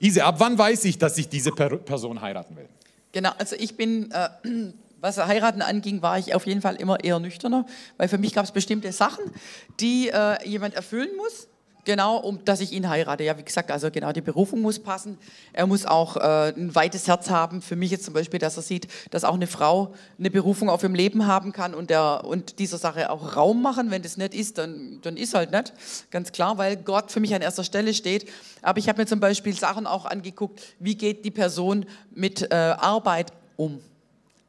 Ise, 0.00 0.24
ab 0.24 0.36
wann 0.38 0.56
weiß 0.56 0.84
ich, 0.84 0.98
dass 0.98 1.18
ich 1.18 1.28
diese 1.28 1.50
per 1.50 1.76
Person 1.76 2.20
heiraten 2.20 2.56
will? 2.56 2.68
Genau, 3.12 3.30
also 3.38 3.56
ich 3.56 3.76
bin, 3.76 4.10
äh, 4.12 4.28
was 5.00 5.18
heiraten 5.18 5.62
anging, 5.62 6.02
war 6.02 6.18
ich 6.18 6.34
auf 6.34 6.46
jeden 6.46 6.60
Fall 6.60 6.76
immer 6.76 7.02
eher 7.02 7.18
nüchterner, 7.18 7.66
weil 7.96 8.08
für 8.08 8.18
mich 8.18 8.34
gab 8.34 8.44
es 8.44 8.52
bestimmte 8.52 8.92
Sachen, 8.92 9.24
die 9.80 10.08
äh, 10.08 10.46
jemand 10.46 10.74
erfüllen 10.74 11.10
muss. 11.16 11.48
Genau, 11.84 12.18
um 12.18 12.44
dass 12.44 12.60
ich 12.60 12.72
ihn 12.72 12.88
heirate. 12.90 13.24
Ja, 13.24 13.38
wie 13.38 13.42
gesagt, 13.42 13.70
also 13.70 13.90
genau, 13.90 14.12
die 14.12 14.20
Berufung 14.20 14.60
muss 14.60 14.78
passen. 14.78 15.16
Er 15.54 15.66
muss 15.66 15.86
auch 15.86 16.16
äh, 16.16 16.52
ein 16.54 16.74
weites 16.74 17.08
Herz 17.08 17.30
haben. 17.30 17.62
Für 17.62 17.74
mich 17.74 17.90
jetzt 17.90 18.04
zum 18.04 18.12
Beispiel, 18.12 18.38
dass 18.38 18.58
er 18.58 18.62
sieht, 18.62 18.86
dass 19.10 19.24
auch 19.24 19.34
eine 19.34 19.46
Frau 19.46 19.94
eine 20.18 20.30
Berufung 20.30 20.68
auf 20.68 20.82
ihrem 20.82 20.94
Leben 20.94 21.26
haben 21.26 21.52
kann 21.52 21.74
und, 21.74 21.88
der, 21.88 22.24
und 22.26 22.58
dieser 22.58 22.76
Sache 22.76 23.08
auch 23.08 23.34
Raum 23.34 23.62
machen. 23.62 23.90
Wenn 23.90 24.02
das 24.02 24.18
nicht 24.18 24.34
ist, 24.34 24.58
dann, 24.58 24.98
dann 25.02 25.16
ist 25.16 25.32
halt 25.32 25.52
nicht. 25.52 25.72
Ganz 26.10 26.32
klar, 26.32 26.58
weil 26.58 26.76
Gott 26.76 27.10
für 27.10 27.20
mich 27.20 27.34
an 27.34 27.40
erster 27.40 27.64
Stelle 27.64 27.94
steht. 27.94 28.28
Aber 28.60 28.78
ich 28.78 28.88
habe 28.88 29.00
mir 29.00 29.06
zum 29.06 29.20
Beispiel 29.20 29.54
Sachen 29.54 29.86
auch 29.86 30.04
angeguckt, 30.04 30.60
wie 30.80 30.96
geht 30.96 31.24
die 31.24 31.30
Person 31.30 31.86
mit 32.10 32.52
äh, 32.52 32.54
Arbeit 32.54 33.32
um 33.56 33.80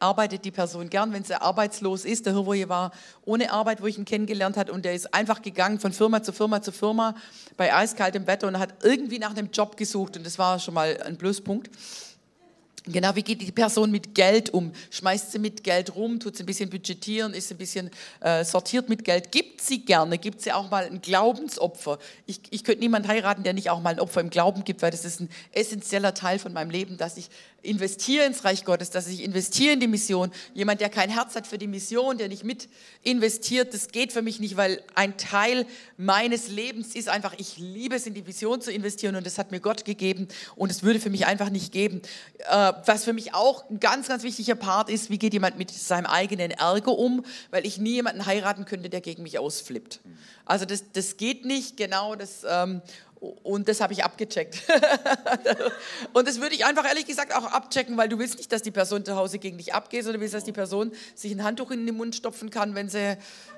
arbeitet 0.01 0.45
die 0.45 0.51
Person 0.51 0.89
gern, 0.89 1.13
wenn 1.13 1.23
sie 1.23 1.39
arbeitslos 1.39 2.05
ist. 2.05 2.25
Der 2.25 2.33
Hirwoje 2.33 2.69
war 2.69 2.91
ohne 3.25 3.51
Arbeit, 3.51 3.81
wo 3.81 3.87
ich 3.87 3.97
ihn 3.97 4.05
kennengelernt 4.05 4.57
habe 4.57 4.71
und 4.71 4.85
der 4.85 4.93
ist 4.93 5.13
einfach 5.13 5.41
gegangen 5.41 5.79
von 5.79 5.93
Firma 5.93 6.23
zu 6.23 6.33
Firma 6.33 6.61
zu 6.61 6.71
Firma 6.71 7.15
bei 7.57 7.73
eiskaltem 7.73 8.27
Wetter 8.27 8.47
und 8.47 8.59
hat 8.59 8.83
irgendwie 8.83 9.19
nach 9.19 9.31
einem 9.31 9.49
Job 9.51 9.77
gesucht 9.77 10.17
und 10.17 10.25
das 10.25 10.39
war 10.39 10.59
schon 10.59 10.73
mal 10.73 11.01
ein 11.05 11.17
Pluspunkt. 11.17 11.69
Genau, 12.85 13.15
wie 13.15 13.21
geht 13.21 13.41
die 13.41 13.51
Person 13.51 13.91
mit 13.91 14.15
Geld 14.15 14.49
um? 14.49 14.71
Schmeißt 14.89 15.31
sie 15.31 15.37
mit 15.37 15.63
Geld 15.63 15.95
rum, 15.95 16.19
tut 16.19 16.35
sie 16.35 16.41
ein 16.41 16.47
bisschen 16.47 16.71
budgetieren, 16.71 17.35
ist 17.35 17.51
ein 17.51 17.57
bisschen 17.57 17.91
äh, 18.21 18.43
sortiert 18.43 18.89
mit 18.89 19.03
Geld? 19.03 19.31
Gibt 19.31 19.61
sie 19.61 19.85
gerne? 19.85 20.17
Gibt 20.17 20.41
sie 20.41 20.51
auch 20.51 20.71
mal 20.71 20.85
ein 20.85 20.99
Glaubensopfer? 20.99 21.99
Ich, 22.25 22.39
ich 22.49 22.63
könnte 22.63 22.79
niemanden 22.79 23.07
heiraten, 23.07 23.43
der 23.43 23.53
nicht 23.53 23.69
auch 23.69 23.81
mal 23.81 23.91
ein 23.91 23.99
Opfer 23.99 24.21
im 24.21 24.31
Glauben 24.31 24.63
gibt, 24.63 24.81
weil 24.81 24.89
das 24.89 25.05
ist 25.05 25.19
ein 25.19 25.29
essentieller 25.51 26.15
Teil 26.15 26.39
von 26.39 26.53
meinem 26.53 26.71
Leben, 26.71 26.97
dass 26.97 27.17
ich 27.17 27.29
investiere 27.63 28.25
ins 28.25 28.43
Reich 28.43 28.65
Gottes, 28.65 28.89
dass 28.89 29.07
ich 29.07 29.23
investiere 29.23 29.73
in 29.73 29.79
die 29.79 29.87
Mission. 29.87 30.31
Jemand, 30.55 30.81
der 30.81 30.89
kein 30.89 31.11
Herz 31.11 31.35
hat 31.35 31.45
für 31.45 31.59
die 31.59 31.67
Mission, 31.67 32.17
der 32.17 32.27
nicht 32.27 32.43
mit 32.43 32.67
investiert, 33.03 33.75
das 33.75 33.89
geht 33.89 34.11
für 34.11 34.23
mich 34.23 34.39
nicht, 34.39 34.57
weil 34.57 34.81
ein 34.95 35.17
Teil 35.17 35.67
meines 35.97 36.47
Lebens 36.49 36.95
ist 36.95 37.09
einfach, 37.09 37.35
ich 37.37 37.57
liebe 37.57 37.95
es, 37.95 38.07
in 38.07 38.15
die 38.15 38.25
Vision 38.25 38.61
zu 38.61 38.71
investieren 38.71 39.15
und 39.15 39.25
das 39.25 39.37
hat 39.37 39.51
mir 39.51 39.59
Gott 39.59 39.85
gegeben 39.85 40.27
und 40.55 40.71
es 40.71 40.81
würde 40.81 40.99
für 40.99 41.11
mich 41.11 41.27
einfach 41.27 41.51
nicht 41.51 41.71
geben. 41.71 42.01
Äh, 42.49 42.70
was 42.85 43.03
für 43.03 43.13
mich 43.13 43.33
auch 43.33 43.69
ein 43.69 43.79
ganz, 43.79 44.07
ganz 44.07 44.23
wichtiger 44.23 44.55
Part 44.55 44.89
ist, 44.89 45.09
wie 45.09 45.17
geht 45.17 45.33
jemand 45.33 45.57
mit 45.57 45.71
seinem 45.71 46.05
eigenen 46.05 46.51
Ärger 46.51 46.97
um, 46.97 47.23
weil 47.49 47.65
ich 47.65 47.77
nie 47.77 47.93
jemanden 47.93 48.25
heiraten 48.25 48.65
könnte, 48.65 48.89
der 48.89 49.01
gegen 49.01 49.23
mich 49.23 49.39
ausflippt. 49.39 49.99
Also 50.45 50.65
das, 50.65 50.83
das 50.93 51.17
geht 51.17 51.45
nicht, 51.45 51.77
genau 51.77 52.15
das. 52.15 52.45
Ähm, 52.47 52.81
Und 53.43 53.67
das 53.69 53.81
habe 53.81 53.93
ich 53.93 54.03
abgecheckt. 54.03 54.63
und 56.13 56.27
das 56.27 56.41
würde 56.41 56.55
ich 56.55 56.65
einfach 56.65 56.85
ehrlich 56.87 57.05
gesagt 57.05 57.35
auch 57.35 57.45
abchecken, 57.45 57.95
weil 57.95 58.09
du 58.09 58.17
willst 58.17 58.37
nicht, 58.37 58.51
dass 58.51 58.63
die 58.63 58.71
Person 58.71 59.05
zu 59.05 59.15
Hause 59.15 59.37
gegen 59.37 59.57
dich 59.59 59.73
abgeht, 59.75 60.03
sondern 60.03 60.19
du 60.19 60.21
willst, 60.23 60.33
dass 60.33 60.43
die 60.43 60.51
Person 60.51 60.91
sich 61.13 61.31
ein 61.31 61.43
Handtuch 61.43 61.69
in 61.69 61.85
den 61.85 61.95
Mund 61.95 62.15
stopfen 62.15 62.49
kann, 62.49 62.73
wenn 62.73 62.89
sie, 62.89 62.97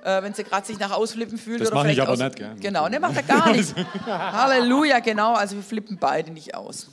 äh, 0.04 0.22
wenn 0.22 0.34
sie 0.34 0.44
gerade 0.44 0.68
sich 0.68 0.80
nach 0.80 0.92
Ausflippen 0.92 1.38
fühlt. 1.38 1.62
Das 1.62 1.72
mache 1.72 1.92
ich 1.94 2.02
aber 2.02 2.12
aus- 2.12 2.20
nicht, 2.20 2.36
gell? 2.36 2.56
Genau, 2.60 2.90
ne, 2.90 3.00
macht 3.00 3.16
er 3.16 3.24
gar 3.24 3.52
nicht. 3.54 3.74
Halleluja, 4.06 5.00
genau. 5.00 5.34
Also 5.34 5.56
wir 5.56 5.64
flippen 5.64 5.98
beide 5.98 6.32
nicht 6.32 6.56
aus. 6.56 6.88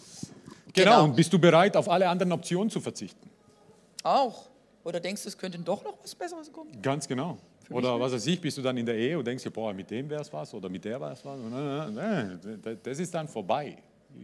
Genau. 0.73 0.91
Genau. 0.91 1.05
Und 1.05 1.17
bist 1.17 1.33
du 1.33 1.39
bereit, 1.39 1.77
auf 1.77 1.89
alle 1.89 2.09
anderen 2.09 2.33
Optionen 2.33 2.71
zu 2.71 2.81
verzichten? 2.81 3.29
Auch. 4.03 4.49
Oder 4.85 4.99
denkst 5.01 5.23
du, 5.23 5.29
es 5.29 5.37
könnte 5.37 5.59
doch 5.59 5.85
noch 5.85 5.95
was 6.03 6.15
Besseres 6.15 6.51
kommen? 6.53 6.71
Ganz 6.81 7.07
genau. 7.07 7.37
Oder 7.71 8.01
was 8.01 8.13
weiß 8.13 8.27
ich, 8.27 8.41
bist 8.41 8.57
du 8.59 8.63
dann 8.63 8.77
in 8.77 8.87
der 8.87 8.97
Ehe 8.97 9.17
und 9.19 9.25
denkst 9.25 9.45
dir, 9.45 9.51
boah, 9.51 9.73
mit 9.73 9.91
dem 9.91 10.09
wäre 10.11 10.23
es 10.23 10.33
was 10.33 10.53
oder 10.55 10.69
mit 10.69 10.85
der 10.85 11.01
wäre 11.01 11.13
es 11.13 11.25
was. 11.25 11.39
Das 12.83 12.99
ist 12.99 13.15
dann 13.15 13.29
vorbei. 13.29 13.77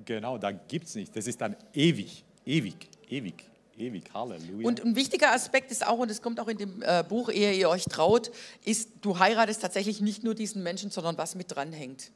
Genau, 0.05 0.37
da 0.39 0.51
gibt 0.51 0.87
es 0.89 0.95
nicht. 0.97 1.15
Das 1.15 1.27
ist 1.29 1.41
dann 1.41 1.55
ewig, 1.73 2.25
ewig, 2.45 2.75
ewig, 3.09 3.45
ewig. 3.77 4.05
Halleluja. 4.13 4.67
Und 4.67 4.83
ein 4.85 4.97
wichtiger 4.97 5.33
Aspekt 5.33 5.71
ist 5.71 5.87
auch, 5.87 5.99
und 5.99 6.11
es 6.11 6.21
kommt 6.23 6.41
auch 6.41 6.49
in 6.49 6.59
dem 6.59 6.83
äh, 6.83 7.05
Buch, 7.09 7.29
ehe 7.31 7.53
ihr 7.53 7.69
euch 7.69 7.85
traut, 7.85 8.33
ist, 8.65 8.91
du 9.03 9.19
heiratest 9.21 9.63
tatsächlich 9.63 10.01
nicht 10.01 10.25
nur 10.25 10.35
diesen 10.35 10.65
Menschen, 10.65 10.91
sondern 10.91 11.17
was 11.19 11.37
mit 11.37 11.55
dranhängt. 11.55 12.11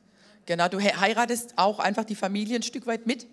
Genau, 0.47 0.66
du 0.66 0.81
he- 0.81 0.95
heiratest 0.99 1.53
auch 1.57 1.78
einfach 1.78 2.05
die 2.05 2.16
Familie 2.16 2.57
ein 2.57 2.62
Stück 2.64 2.87
weit 2.89 3.07
mit. 3.07 3.28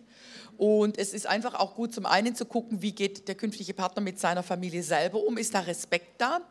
Und 0.58 0.98
es 0.98 1.14
ist 1.14 1.28
einfach 1.28 1.54
auch 1.54 1.76
gut, 1.76 1.94
zum 1.94 2.06
einen 2.06 2.36
zu 2.36 2.46
gucken, 2.46 2.82
wie 2.82 2.92
geht 2.92 3.28
der 3.28 3.36
künftige 3.36 3.74
Partner 3.74 4.02
mit 4.02 4.20
seiner 4.20 4.44
Familie 4.44 4.84
selber 4.84 5.24
um, 5.24 5.38
ist 5.38 5.54
da 5.54 5.60
Respekt 5.60 6.20
da 6.20 6.42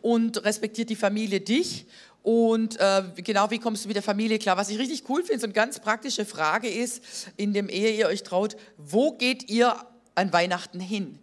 und 0.00 0.44
respektiert 0.44 0.90
die 0.90 0.96
Familie 0.96 1.40
dich 1.40 1.86
und 2.22 2.78
äh, 2.78 3.04
genau, 3.16 3.50
wie 3.50 3.58
kommst 3.58 3.84
du 3.84 3.88
mit 3.88 3.96
der 3.96 4.02
Familie 4.02 4.38
klar? 4.38 4.56
Was 4.56 4.68
ich 4.68 4.78
richtig 4.78 5.08
cool 5.08 5.22
finde, 5.22 5.40
so 5.40 5.46
eine 5.46 5.54
ganz 5.54 5.80
praktische 5.80 6.24
Frage 6.26 6.68
ist, 6.68 7.02
in 7.36 7.54
dem 7.54 7.68
Ehe 7.68 7.92
ihr 7.92 8.06
euch 8.06 8.22
traut, 8.22 8.56
wo 8.76 9.12
geht 9.12 9.48
ihr 9.48 9.74
an 10.14 10.32
Weihnachten 10.32 10.80
hin? 10.80 11.18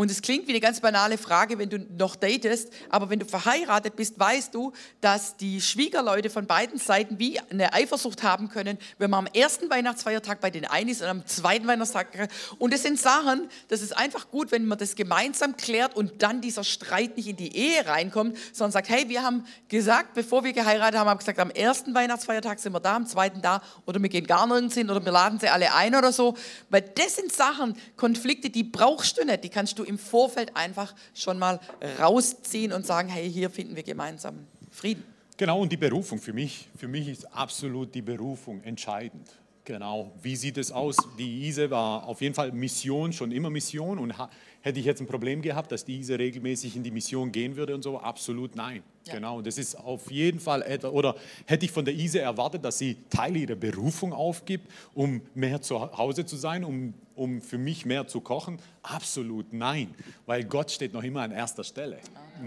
Und 0.00 0.10
es 0.10 0.22
klingt 0.22 0.46
wie 0.46 0.52
eine 0.52 0.60
ganz 0.60 0.80
banale 0.80 1.18
Frage, 1.18 1.58
wenn 1.58 1.68
du 1.68 1.78
noch 1.78 2.16
datest, 2.16 2.72
aber 2.88 3.10
wenn 3.10 3.18
du 3.18 3.26
verheiratet 3.26 3.96
bist, 3.96 4.18
weißt 4.18 4.54
du, 4.54 4.72
dass 5.02 5.36
die 5.36 5.60
Schwiegerleute 5.60 6.30
von 6.30 6.46
beiden 6.46 6.78
Seiten 6.78 7.18
wie 7.18 7.38
eine 7.38 7.74
Eifersucht 7.74 8.22
haben 8.22 8.48
können, 8.48 8.78
wenn 8.96 9.10
man 9.10 9.26
am 9.26 9.32
ersten 9.34 9.68
Weihnachtsfeiertag 9.68 10.40
bei 10.40 10.48
den 10.48 10.64
einen 10.64 10.88
ist 10.88 11.02
und 11.02 11.08
am 11.08 11.26
zweiten 11.26 11.66
Weihnachtstag. 11.66 12.30
Und 12.58 12.72
das 12.72 12.82
sind 12.82 12.98
Sachen, 12.98 13.50
das 13.68 13.82
ist 13.82 13.94
einfach 13.94 14.30
gut, 14.30 14.52
wenn 14.52 14.64
man 14.64 14.78
das 14.78 14.94
gemeinsam 14.94 15.58
klärt 15.58 15.94
und 15.94 16.22
dann 16.22 16.40
dieser 16.40 16.64
Streit 16.64 17.18
nicht 17.18 17.28
in 17.28 17.36
die 17.36 17.54
Ehe 17.54 17.86
reinkommt, 17.86 18.38
sondern 18.54 18.72
sagt, 18.72 18.88
hey, 18.88 19.06
wir 19.10 19.22
haben 19.22 19.44
gesagt, 19.68 20.14
bevor 20.14 20.44
wir 20.44 20.54
geheiratet 20.54 20.98
haben, 20.98 21.10
haben 21.10 21.18
gesagt, 21.18 21.38
am 21.38 21.50
ersten 21.50 21.94
Weihnachtsfeiertag 21.94 22.58
sind 22.58 22.72
wir 22.72 22.80
da, 22.80 22.96
am 22.96 23.06
zweiten 23.06 23.42
da 23.42 23.60
oder 23.84 24.00
wir 24.00 24.08
gehen 24.08 24.26
gar 24.26 24.46
nirgends 24.46 24.76
hin 24.76 24.88
oder 24.88 25.04
wir 25.04 25.12
laden 25.12 25.38
sie 25.38 25.50
alle 25.50 25.74
ein 25.74 25.94
oder 25.94 26.10
so. 26.10 26.38
Weil 26.70 26.80
das 26.80 27.16
sind 27.16 27.30
Sachen, 27.30 27.76
Konflikte, 27.98 28.48
die 28.48 28.64
brauchst 28.64 29.18
du 29.18 29.26
nicht, 29.26 29.44
die 29.44 29.50
kannst 29.50 29.78
du 29.78 29.89
im 29.90 29.98
Vorfeld 29.98 30.56
einfach 30.56 30.94
schon 31.14 31.38
mal 31.38 31.60
rausziehen 31.98 32.72
und 32.72 32.86
sagen, 32.86 33.08
hey, 33.08 33.30
hier 33.30 33.50
finden 33.50 33.76
wir 33.76 33.82
gemeinsam 33.82 34.46
Frieden. 34.70 35.04
Genau, 35.36 35.60
und 35.60 35.72
die 35.72 35.76
Berufung 35.76 36.18
für 36.18 36.32
mich, 36.32 36.68
für 36.78 36.88
mich 36.88 37.08
ist 37.08 37.24
absolut 37.34 37.94
die 37.94 38.02
Berufung 38.02 38.62
entscheidend. 38.62 39.28
Genau, 39.64 40.12
wie 40.22 40.36
sieht 40.36 40.58
es 40.58 40.72
aus? 40.72 40.96
Die 41.18 41.46
Ise 41.46 41.70
war 41.70 42.06
auf 42.06 42.20
jeden 42.20 42.34
Fall 42.34 42.50
Mission, 42.52 43.12
schon 43.12 43.30
immer 43.30 43.50
Mission. 43.50 43.98
Und 43.98 44.16
ha 44.16 44.30
hätte 44.62 44.78
ich 44.78 44.86
jetzt 44.86 45.00
ein 45.00 45.06
Problem 45.06 45.42
gehabt, 45.42 45.72
dass 45.72 45.84
die 45.84 45.98
Ise 45.98 46.18
regelmäßig 46.18 46.76
in 46.76 46.82
die 46.82 46.90
Mission 46.90 47.32
gehen 47.32 47.56
würde 47.56 47.74
und 47.74 47.82
so? 47.82 47.98
Absolut 47.98 48.56
nein. 48.56 48.82
Ja. 49.06 49.14
Genau, 49.14 49.40
das 49.40 49.56
ist 49.56 49.74
auf 49.76 50.10
jeden 50.10 50.40
Fall 50.40 50.62
etwas. 50.62 50.92
Oder 50.92 51.16
hätte 51.46 51.64
ich 51.64 51.72
von 51.72 51.84
der 51.84 51.94
Ise 51.94 52.20
erwartet, 52.20 52.64
dass 52.64 52.78
sie 52.78 52.96
Teile 53.08 53.38
ihrer 53.38 53.54
Berufung 53.54 54.12
aufgibt, 54.12 54.70
um 54.94 55.22
mehr 55.34 55.62
zu 55.62 55.80
Hause 55.96 56.26
zu 56.26 56.36
sein, 56.36 56.64
um, 56.64 56.92
um 57.14 57.40
für 57.40 57.58
mich 57.58 57.86
mehr 57.86 58.06
zu 58.06 58.20
kochen? 58.20 58.58
Absolut 58.82 59.52
nein, 59.52 59.94
weil 60.26 60.44
Gott 60.44 60.70
steht 60.70 60.92
noch 60.92 61.02
immer 61.02 61.22
an 61.22 61.32
erster 61.32 61.64
Stelle. 61.64 61.98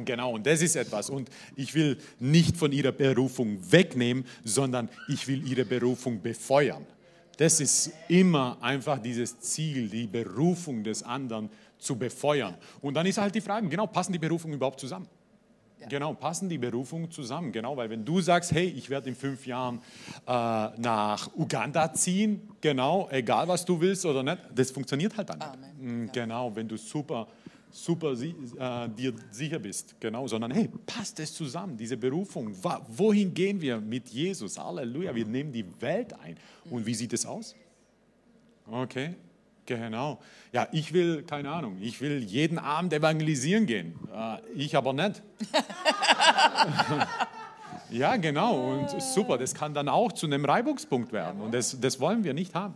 Genau, 0.06 0.34
und 0.34 0.46
das 0.46 0.62
ist 0.62 0.76
etwas. 0.76 1.10
Und 1.10 1.30
ich 1.56 1.74
will 1.74 1.98
nicht 2.20 2.56
von 2.56 2.72
ihrer 2.72 2.92
Berufung 2.92 3.60
wegnehmen, 3.72 4.26
sondern 4.44 4.90
ich 5.08 5.28
will 5.28 5.48
ihre 5.48 5.66
Berufung 5.66 6.22
befeuern. 6.22 6.86
Das 7.38 7.60
ist 7.60 7.92
immer 8.10 8.58
einfach 8.62 9.02
dieses 9.02 9.40
Ziel, 9.40 9.90
die 9.90 10.06
Berufung 10.06 10.84
des 10.84 11.02
anderen 11.02 11.50
zu 11.84 11.96
befeuern. 11.98 12.56
Und 12.82 12.94
dann 12.96 13.06
ist 13.06 13.18
halt 13.18 13.36
die 13.36 13.42
Frage, 13.42 13.68
genau, 13.68 13.88
passen 13.88 14.14
die 14.14 14.20
Berufungen 14.20 14.56
überhaupt 14.56 14.80
zusammen? 14.80 15.08
Genau, 15.90 16.14
passen 16.14 16.48
die 16.48 16.58
Berufungen 16.58 17.12
zusammen. 17.12 17.52
Genau, 17.52 17.76
weil 17.76 17.90
wenn 17.90 18.06
du 18.06 18.22
sagst, 18.22 18.52
hey, 18.54 18.68
ich 18.68 18.90
werde 18.90 19.10
in 19.10 19.16
fünf 19.16 19.46
Jahren 19.46 19.80
äh, 20.26 20.32
nach 20.32 21.30
Uganda 21.36 21.94
ziehen, 21.94 22.42
genau, 22.62 23.10
egal 23.12 23.48
was 23.48 23.66
du 23.66 23.80
willst 23.80 24.06
oder 24.06 24.24
nicht, 24.24 24.40
das 24.56 24.72
funktioniert 24.72 25.18
halt 25.18 25.30
dann 25.30 25.40
nicht. 25.40 25.82
Mm, 25.82 26.12
Genau, 26.14 26.56
wenn 26.56 26.68
du 26.68 26.78
super, 26.78 27.28
super 27.70 28.14
äh, 28.14 28.90
dir 28.90 29.14
sicher 29.32 29.60
bist, 29.60 29.96
genau, 30.00 30.28
sondern 30.28 30.52
hey, 30.52 30.70
passt 30.86 31.20
es 31.20 31.34
zusammen, 31.34 31.76
diese 31.76 31.98
Berufung. 31.98 32.56
Wohin 32.88 33.34
gehen 33.34 33.60
wir 33.60 33.82
mit 33.82 34.08
Jesus? 34.10 34.58
Halleluja, 34.58 35.14
wir 35.14 35.26
nehmen 35.26 35.52
die 35.52 35.66
Welt 35.82 36.14
ein. 36.22 36.38
Und 36.70 36.86
wie 36.86 36.94
sieht 36.94 37.12
es 37.12 37.26
aus? 37.26 37.56
Okay, 38.72 39.16
genau. 39.66 40.20
Ja, 40.52 40.68
ich 40.72 40.94
will, 40.94 41.24
keine 41.24 41.52
Ahnung, 41.52 41.78
ich 41.82 42.02
will 42.02 42.24
jeden 42.24 42.60
Abend 42.60 42.94
evangelisieren 42.94 43.66
gehen. 43.66 44.00
Äh, 44.14 44.38
ich 44.56 44.76
aber 44.76 44.94
nicht. 44.94 45.22
ja, 47.90 48.16
genau. 48.18 48.72
Und 48.72 49.02
super, 49.02 49.38
das 49.38 49.54
kann 49.54 49.74
dann 49.74 49.90
auch 49.90 50.12
zu 50.12 50.26
einem 50.26 50.46
Reibungspunkt 50.46 51.12
werden. 51.12 51.42
Und 51.42 51.54
das, 51.54 51.80
das 51.80 52.00
wollen 52.00 52.24
wir 52.24 52.34
nicht 52.34 52.56
haben. 52.56 52.76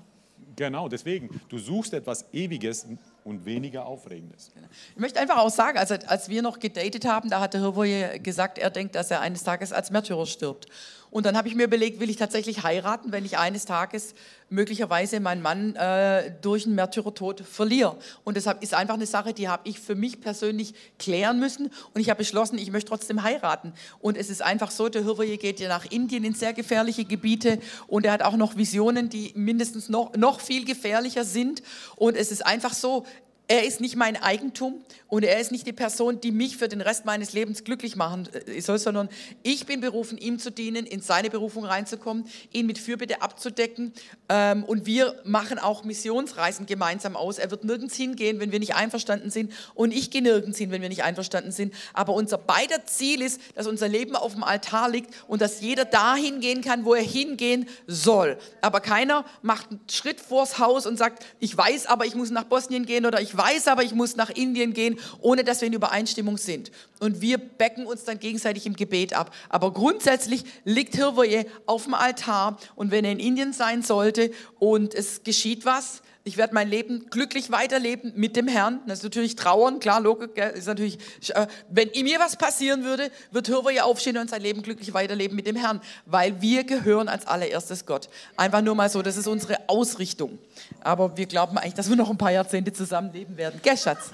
Genau, 0.57 0.89
deswegen, 0.89 1.29
du 1.49 1.59
suchst 1.59 1.93
etwas 1.93 2.25
Ewiges 2.33 2.88
und 3.23 3.45
weniger 3.45 3.85
Aufregendes. 3.85 4.51
Ich 4.95 4.99
möchte 4.99 5.19
einfach 5.19 5.38
auch 5.38 5.51
sagen, 5.51 5.77
also 5.77 5.93
als 6.07 6.29
wir 6.29 6.41
noch 6.41 6.57
gedatet 6.57 7.05
haben, 7.05 7.29
da 7.29 7.39
hatte 7.39 7.59
Hirvoje 7.59 8.19
gesagt, 8.19 8.57
er 8.57 8.71
denkt, 8.71 8.95
dass 8.95 9.11
er 9.11 9.21
eines 9.21 9.43
Tages 9.43 9.71
als 9.71 9.91
Märtyrer 9.91 10.25
stirbt. 10.25 10.65
Und 11.10 11.26
dann 11.26 11.38
habe 11.38 11.47
ich 11.47 11.55
mir 11.55 11.64
überlegt, 11.64 11.99
will 11.99 12.10
ich 12.10 12.18
tatsächlich 12.18 12.64
heiraten, 12.64 13.12
wenn 13.12 13.26
ich 13.26 13.38
eines 13.38 13.66
Tages 13.66 14.14
möglicherweise 14.49 15.20
meinen 15.20 15.41
Mann 15.41 15.76
äh, 15.76 16.32
durch 16.41 16.66
einen 16.66 16.76
Märtyrertod 16.76 17.41
verliere. 17.41 17.97
Und 18.24 18.38
deshalb 18.38 18.64
ist 18.64 18.74
einfach 18.74 18.93
eine 18.95 19.05
Sache, 19.05 19.34
die 19.34 19.49
habe 19.49 19.68
ich 19.68 19.80
für 19.80 19.95
mich 19.95 20.22
persönlich 20.22 20.74
klären 20.99 21.39
müssen. 21.39 21.72
Und 21.93 22.01
ich 22.01 22.10
habe 22.10 22.20
beschlossen, 22.20 22.58
ich 22.58 22.72
möchte 22.72 22.89
trotzdem 22.89 23.24
heiraten. 23.24 23.74
Und 23.99 24.18
es 24.18 24.30
ist 24.30 24.41
einfach 24.41 24.72
so, 24.72 24.89
der 24.89 25.03
Hirvoje 25.03 25.38
geht 25.38 25.60
ja 25.60 25.68
nach 25.70 25.86
Indien 25.86 26.24
in 26.24 26.34
sehr 26.34 26.53
gefährliche 26.53 27.05
Gebiete 27.05 27.60
und 27.88 28.05
er 28.05 28.12
hat 28.14 28.22
auch 28.22 28.38
noch 28.38 28.58
Visionen, 28.58 29.10
die 29.10 29.34
mindestens 29.36 29.89
noch, 29.89 30.16
noch 30.16 30.39
viel 30.39 30.66
gefährlicher 30.66 31.24
sind. 31.24 31.62
Und 31.95 32.16
es 32.16 32.32
ist 32.32 32.45
einfach 32.45 32.74
so, 32.74 33.05
er 33.48 33.64
ist 33.64 33.80
nicht 33.80 33.95
mein 33.95 34.22
Eigentum 34.22 34.84
und 35.08 35.24
er 35.24 35.39
ist 35.39 35.54
nicht 35.54 35.66
die 35.66 35.74
Person, 35.74 36.20
die 36.20 36.32
mich 36.32 36.58
für 36.58 36.68
den 36.68 36.82
Rest 36.82 37.06
meines 37.06 37.32
Lebens 37.32 37.64
glücklich 37.64 37.95
machen 37.95 38.28
äh, 38.34 38.60
soll, 38.60 38.78
sondern 38.78 39.08
ich 39.41 39.66
bin 39.66 39.80
berufen, 39.80 40.18
ihm 40.18 40.38
zu 40.38 40.52
dienen, 40.52 40.86
in 40.86 41.02
seine 41.02 41.30
Berufung 41.30 41.64
reinzukommen, 41.64 42.26
ihn 42.52 42.66
mit 42.66 42.78
Fürbitte 42.78 43.22
abzudecken. 43.22 43.93
Ähm, 44.28 44.66
und 44.66 44.86
wir 44.86 45.16
machen 45.24 45.60
auch 45.60 45.86
Missionsreisen 45.86 46.66
gemeinsam 46.66 47.16
aus. 47.16 47.38
Er 47.38 47.50
wird 47.50 47.64
nirgends 47.64 47.95
hingehen, 47.95 48.41
wenn 48.41 48.52
wir 48.52 48.60
nicht 48.60 48.76
einverstanden 48.76 49.30
sind. 49.30 49.54
Und 49.76 49.93
ich 49.93 50.12
gehe 50.12 50.22
nirgends 50.22 50.58
hin, 50.58 50.72
wenn 50.72 50.82
wir 50.82 50.89
nicht 50.89 51.04
einverstanden 51.04 51.52
sind. 51.52 51.74
Aber 51.93 52.14
unser 52.14 52.38
beider 52.38 52.86
Ziel 52.86 53.22
ist, 53.22 53.39
dass 53.56 53.66
unser 53.66 53.88
Leben 53.88 54.18
auf 54.18 54.34
dem 54.34 54.43
Altar 54.43 54.89
liegt 54.89 55.14
und 55.28 55.41
dass 55.41 55.62
jeder 55.62 55.86
dahin 55.86 56.41
gehen 56.41 56.62
kann, 56.62 56.84
wo 56.84 56.93
er 56.93 57.04
hingehen 57.04 57.70
soll. 57.88 58.38
Aber 58.60 58.82
keiner 58.82 59.24
macht 59.41 59.70
einen 59.70 59.80
Schritt 59.89 60.20
vors 60.20 60.60
Haus 60.60 60.86
und 60.86 60.98
sagt, 60.98 61.26
ich 61.39 61.58
weiß 61.58 61.86
aber, 61.86 62.06
ich 62.06 62.16
muss 62.16 62.30
nach 62.30 62.43
Bosnien 62.43 62.86
gehen 62.86 63.06
oder 63.06 63.22
ich 63.22 63.36
weiß 63.38 63.67
aber, 63.67 63.83
ich 63.83 63.93
muss 63.93 64.15
nach 64.15 64.29
Indien 64.29 64.73
gehen, 64.73 64.99
ohne 65.21 65.43
dass 65.43 65.61
wir 65.61 65.67
in 65.67 65.73
Übereinstimmung 65.73 66.38
sind. 66.38 66.71
Und 66.99 67.21
wir 67.21 67.38
becken 67.38 67.85
uns 67.85 68.03
dann 68.03 68.19
gegenseitig 68.19 68.65
im 68.65 68.75
Gebet 68.75 69.13
ab. 69.13 69.33
Aber 69.49 69.71
grundsätzlich 69.71 70.43
liegt 70.63 70.95
Hirvoje 70.95 71.45
auf 71.65 71.83
dem 71.83 71.93
Altar 71.93 72.57
und 72.75 72.91
wenn 72.91 73.05
er 73.05 73.11
in 73.11 73.19
Indien 73.19 73.53
sein 73.53 73.83
sollte 73.83 74.31
und 74.59 74.93
es 74.93 75.23
geschieht 75.23 75.65
was, 75.65 76.01
ich 76.28 76.38
werde 76.38 76.53
mein 76.53 76.67
Leben 76.69 77.05
glücklich 77.09 77.51
weiterleben 77.51 78.11
mit 78.15 78.36
dem 78.36 78.47
Herrn. 78.47 78.82
Das 78.86 78.99
ist 78.99 79.03
natürlich 79.03 79.36
trauern, 79.36 79.80
klar, 79.80 80.01
Logik, 80.01 80.36
gell, 80.36 80.49
ist 80.51 80.67
natürlich, 80.67 80.99
äh, 81.34 81.47
wenn 81.69 81.89
ihm 81.91 82.03
mir 82.03 82.19
was 82.19 82.36
passieren 82.36 82.84
würde, 82.84 83.09
wird 83.32 83.47
Hirvoje 83.47 83.84
aufstehen 83.84 84.17
und 84.17 84.30
sein 84.30 84.41
Leben 84.41 84.61
glücklich 84.61 84.93
weiterleben 84.93 85.36
mit 85.36 85.47
dem 85.47 85.55
Herrn, 85.55 85.80
weil 86.05 86.41
wir 86.41 86.63
gehören 86.65 87.07
als 87.07 87.25
allererstes 87.25 87.86
Gott. 87.86 88.09
Einfach 88.36 88.61
nur 88.61 88.75
mal 88.75 88.89
so, 88.89 89.01
das 89.01 89.15
ist 89.17 89.28
unsere 89.28 89.57
Ausrichtung. 89.69 90.38
Aber 90.82 91.15
wir 91.17 91.25
glauben 91.25 91.57
eigentlich, 91.57 91.73
dass 91.75 91.89
wir 91.89 91.95
noch 91.95 92.09
ein 92.09 92.17
paar 92.17 92.32
Jahrzehnte 92.32 92.73
zusammenleben 92.73 93.38
werden. 93.38 93.59
Gell, 93.63 93.78
Schatz? 93.78 94.11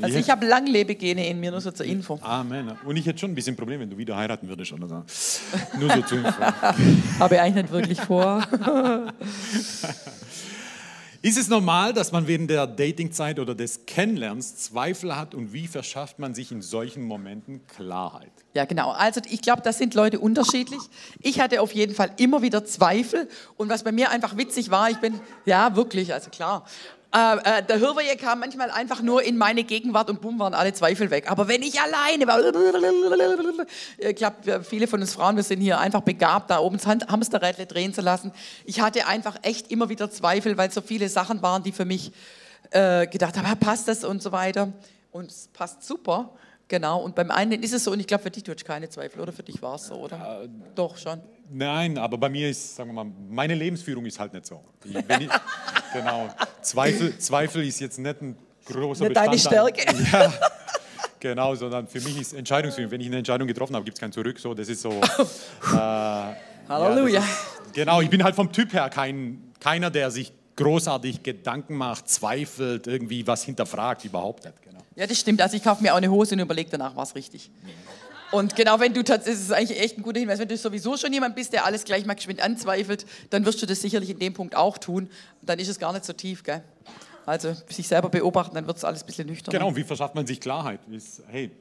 Also 0.00 0.14
Ja. 0.14 0.20
ich 0.20 0.30
habe 0.30 0.46
Langlebegene 0.46 1.26
in 1.28 1.40
mir, 1.40 1.50
nur 1.50 1.60
so 1.60 1.70
zur 1.72 1.84
Info. 1.86 2.18
Amen. 2.22 2.70
Und 2.84 2.96
ich 2.96 3.06
hätte 3.06 3.18
schon 3.18 3.32
ein 3.32 3.34
bisschen 3.34 3.56
Problem, 3.56 3.80
wenn 3.80 3.90
du 3.90 3.96
wieder 3.98 4.16
heiraten 4.16 4.48
würdest 4.48 4.72
oder 4.72 4.86
so. 4.88 5.04
Nur 5.78 5.90
so 5.90 6.02
zur 6.02 6.18
Info. 6.18 6.40
Habe 7.18 7.34
ich 7.34 7.40
eigentlich 7.40 7.62
nicht 7.64 7.72
wirklich 7.72 8.00
vor. 8.02 8.46
Ist 11.20 11.36
es 11.36 11.48
normal, 11.48 11.92
dass 11.92 12.12
man 12.12 12.28
während 12.28 12.48
der 12.48 12.68
Datingzeit 12.68 13.40
oder 13.40 13.56
des 13.56 13.86
Kennenlernens 13.86 14.56
Zweifel 14.56 15.16
hat 15.16 15.34
und 15.34 15.52
wie 15.52 15.66
verschafft 15.66 16.20
man 16.20 16.32
sich 16.32 16.52
in 16.52 16.62
solchen 16.62 17.02
Momenten 17.02 17.66
Klarheit? 17.66 18.30
Ja, 18.54 18.66
genau. 18.66 18.90
Also 18.92 19.20
ich 19.28 19.42
glaube, 19.42 19.62
das 19.62 19.78
sind 19.78 19.94
Leute 19.94 20.20
unterschiedlich. 20.20 20.78
Ich 21.20 21.40
hatte 21.40 21.60
auf 21.60 21.72
jeden 21.72 21.92
Fall 21.92 22.12
immer 22.18 22.40
wieder 22.42 22.64
Zweifel 22.64 23.28
und 23.56 23.68
was 23.68 23.82
bei 23.82 23.90
mir 23.90 24.10
einfach 24.10 24.36
witzig 24.36 24.70
war, 24.70 24.90
ich 24.90 24.98
bin, 24.98 25.18
ja 25.44 25.74
wirklich, 25.74 26.14
also 26.14 26.30
klar, 26.30 26.64
äh, 27.14 27.36
äh, 27.58 27.62
der 27.62 27.78
Hirweje 27.78 28.16
kam 28.16 28.40
manchmal 28.40 28.70
einfach 28.70 29.00
nur 29.00 29.22
in 29.22 29.38
meine 29.38 29.64
Gegenwart 29.64 30.10
und 30.10 30.20
bumm, 30.20 30.38
waren 30.38 30.52
alle 30.52 30.74
Zweifel 30.74 31.10
weg. 31.10 31.30
Aber 31.30 31.48
wenn 31.48 31.62
ich 31.62 31.80
alleine 31.80 32.26
war, 32.26 32.38
ich 33.98 34.16
glaube, 34.16 34.62
viele 34.62 34.86
von 34.86 35.00
uns 35.00 35.14
Frauen, 35.14 35.36
wir 35.36 35.42
sind 35.42 35.60
hier 35.60 35.78
einfach 35.78 36.02
begabt, 36.02 36.50
da 36.50 36.58
oben 36.58 36.76
das 36.76 36.86
Hamsterrädle 36.86 37.64
drehen 37.64 37.94
zu 37.94 38.02
lassen. 38.02 38.30
Ich 38.66 38.82
hatte 38.82 39.06
einfach 39.06 39.36
echt 39.40 39.70
immer 39.70 39.88
wieder 39.88 40.10
Zweifel, 40.10 40.58
weil 40.58 40.70
so 40.70 40.82
viele 40.82 41.08
Sachen 41.08 41.40
waren, 41.40 41.62
die 41.62 41.72
für 41.72 41.86
mich 41.86 42.12
äh, 42.72 43.06
gedacht 43.06 43.38
haben, 43.38 43.58
passt 43.58 43.88
das 43.88 44.04
und 44.04 44.22
so 44.22 44.30
weiter. 44.30 44.70
Und 45.10 45.30
es 45.30 45.48
passt 45.54 45.82
super. 45.84 46.30
Genau, 46.68 47.00
und 47.00 47.14
beim 47.14 47.30
einen 47.30 47.62
ist 47.62 47.72
es 47.72 47.84
so, 47.84 47.92
und 47.92 48.00
ich 48.00 48.06
glaube, 48.06 48.22
für 48.22 48.30
dich, 48.30 48.42
du 48.42 48.52
hast 48.52 48.62
keine 48.62 48.90
Zweifel, 48.90 49.20
oder? 49.20 49.32
Für 49.32 49.42
dich 49.42 49.60
war 49.62 49.76
es 49.76 49.86
so, 49.86 49.94
oder? 49.94 50.42
Äh, 50.44 50.48
Doch, 50.74 50.98
schon. 50.98 51.20
Nein, 51.50 51.96
aber 51.96 52.18
bei 52.18 52.28
mir 52.28 52.50
ist, 52.50 52.76
sagen 52.76 52.90
wir 52.90 53.04
mal, 53.04 53.10
meine 53.30 53.54
Lebensführung 53.54 54.04
ist 54.04 54.20
halt 54.20 54.34
nicht 54.34 54.44
so. 54.44 54.62
Ich, 54.84 54.94
ich, 54.94 55.04
genau, 55.94 56.28
Zweifel, 56.60 57.16
Zweifel 57.18 57.66
ist 57.66 57.80
jetzt 57.80 57.98
nicht 57.98 58.20
ein 58.20 58.36
großer 58.66 59.04
nicht 59.04 59.16
deine 59.16 59.38
Stärke. 59.38 59.82
Ja, 60.12 60.32
genau, 61.18 61.54
sondern 61.54 61.88
für 61.88 62.00
mich 62.02 62.20
ist 62.20 62.34
Entscheidungsfindung. 62.34 62.92
Wenn 62.92 63.00
ich 63.00 63.06
eine 63.06 63.18
Entscheidung 63.18 63.48
getroffen 63.48 63.74
habe, 63.74 63.84
gibt 63.84 63.96
es 63.96 64.00
kein 64.00 64.12
Zurück. 64.12 64.38
So, 64.38 64.52
das 64.52 64.68
ist 64.68 64.82
so. 64.82 64.90
Äh, 65.72 66.34
Halleluja. 66.68 67.20
Ja, 67.20 67.24
ist, 67.24 67.74
genau, 67.74 68.02
ich 68.02 68.10
bin 68.10 68.22
halt 68.22 68.34
vom 68.34 68.52
Typ 68.52 68.74
her 68.74 68.90
kein, 68.90 69.52
keiner, 69.58 69.90
der 69.90 70.10
sich 70.10 70.32
großartig 70.56 71.22
Gedanken 71.22 71.76
macht, 71.76 72.08
zweifelt, 72.10 72.86
irgendwie 72.86 73.26
was 73.26 73.44
hinterfragt, 73.44 74.04
überhaupt 74.04 74.44
nicht. 74.44 74.67
Ja, 74.98 75.06
das 75.06 75.16
stimmt. 75.16 75.40
Also 75.40 75.56
ich 75.56 75.62
kaufe 75.62 75.80
mir 75.80 75.92
auch 75.92 75.98
eine 75.98 76.10
Hose 76.10 76.34
und 76.34 76.40
überlege 76.40 76.70
danach, 76.70 76.96
was 76.96 77.14
richtig. 77.14 77.52
Und 78.32 78.56
genau, 78.56 78.80
wenn 78.80 78.92
du 78.92 79.04
tatsächlich, 79.04 79.44
ist 79.44 79.52
eigentlich 79.52 79.80
echt 79.80 79.96
ein 79.96 80.02
guter 80.02 80.18
Hinweis, 80.18 80.40
wenn 80.40 80.48
du 80.48 80.56
sowieso 80.56 80.96
schon 80.96 81.12
jemand 81.12 81.36
bist, 81.36 81.52
der 81.52 81.64
alles 81.64 81.84
gleich 81.84 82.04
mal 82.04 82.14
geschwind 82.14 82.42
anzweifelt, 82.42 83.06
dann 83.30 83.46
wirst 83.46 83.62
du 83.62 83.66
das 83.66 83.80
sicherlich 83.80 84.10
in 84.10 84.18
dem 84.18 84.34
Punkt 84.34 84.56
auch 84.56 84.76
tun. 84.76 85.08
Dann 85.40 85.60
ist 85.60 85.68
es 85.68 85.78
gar 85.78 85.92
nicht 85.92 86.04
so 86.04 86.12
tief, 86.12 86.42
gell? 86.42 86.62
Also 87.26 87.54
sich 87.68 87.86
selber 87.86 88.08
beobachten, 88.08 88.56
dann 88.56 88.66
wird 88.66 88.76
es 88.76 88.84
alles 88.84 89.04
ein 89.04 89.06
bisschen 89.06 89.28
nüchtern. 89.28 89.52
Genau, 89.52 89.76
wie 89.76 89.84
verschafft 89.84 90.16
man 90.16 90.26
sich 90.26 90.40
Klarheit? 90.40 90.80
Ist, 90.90 91.22
hey, 91.28 91.52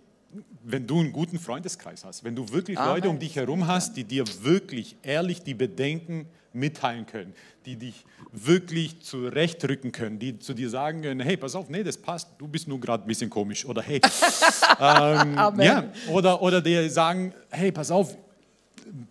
wenn 0.64 0.86
du 0.86 1.00
einen 1.00 1.14
guten 1.14 1.40
Freundeskreis 1.40 2.04
hast, 2.04 2.24
wenn 2.24 2.36
du 2.36 2.50
wirklich 2.52 2.78
Amen. 2.78 2.96
Leute 2.96 3.10
um 3.10 3.20
dich 3.20 3.36
herum 3.36 3.68
hast, 3.68 3.96
die 3.96 4.04
dir 4.04 4.26
wirklich 4.42 4.98
ehrlich 5.02 5.42
die 5.42 5.54
Bedenken 5.54 6.28
mitteilen 6.54 7.06
können, 7.06 7.34
die 7.66 7.76
dich 7.76 8.06
wirklich 8.32 9.02
zurechtrücken 9.02 9.92
können, 9.92 10.20
die 10.20 10.40
zu 10.40 10.54
dir 10.54 10.70
sagen 10.70 11.02
können, 11.02 11.20
hey, 11.20 11.38
pass 11.38 11.56
auf, 11.56 11.70
nee, 11.70 11.84
das 11.84 11.98
passt, 11.98 12.30
du 12.38 12.48
bist 12.48 12.68
nur 12.68 12.80
gerade 12.80 13.04
ein 13.04 13.08
bisschen 13.08 13.30
komisch 13.30 13.66
oder 13.66 13.82
hey, 13.82 14.02
ähm, 14.80 15.36
ja, 15.60 15.92
oder, 16.10 16.42
oder 16.42 16.62
die 16.62 16.90
sagen, 16.90 17.34
hey, 17.50 17.72
pass 17.72 17.92
auf, 17.92 18.18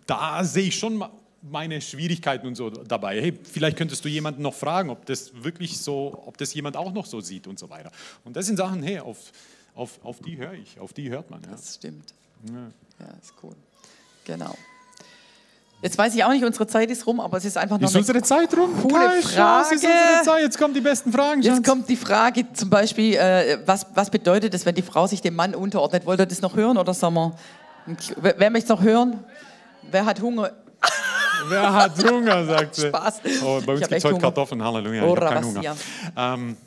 da 0.05 0.43
sehe 0.43 0.67
ich 0.67 0.77
schon 0.77 1.03
meine 1.41 1.79
Schwierigkeiten 1.81 2.47
und 2.47 2.55
so 2.55 2.69
dabei. 2.69 3.21
Hey, 3.21 3.33
vielleicht 3.41 3.77
könntest 3.77 4.03
du 4.03 4.09
jemanden 4.09 4.41
noch 4.41 4.53
fragen, 4.53 4.89
ob 4.89 5.05
das 5.05 5.31
wirklich 5.43 5.79
so, 5.79 6.23
ob 6.25 6.37
das 6.37 6.53
jemand 6.53 6.75
auch 6.75 6.91
noch 6.91 7.05
so 7.05 7.21
sieht 7.21 7.47
und 7.47 7.59
so 7.59 7.69
weiter. 7.69 7.91
Und 8.23 8.35
das 8.35 8.47
sind 8.47 8.57
Sachen, 8.57 8.83
hey, 8.83 8.99
auf, 8.99 9.31
auf, 9.77 9.99
auf 10.03 10.19
die 10.19 10.37
höre 10.37 10.53
ich, 10.53 10.79
auf 10.79 10.93
die 10.93 11.09
hört 11.09 11.29
man. 11.29 11.41
Ja. 11.43 11.51
Das 11.51 11.75
stimmt. 11.75 12.13
Ja. 12.45 12.53
ja, 12.99 13.13
ist 13.21 13.33
cool. 13.43 13.55
Genau. 14.25 14.55
Jetzt 15.81 15.95
weiß 15.95 16.15
ich 16.15 16.23
auch 16.23 16.31
nicht, 16.31 16.43
unsere 16.43 16.65
Zeit 16.65 16.89
ist 16.89 17.05
rum, 17.05 17.19
aber 17.19 17.37
es 17.37 17.45
ist 17.45 17.55
einfach 17.55 17.79
noch 17.79 17.87
ist 17.87 17.95
unsere 17.95 18.23
Zeit 18.23 18.51
rum? 18.57 18.75
Coole 18.81 19.21
Frage. 19.21 19.75
Ist 19.75 19.83
unsere 19.83 20.23
Zeit. 20.23 20.41
Jetzt 20.41 20.57
kommen 20.57 20.73
die 20.73 20.81
besten 20.81 21.11
Fragen. 21.11 21.43
Jetzt 21.43 21.63
kommt 21.63 21.87
die 21.87 21.95
Frage 21.95 22.51
zum 22.53 22.71
Beispiel, 22.71 23.13
äh, 23.13 23.59
was, 23.65 23.85
was 23.93 24.09
bedeutet 24.09 24.55
es, 24.55 24.65
wenn 24.65 24.73
die 24.73 24.81
Frau 24.81 25.05
sich 25.05 25.21
dem 25.21 25.35
Mann 25.35 25.53
unterordnet? 25.53 26.07
Wollt 26.07 26.19
ihr 26.19 26.25
das 26.25 26.41
noch 26.41 26.55
hören 26.55 26.79
oder 26.79 26.95
sagen 26.95 27.13
wir, 27.13 27.35
wer 28.37 28.49
möchte 28.49 28.73
es 28.73 28.79
noch 28.79 28.81
hören? 28.81 29.23
Wer 29.91 30.05
hat 30.05 30.19
Hunger? 30.19 30.51
Wer 31.49 31.73
hat 31.73 32.03
Hunger, 32.03 32.45
sagt 32.45 32.75
sie. 32.75 32.87
Spaß. 32.87 33.21
Oh, 33.43 33.61
bei 33.65 33.73
uns 33.73 33.81
gibt 33.81 33.91
es 33.93 34.03
heute 34.03 34.15
Hunger. 34.15 34.21
Kartoffeln, 34.21 34.63
Halleluja. 34.63 35.03
Ich 35.03 35.09
habe 35.09 35.25
keinen 35.27 35.45
Hunger. 35.45 35.75
Ähm, 36.17 36.57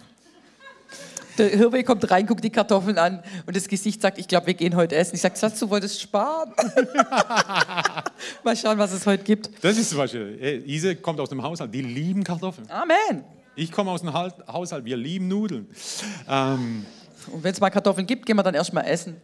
der 1.41 1.57
Hirwe 1.57 1.85
kommt 1.85 2.11
rein, 2.11 2.27
guckt 2.27 2.45
die 2.45 2.51
Kartoffeln 2.51 2.99
an 2.99 3.23
und 3.47 3.57
das 3.57 3.69
Gesicht 3.69 4.01
sagt, 4.03 4.19
ich 4.19 4.29
glaube, 4.29 4.49
wir 4.49 4.55
gehen 4.55 4.77
heute 4.77 4.97
essen. 4.97 5.15
Ich 5.15 5.21
sage, 5.21 5.37
Schatz, 5.37 5.59
du 5.59 5.69
wolltest 5.71 6.01
sparen. 6.01 6.53
Mal 8.45 8.57
schauen, 8.57 8.79
was 8.79 8.93
es 8.93 9.07
heute 9.07 9.25
gibt. 9.25 9.51
Das 9.63 9.79
ist 9.79 9.91
zum 9.91 9.99
Beispiel, 9.99 10.63
Ise 10.67 10.97
kommt 10.97 11.21
aus 11.21 11.29
dem 11.29 11.43
Haushalt, 11.43 11.75
die 11.75 11.83
lieben 11.83 12.25
Kartoffeln. 12.25 12.71
Amen. 12.71 13.25
Ich 13.57 13.73
komme 13.73 13.91
aus 13.91 14.03
dem 14.03 14.13
Haushalt, 14.13 14.85
wir 14.85 14.97
lieben 14.97 15.29
Nudeln. 15.29 15.67
Ähm, 16.29 16.87
und 17.33 17.45
wenn 17.45 17.53
es 17.53 17.61
mal 17.61 17.71
Kartoffeln 17.71 18.07
gibt, 18.07 18.27
gehen 18.27 18.37
wir 18.37 18.43
dann 18.43 18.55
erstmal 18.55 18.87
essen. 18.87 19.17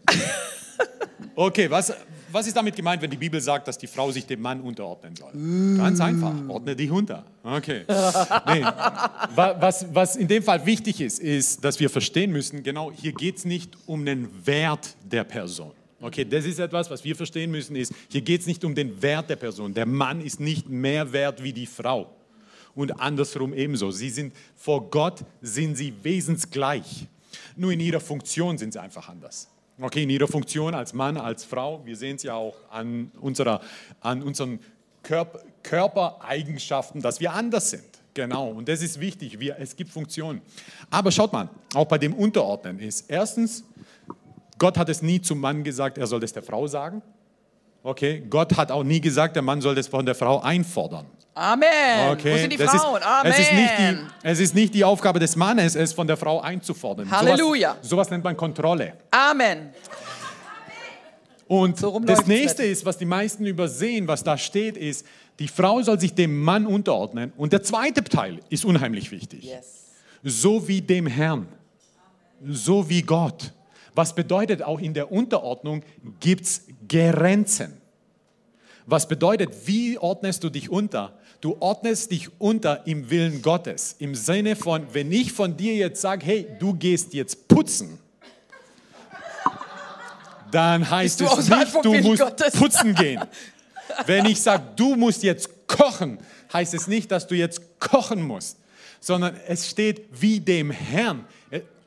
okay, 1.34 1.70
was, 1.70 1.92
was 2.36 2.46
ist 2.46 2.54
damit 2.54 2.76
gemeint, 2.76 3.00
wenn 3.00 3.10
die 3.10 3.16
Bibel 3.16 3.40
sagt, 3.40 3.66
dass 3.66 3.78
die 3.78 3.86
Frau 3.86 4.10
sich 4.10 4.26
dem 4.26 4.42
Mann 4.42 4.60
unterordnen 4.60 5.16
soll? 5.16 5.32
Ganz 5.78 6.00
einfach, 6.00 6.34
ordne 6.48 6.76
dich 6.76 6.90
unter. 6.90 7.24
Okay. 7.42 7.84
Nee. 8.46 8.62
Was, 9.34 9.86
was 9.92 10.16
in 10.16 10.28
dem 10.28 10.42
Fall 10.42 10.64
wichtig 10.66 11.00
ist, 11.00 11.18
ist, 11.18 11.64
dass 11.64 11.80
wir 11.80 11.90
verstehen 11.90 12.30
müssen, 12.30 12.62
genau, 12.62 12.92
hier 12.92 13.12
geht 13.12 13.38
es 13.38 13.44
nicht 13.44 13.76
um 13.86 14.04
den 14.04 14.28
Wert 14.46 14.94
der 15.02 15.24
Person. 15.24 15.72
Okay, 16.00 16.24
das 16.24 16.44
ist 16.44 16.58
etwas, 16.58 16.90
was 16.90 17.02
wir 17.02 17.16
verstehen 17.16 17.50
müssen, 17.50 17.74
ist, 17.74 17.92
hier 18.08 18.20
geht 18.20 18.42
es 18.42 18.46
nicht 18.46 18.64
um 18.64 18.74
den 18.74 19.00
Wert 19.00 19.30
der 19.30 19.36
Person. 19.36 19.72
Der 19.72 19.86
Mann 19.86 20.20
ist 20.20 20.38
nicht 20.38 20.68
mehr 20.68 21.12
wert 21.12 21.42
wie 21.42 21.52
die 21.52 21.66
Frau. 21.66 22.14
Und 22.74 23.00
andersrum 23.00 23.54
ebenso. 23.54 23.90
Sie 23.90 24.10
sind, 24.10 24.34
vor 24.54 24.90
Gott 24.90 25.24
sind 25.40 25.76
sie 25.76 25.94
wesensgleich. 26.02 27.06
Nur 27.56 27.72
in 27.72 27.80
ihrer 27.80 28.00
Funktion 28.00 28.58
sind 28.58 28.74
sie 28.74 28.80
einfach 28.80 29.08
anders. 29.08 29.48
Okay, 29.78 30.04
in 30.04 30.10
ihrer 30.10 30.26
Funktion 30.26 30.74
als 30.74 30.94
Mann, 30.94 31.18
als 31.18 31.44
Frau. 31.44 31.84
Wir 31.84 31.96
sehen 31.96 32.16
es 32.16 32.22
ja 32.22 32.34
auch 32.34 32.56
an, 32.70 33.10
unserer, 33.20 33.60
an 34.00 34.22
unseren 34.22 34.58
Körper, 35.02 35.40
Körpereigenschaften, 35.62 37.02
dass 37.02 37.20
wir 37.20 37.32
anders 37.32 37.70
sind. 37.70 37.84
Genau, 38.14 38.48
und 38.48 38.68
das 38.68 38.80
ist 38.80 38.98
wichtig. 38.98 39.38
Wir, 39.38 39.58
es 39.58 39.76
gibt 39.76 39.90
Funktionen. 39.90 40.40
Aber 40.88 41.12
schaut 41.12 41.34
mal, 41.34 41.50
auch 41.74 41.84
bei 41.84 41.98
dem 41.98 42.14
Unterordnen 42.14 42.78
ist 42.78 43.10
erstens, 43.10 43.64
Gott 44.56 44.78
hat 44.78 44.88
es 44.88 45.02
nie 45.02 45.20
zum 45.20 45.40
Mann 45.40 45.62
gesagt, 45.62 45.98
er 45.98 46.06
soll 46.06 46.20
das 46.20 46.32
der 46.32 46.42
Frau 46.42 46.66
sagen. 46.66 47.02
Okay, 47.86 48.20
Gott 48.28 48.56
hat 48.56 48.72
auch 48.72 48.82
nie 48.82 49.00
gesagt, 49.00 49.36
der 49.36 49.42
Mann 49.42 49.60
soll 49.60 49.76
das 49.76 49.86
von 49.86 50.04
der 50.04 50.16
Frau 50.16 50.40
einfordern. 50.40 51.06
Amen. 51.34 52.10
Okay. 52.10 52.32
Wo 52.32 52.36
sind 52.36 52.52
die 52.52 52.56
das 52.56 52.74
Frauen? 52.74 53.00
Ist, 53.00 53.06
Amen. 53.06 53.32
Es 53.32 53.38
ist, 53.38 53.52
nicht 53.52 53.78
die, 53.78 53.96
es 54.24 54.40
ist 54.40 54.54
nicht 54.56 54.74
die 54.74 54.84
Aufgabe 54.84 55.20
des 55.20 55.36
Mannes, 55.36 55.76
es 55.76 55.92
von 55.92 56.04
der 56.04 56.16
Frau 56.16 56.40
einzufordern. 56.40 57.08
Halleluja. 57.08 57.74
Sowas, 57.74 57.88
sowas 57.88 58.10
nennt 58.10 58.24
man 58.24 58.36
Kontrolle. 58.36 58.94
Amen. 59.12 59.68
Und 61.46 61.78
so 61.78 62.00
das 62.00 62.26
nächste 62.26 62.64
ist, 62.64 62.84
was 62.84 62.98
die 62.98 63.04
meisten 63.04 63.46
übersehen, 63.46 64.08
was 64.08 64.24
da 64.24 64.36
steht, 64.36 64.76
ist, 64.76 65.06
die 65.38 65.46
Frau 65.46 65.80
soll 65.80 66.00
sich 66.00 66.12
dem 66.12 66.42
Mann 66.42 66.66
unterordnen. 66.66 67.32
Und 67.36 67.52
der 67.52 67.62
zweite 67.62 68.02
Teil 68.02 68.40
ist 68.48 68.64
unheimlich 68.64 69.12
wichtig. 69.12 69.44
Yes. 69.44 69.92
So 70.24 70.66
wie 70.66 70.80
dem 70.80 71.06
Herrn. 71.06 71.46
So 72.44 72.88
wie 72.88 73.02
Gott. 73.02 73.52
Was 73.96 74.14
bedeutet, 74.14 74.62
auch 74.62 74.78
in 74.78 74.92
der 74.92 75.10
Unterordnung 75.10 75.82
gibt 76.20 76.44
es 76.44 76.64
Grenzen. 76.86 77.80
Was 78.84 79.08
bedeutet, 79.08 79.48
wie 79.64 79.96
ordnest 79.96 80.44
du 80.44 80.50
dich 80.50 80.68
unter? 80.68 81.18
Du 81.40 81.56
ordnest 81.60 82.10
dich 82.10 82.28
unter 82.38 82.86
im 82.86 83.08
Willen 83.08 83.40
Gottes. 83.40 83.96
Im 83.98 84.14
Sinne 84.14 84.54
von, 84.54 84.86
wenn 84.92 85.10
ich 85.10 85.32
von 85.32 85.56
dir 85.56 85.74
jetzt 85.74 86.02
sage, 86.02 86.26
hey, 86.26 86.46
du 86.58 86.74
gehst 86.74 87.14
jetzt 87.14 87.48
putzen, 87.48 87.98
dann 90.50 90.88
heißt 90.88 91.22
es 91.22 91.48
nicht, 91.48 91.84
du 91.84 91.94
musst 91.94 92.22
Gottes. 92.22 92.54
putzen 92.54 92.94
gehen. 92.94 93.22
Wenn 94.04 94.26
ich 94.26 94.42
sage, 94.42 94.62
du 94.76 94.94
musst 94.94 95.22
jetzt 95.22 95.48
kochen, 95.66 96.18
heißt 96.52 96.74
es 96.74 96.86
nicht, 96.86 97.10
dass 97.10 97.26
du 97.26 97.34
jetzt 97.34 97.80
kochen 97.80 98.20
musst, 98.20 98.58
sondern 99.00 99.36
es 99.46 99.70
steht 99.70 100.06
wie 100.12 100.38
dem 100.38 100.70
Herrn 100.70 101.24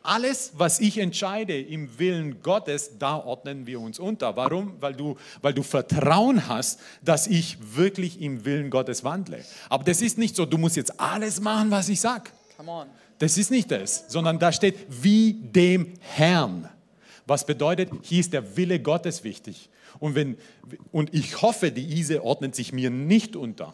alles, 0.04 0.54
was 0.56 0.80
ich 0.80 0.98
entscheide 0.98 1.60
im 1.60 2.00
Willen 2.00 2.42
Gottes, 2.42 2.92
da 2.98 3.18
ordnen 3.18 3.68
wir 3.68 3.80
uns 3.80 4.00
unter. 4.00 4.36
Warum? 4.36 4.74
Weil 4.80 4.94
du, 4.94 5.18
weil 5.42 5.54
du 5.54 5.64
Vertrauen 5.64 6.48
hast, 6.48 6.80
dass 7.04 7.28
ich 7.28 7.58
wirklich 7.76 8.22
im 8.22 8.46
Willen 8.46 8.70
Gottes 8.70 9.04
wandle. 9.04 9.44
Aber 9.70 9.84
das 9.84 10.02
ist 10.02 10.18
nicht 10.18 10.36
so, 10.36 10.46
du 10.46 10.58
musst 10.58 10.76
jetzt 10.76 11.00
alles 11.00 11.42
machen, 11.42 11.72
was 11.72 11.90
ich 11.90 12.00
sage. 12.00 12.32
Das 13.18 13.38
ist 13.38 13.52
nicht 13.52 13.70
das, 13.70 14.06
sondern 14.08 14.40
da 14.40 14.52
steht 14.52 14.76
wie 14.90 15.34
dem 15.34 15.94
Herrn. 16.00 16.70
Was 17.26 17.46
bedeutet, 17.46 17.90
hier 18.02 18.22
ist 18.22 18.34
der 18.34 18.58
Wille 18.58 18.80
Gottes 18.80 19.24
wichtig. 19.24 19.70
Und, 20.00 20.16
wenn, 20.16 20.38
und 20.92 21.14
ich 21.14 21.42
hoffe, 21.42 21.72
die 21.72 21.86
Ise 22.00 22.24
ordnet 22.24 22.56
sich 22.56 22.72
mir 22.72 22.90
nicht 22.90 23.36
unter, 23.36 23.74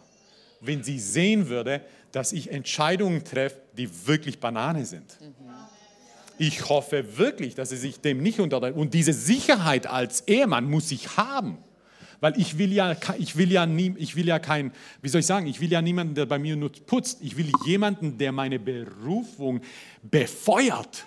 wenn 0.61 0.83
sie 0.83 0.99
sehen 0.99 1.47
würde, 1.47 1.81
dass 2.11 2.31
ich 2.31 2.51
Entscheidungen 2.51 3.23
treffe, 3.23 3.57
die 3.77 3.89
wirklich 4.07 4.39
Banane 4.39 4.85
sind. 4.85 5.19
Mhm. 5.21 5.45
Ich 6.37 6.69
hoffe 6.69 7.17
wirklich, 7.17 7.55
dass 7.55 7.69
sie 7.69 7.77
sich 7.77 8.01
dem 8.01 8.21
nicht 8.21 8.39
unterordnet. 8.39 8.75
Und 8.75 8.93
diese 8.93 9.13
Sicherheit 9.13 9.87
als 9.87 10.27
Ehemann 10.27 10.69
muss 10.69 10.91
ich 10.91 11.17
haben. 11.17 11.57
Weil 12.19 12.39
ich 12.39 12.57
will 12.57 12.71
ja, 12.73 12.95
ich 13.17 13.35
will 13.35 13.51
ja 13.51 13.65
nie, 13.65 13.93
ich 13.97 14.15
will 14.15 14.27
ja 14.27 14.39
kein, 14.39 14.71
wie 15.01 15.09
soll 15.09 15.19
ich 15.19 15.25
sagen, 15.25 15.47
ich 15.47 15.59
will 15.59 15.71
ja 15.71 15.81
niemanden, 15.81 16.15
der 16.15 16.25
bei 16.25 16.39
mir 16.39 16.55
nur 16.55 16.71
putzt. 16.71 17.19
Ich 17.21 17.37
will 17.37 17.51
jemanden, 17.65 18.17
der 18.17 18.31
meine 18.31 18.59
Berufung 18.59 19.61
befeuert. 20.01 21.05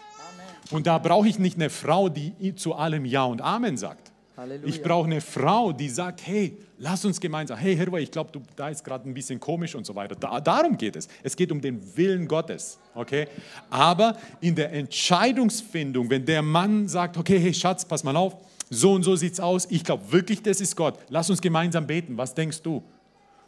Und 0.71 0.87
da 0.87 0.99
brauche 0.99 1.29
ich 1.29 1.39
nicht 1.39 1.57
eine 1.57 1.71
Frau, 1.71 2.09
die 2.09 2.55
zu 2.55 2.75
allem 2.75 3.05
Ja 3.05 3.25
und 3.25 3.41
Amen 3.41 3.77
sagt. 3.77 4.13
Halleluja. 4.39 4.69
Ich 4.69 4.83
brauche 4.83 5.07
eine 5.07 5.21
Frau, 5.21 5.73
die 5.73 5.89
sagt, 5.89 6.25
hey, 6.25 6.57
lass 6.79 7.05
uns 7.05 7.21
gemeinsam, 7.21 7.59
hey 7.59 7.77
Herr, 7.77 7.93
ich 7.95 8.11
glaube, 8.11 8.41
da 8.55 8.69
ist 8.69 8.85
gerade 8.85 9.09
ein 9.09 9.13
bisschen 9.13 9.41
komisch 9.41 9.75
und 9.75 9.85
so 9.85 9.97
weiter. 9.97 10.15
Da, 10.15 10.41
darum 10.41 10.79
geht 10.79 10.95
es. 10.95 11.09
Es 11.25 11.35
geht 11.35 11.51
um 11.51 11.61
den 11.61 11.81
Willen 11.97 12.29
Gottes, 12.29 12.79
okay? 12.95 13.27
Aber 13.69 14.17
in 14.41 14.55
der 14.55 14.73
Entscheidungsfindung, 14.73 16.09
wenn 16.09 16.25
der 16.25 16.43
Mann 16.43 16.87
sagt, 16.87 17.17
okay, 17.17 17.41
hey 17.41 17.53
Schatz, 17.53 17.85
pass 17.85 18.05
mal 18.05 18.17
auf, 18.17 18.37
so 18.71 18.93
und 18.93 19.03
so 19.03 19.17
sieht 19.17 19.33
es 19.33 19.41
aus, 19.41 19.67
ich 19.71 19.83
glaube 19.83 20.13
wirklich, 20.13 20.41
das 20.41 20.61
ist 20.61 20.77
Gott, 20.77 20.99
lass 21.09 21.29
uns 21.31 21.41
gemeinsam 21.41 21.87
beten, 21.87 22.17
was 22.17 22.33
denkst 22.33 22.63
du? 22.63 22.85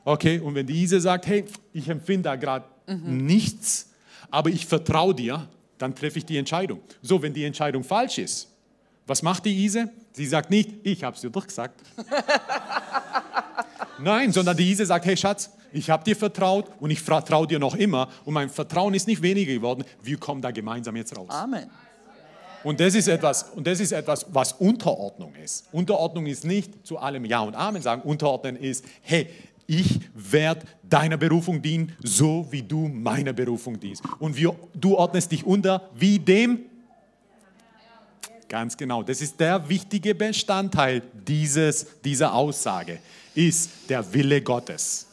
Okay, 0.04 0.40
und 0.40 0.56
wenn 0.56 0.66
diese 0.66 1.00
sagt, 1.00 1.28
hey, 1.28 1.44
ich 1.72 1.88
empfinde 1.88 2.30
da 2.30 2.36
gerade 2.36 2.64
mhm. 2.88 3.26
nichts, 3.26 3.92
aber 4.28 4.50
ich 4.50 4.66
vertraue 4.66 5.14
dir, 5.14 5.48
dann 5.78 5.94
treffe 5.94 6.18
ich 6.18 6.26
die 6.26 6.36
Entscheidung. 6.36 6.80
So, 7.00 7.22
wenn 7.22 7.32
die 7.32 7.44
Entscheidung 7.44 7.84
falsch 7.84 8.18
ist, 8.18 8.48
was 9.06 9.22
macht 9.22 9.44
die 9.44 9.64
Ise? 9.64 9.90
Sie 10.12 10.26
sagt 10.26 10.50
nicht, 10.50 10.70
ich 10.82 11.04
habe 11.04 11.14
es 11.14 11.22
dir 11.22 11.30
doch 11.30 11.46
gesagt. 11.46 11.80
Nein, 13.98 14.32
sondern 14.32 14.56
die 14.56 14.70
Ise 14.70 14.86
sagt, 14.86 15.04
hey 15.04 15.16
Schatz, 15.16 15.50
ich 15.72 15.90
habe 15.90 16.02
dir 16.04 16.16
vertraut 16.16 16.66
und 16.80 16.90
ich 16.90 17.00
vertraue 17.00 17.46
dir 17.46 17.58
noch 17.58 17.74
immer 17.74 18.08
und 18.24 18.34
mein 18.34 18.48
Vertrauen 18.48 18.94
ist 18.94 19.06
nicht 19.06 19.22
weniger 19.22 19.52
geworden. 19.52 19.84
Wir 20.02 20.16
kommen 20.16 20.42
da 20.42 20.50
gemeinsam 20.50 20.96
jetzt 20.96 21.16
raus. 21.16 21.28
Amen. 21.30 21.70
Und 22.62 22.80
das 22.80 22.94
ist 22.94 23.08
etwas, 23.08 23.44
und 23.54 23.66
das 23.66 23.80
ist 23.80 23.92
etwas, 23.92 24.26
was 24.32 24.52
Unterordnung 24.52 25.34
ist. 25.34 25.66
Unterordnung 25.72 26.26
ist 26.26 26.44
nicht 26.44 26.86
zu 26.86 26.98
allem 26.98 27.24
Ja 27.24 27.40
und 27.40 27.54
Amen 27.54 27.80
sagen. 27.80 28.02
Unterordnen 28.02 28.56
ist, 28.56 28.84
hey, 29.02 29.28
ich 29.66 30.00
werde 30.14 30.66
deiner 30.82 31.16
Berufung 31.16 31.62
dienen, 31.62 31.96
so 32.02 32.46
wie 32.50 32.62
du 32.62 32.88
meiner 32.88 33.32
Berufung 33.32 33.78
dienst. 33.78 34.02
Und 34.18 34.36
wir, 34.36 34.54
du 34.74 34.96
ordnest 34.96 35.30
dich 35.32 35.46
unter 35.46 35.88
wie 35.94 36.18
dem 36.18 36.69
Ganz 38.50 38.76
genau. 38.76 39.04
Das 39.04 39.20
ist 39.20 39.38
der 39.38 39.68
wichtige 39.68 40.12
Bestandteil 40.12 41.02
dieses, 41.12 41.86
dieser 42.04 42.34
Aussage, 42.34 42.98
ist 43.32 43.70
der 43.88 44.12
Wille 44.12 44.42
Gottes. 44.42 45.06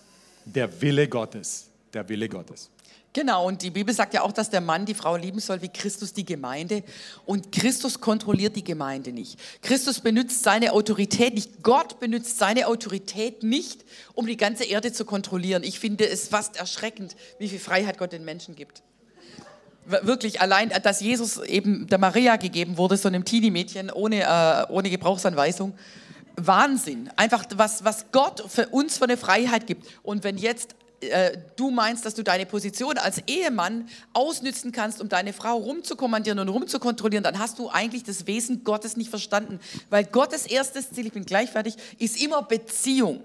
Der 0.43 0.81
Wille 0.81 1.07
Gottes. 1.07 1.67
Der 1.93 2.09
Wille 2.09 2.27
Gottes. 2.27 2.71
Genau, 3.13 3.45
und 3.45 3.61
die 3.61 3.69
Bibel 3.69 3.93
sagt 3.93 4.15
ja 4.15 4.23
auch, 4.23 4.31
dass 4.31 4.49
der 4.49 4.61
Mann 4.61 4.87
die 4.87 4.95
Frau 4.95 5.15
lieben 5.15 5.39
soll 5.39 5.61
wie 5.61 5.69
Christus 5.69 6.13
die 6.13 6.25
Gemeinde. 6.25 6.83
Und 7.27 7.51
Christus 7.51 8.01
kontrolliert 8.01 8.55
die 8.55 8.63
Gemeinde 8.63 9.11
nicht. 9.11 9.39
Christus 9.61 9.99
benutzt 9.99 10.41
seine 10.41 10.73
Autorität 10.73 11.35
nicht. 11.35 11.61
Gott 11.61 11.99
benutzt 11.99 12.39
seine 12.39 12.65
Autorität 12.65 13.43
nicht, 13.43 13.85
um 14.15 14.25
die 14.25 14.37
ganze 14.37 14.63
Erde 14.63 14.93
zu 14.93 15.05
kontrollieren. 15.05 15.61
Ich 15.61 15.79
finde 15.79 16.09
es 16.09 16.27
fast 16.27 16.57
erschreckend, 16.57 17.15
wie 17.37 17.49
viel 17.49 17.59
Freiheit 17.59 17.99
Gott 17.99 18.13
den 18.13 18.25
Menschen 18.25 18.55
gibt 18.55 18.81
wirklich 19.87 20.41
allein, 20.41 20.69
dass 20.83 20.99
Jesus 20.99 21.37
eben 21.37 21.87
der 21.87 21.97
Maria 21.97 22.35
gegeben 22.35 22.77
wurde, 22.77 22.97
so 22.97 23.07
einem 23.07 23.25
Teenie-Mädchen 23.25 23.91
ohne, 23.91 24.21
äh, 24.21 24.71
ohne 24.71 24.89
Gebrauchsanweisung. 24.89 25.73
Wahnsinn. 26.35 27.09
Einfach, 27.15 27.45
was, 27.55 27.83
was 27.83 28.05
Gott 28.11 28.43
für 28.47 28.67
uns 28.67 28.97
für 28.97 29.05
eine 29.05 29.17
Freiheit 29.17 29.65
gibt. 29.65 29.87
Und 30.03 30.23
wenn 30.23 30.37
jetzt 30.37 30.75
äh, 30.99 31.37
du 31.55 31.69
meinst, 31.69 32.05
dass 32.05 32.15
du 32.15 32.23
deine 32.23 32.45
Position 32.45 32.97
als 32.97 33.21
Ehemann 33.27 33.87
ausnützen 34.13 34.71
kannst, 34.71 34.99
um 34.99 35.09
deine 35.09 35.31
Frau 35.31 35.57
rumzukommandieren 35.57 36.39
und 36.39 36.49
rumzukontrollieren, 36.49 37.23
dann 37.23 37.37
hast 37.37 37.59
du 37.59 37.69
eigentlich 37.69 38.03
das 38.03 38.25
Wesen 38.25 38.63
Gottes 38.63 38.97
nicht 38.97 39.09
verstanden. 39.09 39.59
Weil 39.89 40.05
Gottes 40.05 40.47
erstes 40.47 40.89
Ziel, 40.91 41.05
ich 41.05 41.13
bin 41.13 41.25
gleich 41.25 41.51
fertig, 41.51 41.75
ist 41.99 42.21
immer 42.21 42.41
Beziehung. 42.41 43.21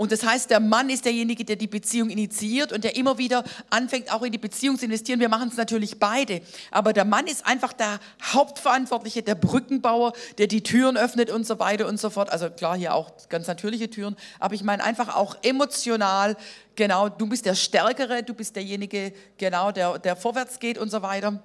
Und 0.00 0.12
das 0.12 0.24
heißt, 0.24 0.48
der 0.48 0.60
Mann 0.60 0.88
ist 0.88 1.04
derjenige, 1.04 1.44
der 1.44 1.56
die 1.56 1.66
Beziehung 1.66 2.08
initiiert 2.08 2.72
und 2.72 2.84
der 2.84 2.96
immer 2.96 3.18
wieder 3.18 3.44
anfängt, 3.68 4.10
auch 4.10 4.22
in 4.22 4.32
die 4.32 4.38
Beziehung 4.38 4.78
zu 4.78 4.86
investieren. 4.86 5.20
Wir 5.20 5.28
machen 5.28 5.50
es 5.50 5.58
natürlich 5.58 5.98
beide. 5.98 6.40
Aber 6.70 6.94
der 6.94 7.04
Mann 7.04 7.26
ist 7.26 7.46
einfach 7.46 7.74
der 7.74 8.00
Hauptverantwortliche, 8.22 9.22
der 9.22 9.34
Brückenbauer, 9.34 10.14
der 10.38 10.46
die 10.46 10.62
Türen 10.62 10.96
öffnet 10.96 11.30
und 11.30 11.46
so 11.46 11.58
weiter 11.58 11.86
und 11.86 12.00
so 12.00 12.08
fort. 12.08 12.32
Also 12.32 12.48
klar, 12.48 12.78
hier 12.78 12.94
auch 12.94 13.12
ganz 13.28 13.46
natürliche 13.46 13.90
Türen. 13.90 14.16
Aber 14.38 14.54
ich 14.54 14.62
meine 14.62 14.82
einfach 14.82 15.14
auch 15.14 15.36
emotional, 15.42 16.34
genau, 16.76 17.10
du 17.10 17.26
bist 17.26 17.44
der 17.44 17.54
Stärkere, 17.54 18.22
du 18.22 18.32
bist 18.32 18.56
derjenige, 18.56 19.12
genau, 19.36 19.70
der, 19.70 19.98
der 19.98 20.16
vorwärts 20.16 20.58
geht 20.60 20.78
und 20.78 20.90
so 20.90 21.02
weiter. 21.02 21.42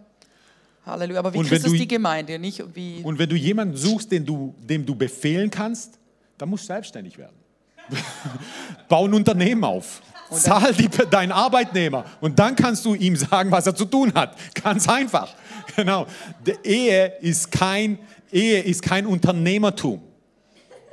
Halleluja. 0.86 1.20
Aber 1.20 1.34
wie 1.34 1.44
Christus 1.44 1.74
du, 1.74 1.78
die 1.78 1.90
Gemeinde, 1.90 2.40
nicht 2.40 2.64
wie. 2.74 3.02
Und 3.04 3.20
wenn 3.20 3.28
du 3.28 3.36
jemanden 3.36 3.76
suchst, 3.76 4.10
den 4.14 4.26
du, 4.26 4.56
dem 4.60 4.86
du 4.86 4.96
befehlen 4.96 5.52
kannst, 5.52 6.00
dann 6.38 6.48
musst 6.48 6.64
du 6.64 6.68
selbstständig 6.68 7.18
werden. 7.18 7.36
Bau 8.88 9.06
ein 9.06 9.14
Unternehmen 9.14 9.64
auf. 9.64 10.02
Zahl 10.32 10.74
die, 10.74 10.90
deinen 11.10 11.32
Arbeitnehmer 11.32 12.06
und 12.20 12.40
dann 12.40 12.56
kannst 12.56 12.84
du 12.86 12.96
ihm 12.96 13.16
sagen, 13.16 13.52
was 13.52 13.68
er 13.68 13.76
zu 13.76 13.86
tun 13.86 14.12
hat. 14.14 14.36
Ganz 14.64 14.88
einfach. 14.88 15.34
Genau. 15.76 16.08
Die 16.46 16.56
Ehe 16.68 17.14
ist 17.22 17.52
kein, 17.52 18.00
Ehe 18.32 18.62
ist 18.62 18.82
kein 18.82 19.06
Unternehmertum. 19.06 20.02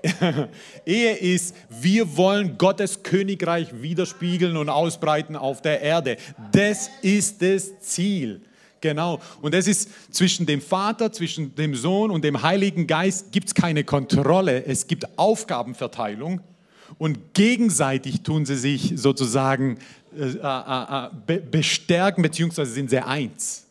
Ehe 0.86 1.14
ist, 1.14 1.54
wir 1.70 2.16
wollen 2.16 2.58
Gottes 2.58 3.02
Königreich 3.02 3.68
widerspiegeln 3.80 4.56
und 4.56 4.68
ausbreiten 4.68 5.36
auf 5.36 5.62
der 5.62 5.80
Erde. 5.80 6.16
Das 6.50 6.90
ist 7.02 7.40
das 7.40 7.78
Ziel. 7.80 8.42
Genau. 8.80 9.20
Und 9.40 9.54
es 9.54 9.68
ist 9.68 10.12
zwischen 10.12 10.44
dem 10.44 10.60
Vater, 10.60 11.12
zwischen 11.12 11.54
dem 11.54 11.76
Sohn 11.76 12.10
und 12.10 12.24
dem 12.24 12.42
Heiligen 12.42 12.88
Geist 12.88 13.30
gibt 13.30 13.46
es 13.46 13.54
keine 13.54 13.84
Kontrolle. 13.84 14.66
Es 14.66 14.88
gibt 14.88 15.06
Aufgabenverteilung 15.16 16.40
und 16.98 17.34
gegenseitig 17.34 18.22
tun 18.22 18.46
sie 18.46 18.56
sich 18.56 18.94
sozusagen 18.96 19.78
äh, 20.16 20.24
äh, 20.24 21.06
äh, 21.06 21.08
be 21.26 21.38
bestärken, 21.40 22.22
beziehungsweise 22.22 22.72
sind 22.72 22.90
sie 22.90 23.04
eins. 23.04 23.66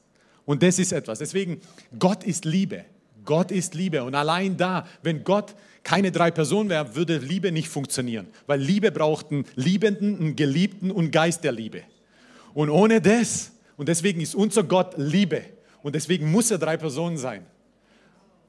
Und 0.46 0.64
das 0.64 0.80
ist 0.80 0.92
etwas. 0.92 1.20
Deswegen, 1.20 1.62
Gott 1.98 2.24
ist 2.24 2.46
Liebe. 2.46 2.86
Gott 3.24 3.52
ist 3.52 3.76
Liebe. 3.76 4.04
Und 4.04 4.16
allein 4.16 4.58
da, 4.58 4.88
wenn 5.04 5.24
Gott 5.24 5.56
keine 5.84 6.12
drei 6.12 6.32
Personen 6.32 6.70
wäre, 6.70 6.96
würde 6.96 7.18
Liebe 7.18 7.52
nicht 7.52 7.70
funktionieren. 7.70 8.28
Weil 8.48 8.60
Liebe 8.60 8.92
braucht 8.92 9.32
einen 9.32 9.46
Liebenden, 9.56 10.20
einen 10.20 10.36
Geliebten 10.36 10.92
und 10.92 11.12
Geist 11.12 11.44
der 11.44 11.52
Liebe. 11.52 11.84
Und 12.54 12.70
ohne 12.70 13.02
das, 13.02 13.52
und 13.78 13.88
deswegen 13.88 14.22
ist 14.22 14.36
unser 14.36 14.64
Gott 14.64 14.94
Liebe. 14.98 15.44
Und 15.84 15.96
deswegen 15.96 16.32
muss 16.32 16.52
er 16.52 16.58
drei 16.58 16.78
Personen 16.78 17.18
sein. 17.18 17.46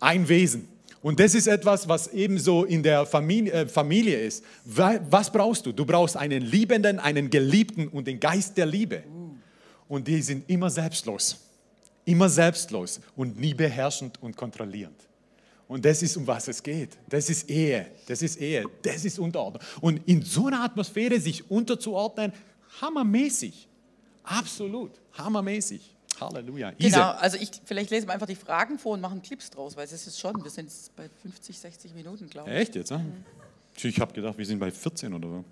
Ein 0.00 0.28
Wesen. 0.28 0.68
Und 1.02 1.18
das 1.18 1.34
ist 1.34 1.48
etwas, 1.48 1.88
was 1.88 2.08
ebenso 2.08 2.64
in 2.64 2.82
der 2.82 3.04
Familie, 3.04 3.52
äh, 3.52 3.68
Familie 3.68 4.20
ist. 4.20 4.44
Was 4.64 5.30
brauchst 5.30 5.66
du? 5.66 5.72
Du 5.72 5.84
brauchst 5.84 6.16
einen 6.16 6.42
Liebenden, 6.42 7.00
einen 7.00 7.28
Geliebten 7.28 7.88
und 7.88 8.06
den 8.06 8.20
Geist 8.20 8.56
der 8.56 8.66
Liebe. 8.66 9.02
Und 9.88 10.06
die 10.06 10.22
sind 10.22 10.48
immer 10.48 10.70
selbstlos. 10.70 11.36
Immer 12.04 12.28
selbstlos 12.28 13.00
und 13.16 13.38
nie 13.38 13.52
beherrschend 13.52 14.22
und 14.22 14.36
kontrollierend. 14.36 15.08
Und 15.68 15.84
das 15.84 16.02
ist, 16.02 16.16
um 16.16 16.26
was 16.26 16.48
es 16.48 16.62
geht. 16.62 16.90
Das 17.08 17.30
ist 17.30 17.48
Ehe. 17.48 17.86
Das 18.06 18.22
ist 18.22 18.40
Ehe. 18.40 18.64
Das 18.82 19.04
ist 19.04 19.18
Unterordnung. 19.18 19.62
Und 19.80 20.06
in 20.06 20.22
so 20.22 20.46
einer 20.46 20.62
Atmosphäre 20.62 21.18
sich 21.18 21.50
unterzuordnen, 21.50 22.32
hammermäßig. 22.80 23.68
Absolut. 24.22 24.92
Hammermäßig. 25.14 25.94
Halleluja. 26.28 26.72
Ise. 26.78 26.90
Genau, 26.90 27.10
also 27.10 27.36
ich, 27.38 27.50
vielleicht 27.64 27.90
lesen 27.90 28.08
wir 28.08 28.14
einfach 28.14 28.26
die 28.26 28.36
Fragen 28.36 28.78
vor 28.78 28.92
und 28.94 29.00
machen 29.00 29.22
Clips 29.22 29.50
draus, 29.50 29.76
weil 29.76 29.84
es 29.84 29.92
ist 29.92 30.18
schon, 30.18 30.42
wir 30.42 30.50
sind 30.50 30.66
jetzt 30.66 30.94
bei 30.96 31.08
50, 31.22 31.58
60 31.58 31.94
Minuten, 31.94 32.28
glaube 32.28 32.50
ich. 32.50 32.56
Echt 32.56 32.74
jetzt? 32.74 32.90
Ja? 32.90 32.98
Mhm. 32.98 33.24
Ich 33.82 34.00
habe 34.00 34.12
gedacht, 34.12 34.36
wir 34.36 34.46
sind 34.46 34.58
bei 34.58 34.70
14 34.70 35.12
oder 35.14 35.28
so. 35.28 35.44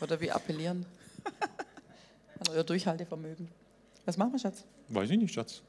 Oder 0.00 0.20
wir 0.20 0.34
appellieren 0.34 0.86
an 2.38 2.54
euer 2.54 2.64
Durchhaltevermögen. 2.64 3.48
Was 4.04 4.16
machen 4.16 4.32
wir, 4.32 4.38
Schatz? 4.38 4.64
Weiß 4.88 5.10
ich 5.10 5.18
nicht, 5.18 5.32
Schatz. 5.32 5.62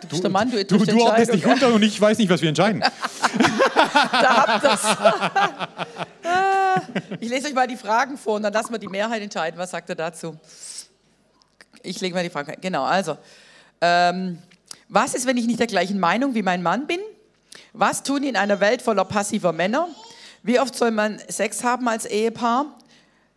Du 0.00 0.08
bist 0.08 0.20
du, 0.20 0.22
der 0.22 0.30
Mann, 0.30 0.50
du, 0.50 0.64
du, 0.64 0.84
du 0.84 1.00
ordnest 1.00 1.32
dich 1.32 1.44
runter 1.44 1.72
und 1.74 1.82
ich 1.82 2.00
weiß 2.00 2.18
nicht, 2.18 2.30
was 2.30 2.40
wir 2.40 2.48
entscheiden. 2.48 2.82
da 4.12 4.46
habt 4.46 4.64
ihr 6.24 7.18
Ich 7.20 7.28
lese 7.28 7.48
euch 7.48 7.54
mal 7.54 7.66
die 7.66 7.76
Fragen 7.76 8.16
vor 8.16 8.36
und 8.36 8.42
dann 8.42 8.52
lassen 8.52 8.72
wir 8.72 8.78
die 8.78 8.88
Mehrheit 8.88 9.22
entscheiden. 9.22 9.58
Was 9.58 9.70
sagt 9.70 9.88
ihr 9.88 9.94
dazu? 9.94 10.36
Ich 11.82 12.00
lege 12.00 12.14
mal 12.14 12.24
die 12.24 12.30
Frage. 12.30 12.56
Genau, 12.60 12.84
also. 12.84 13.16
Ähm, 13.80 14.38
was 14.88 15.14
ist, 15.14 15.26
wenn 15.26 15.36
ich 15.36 15.46
nicht 15.46 15.60
der 15.60 15.66
gleichen 15.66 16.00
Meinung 16.00 16.34
wie 16.34 16.42
mein 16.42 16.62
Mann 16.62 16.86
bin? 16.86 17.00
Was 17.72 18.02
tun 18.02 18.22
in 18.22 18.36
einer 18.36 18.60
Welt 18.60 18.82
voller 18.82 19.04
passiver 19.04 19.52
Männer? 19.52 19.88
Wie 20.42 20.58
oft 20.58 20.74
soll 20.74 20.90
man 20.90 21.20
Sex 21.28 21.62
haben 21.62 21.88
als 21.88 22.06
Ehepaar? 22.06 22.66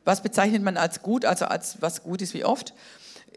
Was 0.05 0.23
bezeichnet 0.23 0.63
man 0.63 0.77
als 0.77 1.01
gut, 1.01 1.25
also 1.25 1.45
als 1.45 1.81
was 1.81 2.03
gut 2.03 2.21
ist, 2.21 2.33
wie 2.33 2.45
oft? 2.45 2.73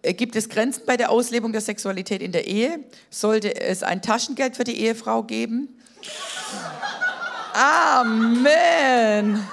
Äh, 0.03 0.15
gibt 0.15 0.37
es 0.37 0.49
Grenzen 0.49 0.83
bei 0.87 0.97
der 0.97 1.11
Auslebung 1.11 1.53
der 1.53 1.61
Sexualität 1.61 2.23
in 2.23 2.33
der 2.33 2.47
Ehe? 2.47 2.79
Sollte 3.11 3.61
es 3.61 3.83
ein 3.83 4.01
Taschengeld 4.01 4.57
für 4.57 4.65
die 4.65 4.81
Ehefrau 4.81 5.23
geben? 5.23 5.69
Amen. 7.53 9.47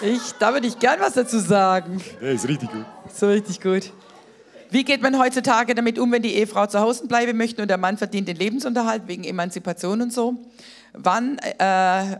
Ich, 0.00 0.32
da 0.38 0.52
würde 0.52 0.66
ich 0.66 0.78
gern 0.78 1.00
was 1.00 1.14
dazu 1.14 1.38
sagen. 1.38 2.02
Der 2.20 2.32
ist 2.32 2.48
richtig 2.48 2.70
gut. 2.70 2.84
So 3.12 3.28
richtig 3.28 3.60
gut. 3.60 3.92
Wie 4.74 4.82
geht 4.82 5.02
man 5.02 5.20
heutzutage 5.20 5.76
damit 5.76 6.00
um, 6.00 6.10
wenn 6.10 6.22
die 6.22 6.34
Ehefrau 6.34 6.66
zu 6.66 6.80
Hause 6.80 7.06
bleiben 7.06 7.38
möchte 7.38 7.62
und 7.62 7.68
der 7.68 7.78
Mann 7.78 7.96
verdient 7.96 8.26
den 8.26 8.36
Lebensunterhalt 8.36 9.06
wegen 9.06 9.22
Emanzipation 9.22 10.02
und 10.02 10.12
so? 10.12 10.34
Wann, 10.92 11.38
äh, 11.38 12.16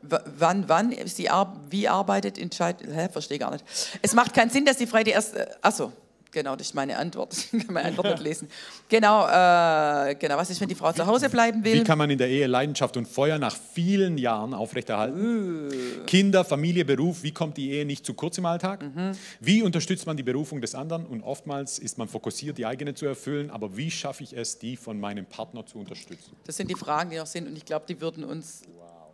wann, 0.00 0.70
wann 0.70 0.96
sie 1.04 1.28
ar 1.28 1.54
wie 1.68 1.88
arbeitet, 1.88 2.38
entscheidet. 2.38 2.88
Hä, 2.90 3.10
verstehe 3.12 3.38
gar 3.38 3.50
nicht. 3.50 3.62
Es 4.00 4.14
macht 4.14 4.32
keinen 4.32 4.48
Sinn, 4.48 4.64
dass 4.64 4.78
die 4.78 4.86
Frau 4.86 5.02
die 5.02 5.10
erste. 5.10 5.54
Achso, 5.60 5.92
genau, 6.32 6.56
das 6.56 6.68
ist 6.68 6.74
meine 6.74 6.96
Antwort. 6.96 7.32
Ich 7.52 7.66
kann 7.66 7.74
meine 7.74 7.88
Antwort 7.88 8.10
nicht 8.10 8.22
lesen. 8.22 8.48
Genau, 8.88 9.26
äh, 9.26 10.14
genau. 10.16 10.36
Was 10.36 10.50
ist, 10.50 10.60
wenn 10.60 10.68
die 10.68 10.74
Frau 10.74 10.92
zu 10.92 11.06
Hause 11.06 11.28
bleiben 11.28 11.62
will? 11.62 11.80
Wie 11.80 11.84
kann 11.84 11.98
man 11.98 12.10
in 12.10 12.18
der 12.18 12.28
Ehe 12.28 12.46
Leidenschaft 12.46 12.96
und 12.96 13.06
Feuer 13.06 13.38
nach 13.38 13.56
vielen 13.56 14.18
Jahren 14.18 14.54
aufrechterhalten? 14.54 15.68
Uh. 15.68 16.04
Kinder, 16.06 16.44
Familie, 16.44 16.84
Beruf, 16.84 17.22
wie 17.22 17.30
kommt 17.30 17.56
die 17.56 17.70
Ehe 17.70 17.84
nicht 17.84 18.04
zu 18.04 18.14
kurz 18.14 18.38
im 18.38 18.46
Alltag? 18.46 18.82
Mhm. 18.82 19.12
Wie 19.40 19.62
unterstützt 19.62 20.06
man 20.06 20.16
die 20.16 20.22
Berufung 20.22 20.60
des 20.60 20.74
anderen? 20.74 21.06
Und 21.06 21.22
oftmals 21.22 21.78
ist 21.78 21.98
man 21.98 22.08
fokussiert, 22.08 22.58
die 22.58 22.66
eigene 22.66 22.94
zu 22.94 23.06
erfüllen, 23.06 23.50
aber 23.50 23.76
wie 23.76 23.90
schaffe 23.90 24.24
ich 24.24 24.36
es, 24.36 24.58
die 24.58 24.76
von 24.76 24.98
meinem 24.98 25.26
Partner 25.26 25.64
zu 25.66 25.78
unterstützen? 25.78 26.34
Das 26.44 26.56
sind 26.56 26.70
die 26.70 26.74
Fragen, 26.74 27.10
die 27.10 27.16
noch 27.16 27.26
sind 27.26 27.46
und 27.46 27.56
ich 27.56 27.64
glaube, 27.64 27.84
die 27.88 28.00
würden 28.00 28.24
uns 28.24 28.62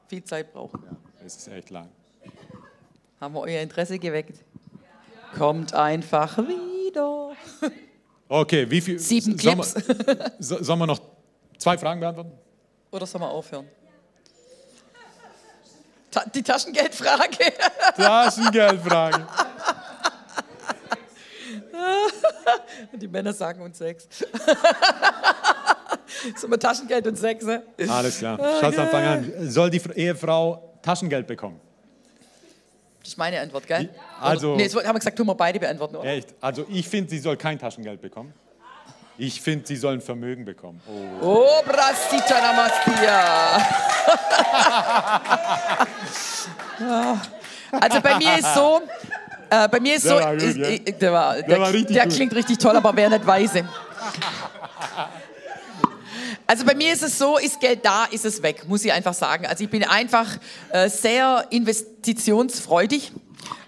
viel 0.08 0.24
Zeit 0.24 0.52
brauchen. 0.52 0.80
Das 1.22 1.36
ist 1.36 1.48
echt 1.48 1.70
lang. 1.70 1.88
Haben 3.20 3.34
wir 3.34 3.40
euer 3.40 3.60
Interesse 3.60 3.98
geweckt? 3.98 4.44
Kommt 5.36 5.74
einfach 5.74 6.38
wieder. 6.38 6.67
Okay, 8.30 8.70
wie 8.70 8.80
viel? 8.82 8.98
Sieben 8.98 9.38
sollen 9.38 9.60
Clips. 9.60 9.74
wir, 9.74 10.32
so- 10.38 10.62
sollen 10.62 10.78
wir 10.80 10.86
noch 10.86 11.00
zwei 11.56 11.78
Fragen 11.78 11.98
beantworten? 12.00 12.32
Oder 12.90 13.06
sollen 13.06 13.22
wir 13.24 13.30
aufhören? 13.30 13.66
Ta 16.10 16.24
die 16.34 16.42
Taschengeldfrage. 16.42 17.52
Taschengeldfrage. 17.96 19.26
Die 22.92 23.08
Männer 23.08 23.32
sagen 23.32 23.62
uns 23.62 23.78
Sex. 23.78 24.06
Sollen 26.36 26.52
wir 26.52 26.58
Taschengeld 26.58 27.06
und 27.06 27.16
Sex? 27.16 27.44
ne? 27.44 27.62
Alles 27.88 28.18
klar. 28.18 28.38
Schaut 28.60 28.74
von 28.74 28.84
Anfang 28.84 29.04
an. 29.04 29.50
Soll 29.50 29.70
die 29.70 29.80
Ehefrau 29.94 30.78
Taschengeld 30.82 31.26
bekommen? 31.26 31.60
Das 33.08 33.14
ist 33.14 33.18
meine 33.18 33.40
Antwort, 33.40 33.66
gell? 33.66 33.88
Also- 34.20 34.48
Oder, 34.48 34.56
nee, 34.58 34.64
das 34.64 34.74
haben 34.76 34.84
wir 34.84 34.98
gesagt, 34.98 35.16
tun 35.16 35.26
wir 35.26 35.34
beide 35.34 35.58
beantworten, 35.58 35.96
oder? 35.96 36.10
Echt? 36.10 36.34
Also 36.42 36.66
ich 36.68 36.86
finde, 36.86 37.08
sie 37.08 37.18
soll 37.18 37.38
kein 37.38 37.58
Taschengeld 37.58 38.02
bekommen. 38.02 38.34
Ich 39.16 39.40
finde, 39.40 39.66
sie 39.66 39.76
soll 39.76 39.94
ein 39.94 40.02
Vermögen 40.02 40.44
bekommen. 40.44 40.78
Oh. 40.86 41.24
Oh, 41.26 41.62
Brastita 41.66 42.38
Namastia. 42.38 43.62
Also 47.80 48.00
bei 48.00 48.16
mir 48.18 48.38
ist 48.38 48.54
so, 48.54 48.80
äh, 49.50 49.68
bei 49.68 49.80
mir 49.80 49.96
ist 49.96 50.04
Der 50.04 50.18
so, 50.18 50.24
war 50.24 50.34
gut, 50.34 50.42
ist, 50.42 50.56
ja. 50.56 50.78
der, 50.92 51.12
war, 51.12 51.42
der, 51.42 51.60
war 51.60 51.72
richtig 51.72 51.96
der 51.96 52.06
klingt 52.08 52.34
richtig 52.34 52.58
toll, 52.58 52.76
aber 52.76 52.94
wer 52.94 53.10
nicht 53.10 53.26
weise. 53.26 53.68
Also 56.50 56.64
bei 56.64 56.74
mir 56.74 56.94
ist 56.94 57.02
es 57.02 57.18
so, 57.18 57.36
ist 57.36 57.60
Geld 57.60 57.84
da, 57.84 58.06
ist 58.06 58.24
es 58.24 58.42
weg, 58.42 58.66
muss 58.66 58.82
ich 58.82 58.90
einfach 58.90 59.12
sagen. 59.12 59.44
Also 59.44 59.64
ich 59.64 59.68
bin 59.68 59.84
einfach 59.84 60.38
äh, 60.72 60.88
sehr 60.88 61.46
investitionsfreudig 61.50 63.12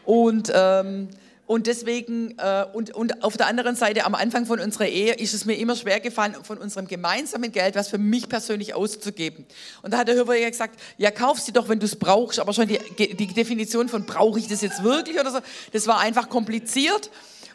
und 0.07 0.51
ähm, 0.55 1.09
und 1.47 1.67
deswegen, 1.67 2.39
äh, 2.39 2.65
und, 2.73 2.95
und 2.95 3.25
auf 3.25 3.37
der 3.37 3.49
anderen 3.49 3.75
Seite, 3.75 4.05
am 4.05 4.15
Anfang 4.15 4.47
von 4.47 4.61
unserer 4.61 4.87
Ehe 4.87 5.15
ist 5.15 5.35
es 5.35 5.45
mir 5.45 5.55
immer 5.55 5.75
schwer 5.75 5.99
gefallen, 5.99 6.37
von 6.45 6.59
unserem 6.59 6.87
gemeinsamen 6.87 7.51
Geld 7.51 7.75
was 7.75 7.89
für 7.89 7.99
mich 7.99 8.29
persönlich 8.29 8.73
auszugeben. 8.73 9.45
Und 9.83 9.93
da 9.93 9.99
hat 9.99 10.09
der 10.09 10.15
Hörer 10.15 10.37
gesagt, 10.49 10.81
ja, 10.97 11.11
kauf 11.11 11.41
sie 11.41 11.53
doch, 11.53 11.69
wenn 11.69 11.81
du 11.81 11.87
es 11.87 11.97
brauchst, 11.97 12.39
aber 12.39 12.53
schon 12.53 12.69
die, 12.69 12.79
die 12.97 13.27
Definition 13.27 13.89
von 13.89 14.07
brauche 14.07 14.39
ich 14.39 14.47
das 14.47 14.61
jetzt 14.63 14.85
wirklich 14.85 15.19
oder 15.19 15.33
so, 15.33 15.41
das 15.73 15.89
war 15.89 15.99
einfach 15.99 16.29
kompliziert. 16.29 17.11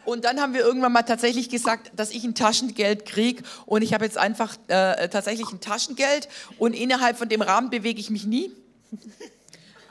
Und 0.06 0.24
dann 0.24 0.40
haben 0.40 0.54
wir 0.54 0.60
irgendwann 0.60 0.92
mal 0.92 1.02
tatsächlich 1.02 1.50
gesagt, 1.50 1.90
dass 1.96 2.10
ich 2.10 2.24
ein 2.24 2.34
Taschengeld 2.34 3.04
kriege 3.04 3.42
und 3.66 3.82
ich 3.82 3.92
habe 3.92 4.04
jetzt 4.04 4.16
einfach 4.16 4.56
äh, 4.68 5.08
tatsächlich 5.08 5.50
ein 5.50 5.60
Taschengeld 5.60 6.28
und 6.58 6.74
innerhalb 6.74 7.18
von 7.18 7.28
dem 7.28 7.42
Rahmen 7.42 7.70
bewege 7.70 8.00
ich 8.00 8.08
mich 8.08 8.24
nie. 8.24 8.52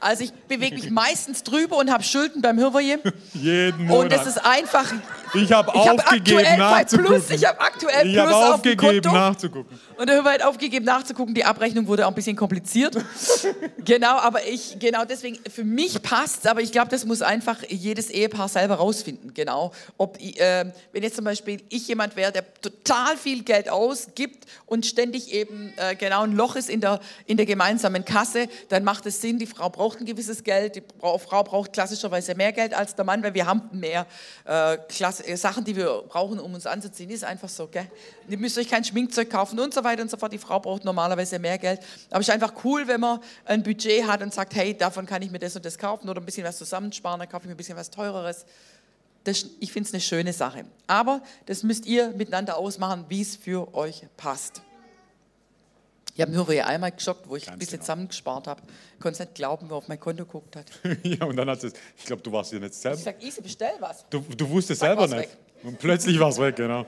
Also 0.06 0.24
ich 0.24 0.32
bewege 0.34 0.76
mich 0.76 0.92
meistens 0.92 1.42
drüber 1.42 1.78
und 1.78 1.92
habe 1.92 2.04
Schulden 2.04 2.40
beim 2.40 2.60
Hirverje. 2.60 3.00
Jeden 3.34 3.90
Und 3.90 4.12
es 4.14 4.20
Monat. 4.20 4.28
ist 4.28 4.46
einfach. 4.46 4.94
Ich 5.34 5.52
habe 5.52 5.72
Ich 5.74 5.80
aufgegeben 5.80 6.38
aktuell 6.38 6.44
bei 6.46 6.58
nachzugucken. 6.58 7.06
Plus, 7.08 7.30
ich 7.32 7.46
habe 7.48 7.60
aktuell 7.60 8.08
Ich 8.08 8.14
Plus 8.14 8.28
auf 8.34 8.62
dem 8.62 8.78
aufgegeben 8.78 9.02
Konto. 9.02 9.12
nachzugucken. 9.18 9.80
Und 9.98 10.08
der 10.08 10.18
Hörer 10.18 10.34
hat 10.34 10.44
aufgegeben 10.44 10.86
nachzugucken. 10.86 11.34
Die 11.34 11.44
Abrechnung 11.44 11.88
wurde 11.88 12.06
auch 12.06 12.12
ein 12.12 12.16
bisschen 12.16 12.36
kompliziert. 12.36 12.96
genau, 13.84 14.18
aber 14.18 14.46
ich, 14.48 14.78
genau 14.78 15.06
deswegen, 15.06 15.40
für 15.50 15.64
mich 15.64 16.02
passt 16.04 16.46
aber 16.48 16.62
ich 16.62 16.72
glaube, 16.72 16.90
das 16.90 17.06
muss 17.06 17.22
einfach 17.24 17.64
jedes 17.68 18.10
Ehepaar 18.12 18.48
selber 18.48 18.76
rausfinden. 18.76 19.34
Genau. 19.34 19.72
Ob, 19.98 20.18
ich, 20.20 20.40
äh, 20.40 20.72
wenn 20.92 21.02
jetzt 21.02 21.16
zum 21.16 21.26
Beispiel 21.26 21.64
ich 21.70 21.88
jemand 21.88 22.16
wäre, 22.16 22.32
der 22.32 22.46
total 22.62 23.18
viel 23.18 23.44
Geld 23.44 23.70
ausgibt 23.70 24.46
und 24.68 24.86
ständig 24.86 25.34
eben 25.34 25.74
äh, 25.78 25.96
genau 25.96 26.24
ein 26.24 26.34
Loch 26.34 26.56
ist 26.56 26.70
in 26.70 26.82
der, 26.82 27.00
in 27.26 27.38
der 27.38 27.48
gemeinsamen 27.48 28.06
Kasse, 28.06 28.48
dann 28.70 28.84
macht 28.84 29.06
es 29.08 29.22
Sinn, 29.22 29.40
die 29.40 29.48
Frau 29.48 29.70
braucht 29.70 29.95
ein 30.00 30.06
gewisses 30.06 30.44
Geld, 30.44 30.76
die 30.76 30.84
Frau, 31.00 31.44
braucht 31.44 31.74
klassischerweise 31.74 32.36
mehr 32.36 32.52
Geld 32.52 32.74
als 32.74 32.96
der 32.96 33.06
Mann, 33.06 33.24
weil 33.24 33.34
wir 33.34 33.46
haben 33.46 33.70
mehr 33.72 34.06
äh, 34.48 34.76
äh, 34.76 35.36
Sachen, 35.36 35.64
die 35.64 35.76
wir 35.76 36.04
brauchen, 36.08 36.40
um 36.40 36.54
uns 36.54 36.66
anzuziehen. 36.66 37.10
Ist 37.10 37.24
einfach 37.24 37.50
so, 37.50 37.68
gell? 37.68 37.88
Ihr 38.28 38.38
müsst 38.38 38.58
euch 38.58 38.70
kein 38.70 38.84
Schminkzeug 38.84 39.30
kaufen 39.30 39.60
und 39.60 39.74
so 39.74 39.84
weiter 39.84 40.02
und 40.02 40.12
so 40.12 40.18
fort. 40.18 40.34
Die 40.34 40.38
Frau 40.38 40.60
braucht 40.60 40.86
normalerweise 40.86 41.40
mehr 41.40 41.58
Geld. 41.58 41.80
Aber 42.10 42.22
es 42.22 42.28
ist 42.28 42.34
einfach 42.34 42.54
cool, 42.64 42.88
wenn 42.88 43.00
man 43.00 43.20
ein 43.46 43.64
Budget 43.64 44.08
hat 44.08 44.22
und 44.22 44.34
sagt, 44.34 44.56
hey, 44.56 44.76
davon 44.76 45.06
kann 45.06 45.22
ich 45.22 45.32
mir 45.32 45.40
das 45.40 45.56
und 45.56 45.66
das 45.66 45.78
kaufen 45.78 46.10
oder 46.10 46.22
ein 46.22 46.26
bisschen 46.26 46.46
was 46.46 46.58
zusammensparen, 46.58 47.20
dann 47.20 47.30
kaufe 47.30 47.44
ich 47.44 47.48
mir 47.48 47.56
ein 47.56 47.58
bisschen 47.58 47.78
was 47.78 47.90
Teureres. 47.90 48.46
Das, 49.24 49.46
ich 49.60 49.72
finde 49.72 49.88
es 49.88 49.94
eine 49.94 50.02
schöne 50.02 50.34
Sache. 50.34 50.66
Aber 50.88 51.22
das 51.48 51.64
müsst 51.64 51.86
ihr 51.86 52.10
miteinander 52.10 52.58
ausmachen, 52.58 53.06
wie 53.10 53.22
es 53.22 53.36
für 53.36 53.74
euch 53.74 54.06
passt. 54.18 54.62
Ich 56.16 56.22
habe 56.22 56.32
nur 56.32 56.52
ja 56.54 56.66
einmal 56.66 56.94
geschockt, 56.94 57.28
wo 57.28 57.36
ich 57.36 57.44
ein 57.44 57.52
Ganz 57.52 57.60
bisschen 57.60 57.74
genau. 57.74 57.84
zusammengespart 57.84 58.48
habe. 58.48 58.62
Ich 58.94 59.00
konnte 59.02 59.22
nicht 59.22 59.36
glauben, 59.36 59.66
wer 59.70 59.76
auf 59.76 59.90
mein 59.90 60.00
Konto 60.00 60.26
geguckt 60.26 60.56
hat. 60.56 60.66
ja, 61.04 61.26
und 61.26 61.36
dann 61.36 61.50
hat 61.50 61.62
es, 61.62 61.74
ich 61.98 62.06
glaube, 62.06 62.22
du 62.22 62.32
warst 62.32 62.54
ja 62.54 62.60
nicht 62.60 62.72
Ich 62.72 62.78
selber. 62.78 62.98
sage, 62.98 63.26
Isi, 63.26 63.42
bestell 63.42 63.74
was. 63.82 64.06
Du, 64.10 64.22
du 64.22 64.50
wusstest 64.50 64.80
selber 64.80 65.08
nicht. 65.08 65.18
weg. 65.18 65.38
Und 65.64 65.78
plötzlich 65.78 66.18
war 66.18 66.30
es 66.30 66.38
weg, 66.40 66.56
genau. 66.56 66.86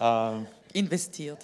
Ähm, 0.00 0.46
Investiert. 0.72 1.38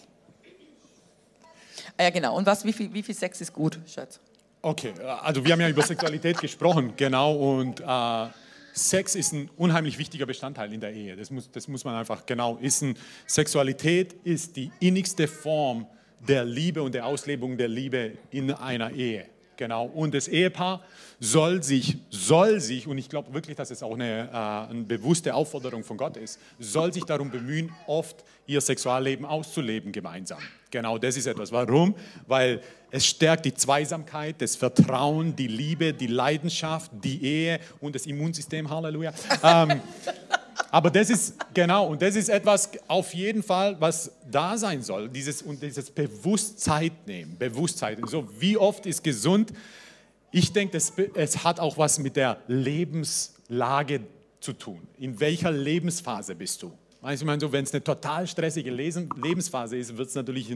Ah 1.99 2.05
Ja, 2.05 2.11
genau. 2.11 2.37
Und 2.37 2.47
was, 2.47 2.64
wie 2.64 2.72
viel, 2.72 2.93
wie 2.95 3.03
viel 3.03 3.14
Sex 3.14 3.41
ist 3.41 3.53
gut, 3.53 3.78
Schatz? 3.87 4.18
okay, 4.62 4.93
also 5.22 5.45
wir 5.45 5.53
haben 5.53 5.61
ja 5.61 5.68
über 5.68 5.82
Sexualität 5.82 6.39
gesprochen, 6.41 6.95
genau. 6.97 7.34
Und 7.34 7.80
äh, 7.80 8.26
Sex 8.72 9.14
ist 9.14 9.32
ein 9.32 9.51
unheimlich 9.57 9.99
wichtiger 9.99 10.26
Bestandteil 10.26 10.72
in 10.72 10.80
der 10.80 10.93
Ehe. 10.93 11.14
Das 11.16 11.30
muss, 11.30 11.51
das 11.51 11.68
muss 11.68 11.84
man 11.84 11.95
einfach, 11.95 12.24
genau, 12.26 12.57
ist 12.57 12.82
ein, 12.82 12.97
Sexualität 13.26 14.14
ist 14.24 14.57
die 14.57 14.72
innigste 14.80 15.28
Form 15.28 15.87
der 16.20 16.44
Liebe 16.44 16.82
und 16.82 16.94
der 16.94 17.06
Auslebung 17.06 17.56
der 17.56 17.68
Liebe 17.68 18.12
in 18.30 18.50
einer 18.52 18.90
Ehe. 18.92 19.26
Genau. 19.56 19.86
Und 19.86 20.14
das 20.14 20.28
Ehepaar 20.28 20.82
soll 21.18 21.62
sich, 21.62 21.96
soll 22.10 22.60
sich, 22.60 22.86
und 22.86 22.98
ich 22.98 23.08
glaube 23.08 23.32
wirklich, 23.32 23.56
dass 23.56 23.70
es 23.70 23.82
auch 23.82 23.94
eine, 23.94 24.28
äh, 24.30 24.70
eine 24.70 24.82
bewusste 24.82 25.34
Aufforderung 25.34 25.82
von 25.82 25.96
Gott 25.96 26.16
ist, 26.16 26.38
soll 26.58 26.92
sich 26.92 27.04
darum 27.04 27.30
bemühen, 27.30 27.72
oft 27.86 28.22
ihr 28.46 28.60
Sexualleben 28.60 29.24
auszuleben 29.24 29.92
gemeinsam. 29.92 30.38
Genau, 30.70 30.98
das 30.98 31.16
ist 31.16 31.26
etwas. 31.26 31.52
Warum? 31.52 31.94
Weil 32.26 32.60
es 32.90 33.06
stärkt 33.06 33.46
die 33.46 33.54
Zweisamkeit, 33.54 34.36
das 34.42 34.56
Vertrauen, 34.56 35.34
die 35.34 35.48
Liebe, 35.48 35.94
die 35.94 36.06
Leidenschaft, 36.06 36.90
die 36.92 37.22
Ehe 37.24 37.60
und 37.80 37.94
das 37.94 38.04
Immunsystem. 38.04 38.68
Halleluja. 38.68 39.12
Ähm, 39.42 39.80
aber 40.76 40.90
das 40.90 41.08
ist 41.08 41.36
genau 41.54 41.86
und 41.86 42.02
das 42.02 42.16
ist 42.16 42.28
etwas 42.28 42.68
auf 42.86 43.14
jeden 43.14 43.42
Fall, 43.42 43.80
was 43.80 44.12
da 44.30 44.58
sein 44.58 44.82
soll. 44.82 45.08
Dieses 45.08 45.40
und 45.40 45.62
dieses 45.62 45.90
Bewusstsein 45.90 46.90
nehmen, 47.06 47.38
Bewusstsein. 47.38 47.96
So 48.06 48.28
wie 48.38 48.58
oft 48.58 48.84
ist 48.84 49.02
gesund? 49.02 49.54
Ich 50.32 50.52
denke, 50.52 50.76
es, 50.76 51.44
hat 51.44 51.60
auch 51.60 51.78
was 51.78 51.98
mit 51.98 52.14
der 52.16 52.42
Lebenslage 52.46 54.02
zu 54.40 54.52
tun. 54.52 54.86
In 54.98 55.18
welcher 55.18 55.50
Lebensphase 55.50 56.34
bist 56.34 56.62
du? 56.62 56.70
Ich 57.10 57.24
meine, 57.24 57.40
so, 57.40 57.50
wenn 57.50 57.64
es 57.64 57.72
eine 57.72 57.82
total 57.82 58.26
stressige 58.26 58.70
Lebensphase 58.70 59.78
ist, 59.78 59.96
wird 59.96 60.10
es 60.10 60.14
natürlich 60.14 60.54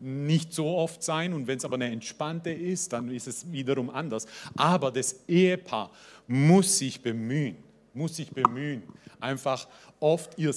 nicht 0.00 0.52
so 0.52 0.66
oft 0.66 1.00
sein. 1.00 1.32
Und 1.32 1.46
wenn 1.46 1.58
es 1.58 1.64
aber 1.64 1.76
eine 1.76 1.92
entspannte 1.92 2.50
ist, 2.50 2.92
dann 2.92 3.08
ist 3.08 3.28
es 3.28 3.52
wiederum 3.52 3.88
anders. 3.88 4.26
Aber 4.56 4.90
das 4.90 5.14
Ehepaar 5.28 5.92
muss 6.26 6.78
sich 6.78 7.00
bemühen, 7.00 7.69
muss 7.94 8.16
sich 8.16 8.30
bemühen, 8.30 8.82
einfach 9.18 9.68
oft 9.98 10.38
ihre 10.38 10.52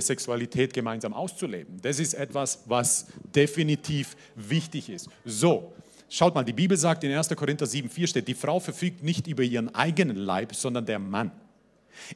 Sexualität 0.00 0.72
gemeinsam 0.72 1.12
auszuleben. 1.12 1.80
Das 1.82 1.98
ist 1.98 2.14
etwas, 2.14 2.62
was 2.66 3.06
definitiv 3.34 4.16
wichtig 4.34 4.88
ist. 4.88 5.08
So, 5.24 5.72
schaut 6.08 6.34
mal, 6.34 6.44
die 6.44 6.52
Bibel 6.52 6.76
sagt 6.76 7.04
in 7.04 7.12
1. 7.12 7.28
Korinther 7.36 7.66
7,4 7.66 8.06
steht, 8.06 8.28
die 8.28 8.34
Frau 8.34 8.60
verfügt 8.60 9.02
nicht 9.02 9.26
über 9.26 9.42
ihren 9.42 9.74
eigenen 9.74 10.16
Leib, 10.16 10.54
sondern 10.54 10.86
der 10.86 10.98
Mann. 10.98 11.32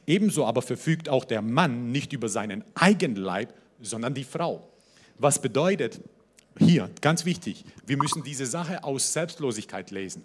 Ebenso 0.07 0.45
aber 0.45 0.61
verfügt 0.61 1.09
auch 1.09 1.25
der 1.25 1.41
Mann 1.41 1.91
nicht 1.91 2.13
über 2.13 2.29
seinen 2.29 2.63
eigenen 2.73 3.17
Leib, 3.17 3.53
sondern 3.81 4.13
die 4.13 4.23
Frau. 4.23 4.69
Was 5.17 5.41
bedeutet, 5.41 5.99
hier, 6.57 6.89
ganz 7.01 7.25
wichtig, 7.25 7.65
wir 7.85 7.97
müssen 7.97 8.23
diese 8.23 8.45
Sache 8.45 8.83
aus 8.83 9.11
Selbstlosigkeit 9.11 9.91
lesen, 9.91 10.23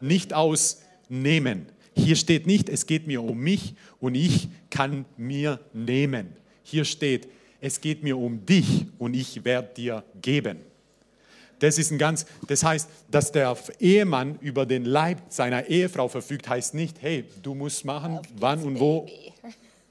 nicht 0.00 0.32
aus 0.32 0.82
Nehmen. 1.08 1.66
Hier 1.98 2.16
steht 2.16 2.46
nicht, 2.46 2.68
es 2.68 2.86
geht 2.86 3.06
mir 3.06 3.22
um 3.22 3.38
mich 3.38 3.74
und 4.00 4.14
ich 4.14 4.48
kann 4.70 5.04
mir 5.16 5.60
nehmen. 5.72 6.28
Hier 6.62 6.84
steht, 6.84 7.28
es 7.60 7.80
geht 7.80 8.02
mir 8.02 8.16
um 8.16 8.46
dich 8.46 8.86
und 8.98 9.14
ich 9.14 9.44
werde 9.44 9.74
dir 9.74 10.04
geben. 10.22 10.58
Das 11.58 11.76
ist 11.76 11.90
ein 11.90 11.98
ganz, 11.98 12.24
das 12.46 12.62
heißt, 12.62 12.88
dass 13.10 13.32
der 13.32 13.56
Ehemann 13.80 14.38
über 14.40 14.64
den 14.64 14.84
Leib 14.84 15.22
seiner 15.28 15.66
Ehefrau 15.66 16.06
verfügt, 16.08 16.48
heißt 16.48 16.74
nicht, 16.74 17.02
hey, 17.02 17.24
du 17.42 17.54
musst 17.54 17.84
machen, 17.84 18.20
wann 18.36 18.62
und 18.62 18.78
wo, 18.78 19.08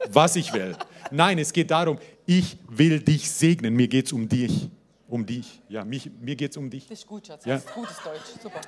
was 0.10 0.38
ich 0.38 0.54
will. 0.54 0.78
Nein, 1.12 1.40
es 1.40 1.52
geht 1.52 1.72
darum, 1.72 1.98
ich 2.26 2.58
will 2.70 3.02
dich 3.02 3.30
segnen, 3.30 3.74
mir 3.74 3.90
geht 3.90 4.06
es 4.06 4.14
um 4.14 4.30
dich. 4.30 4.70
Um 5.10 5.26
dich, 5.26 5.62
ja, 5.70 5.86
mich, 5.86 6.12
mir 6.20 6.36
geht 6.36 6.52
es 6.52 6.58
um 6.58 6.70
dich. 6.70 6.86
Das 6.88 7.00
ist 7.00 7.08
gut, 7.08 7.28
Schatz. 7.28 7.46
Ja. 7.46 7.56
Das 7.56 7.64
ist 7.64 7.74
gutes 7.74 7.96
Deutsch. 8.04 8.42
Super. 8.44 8.60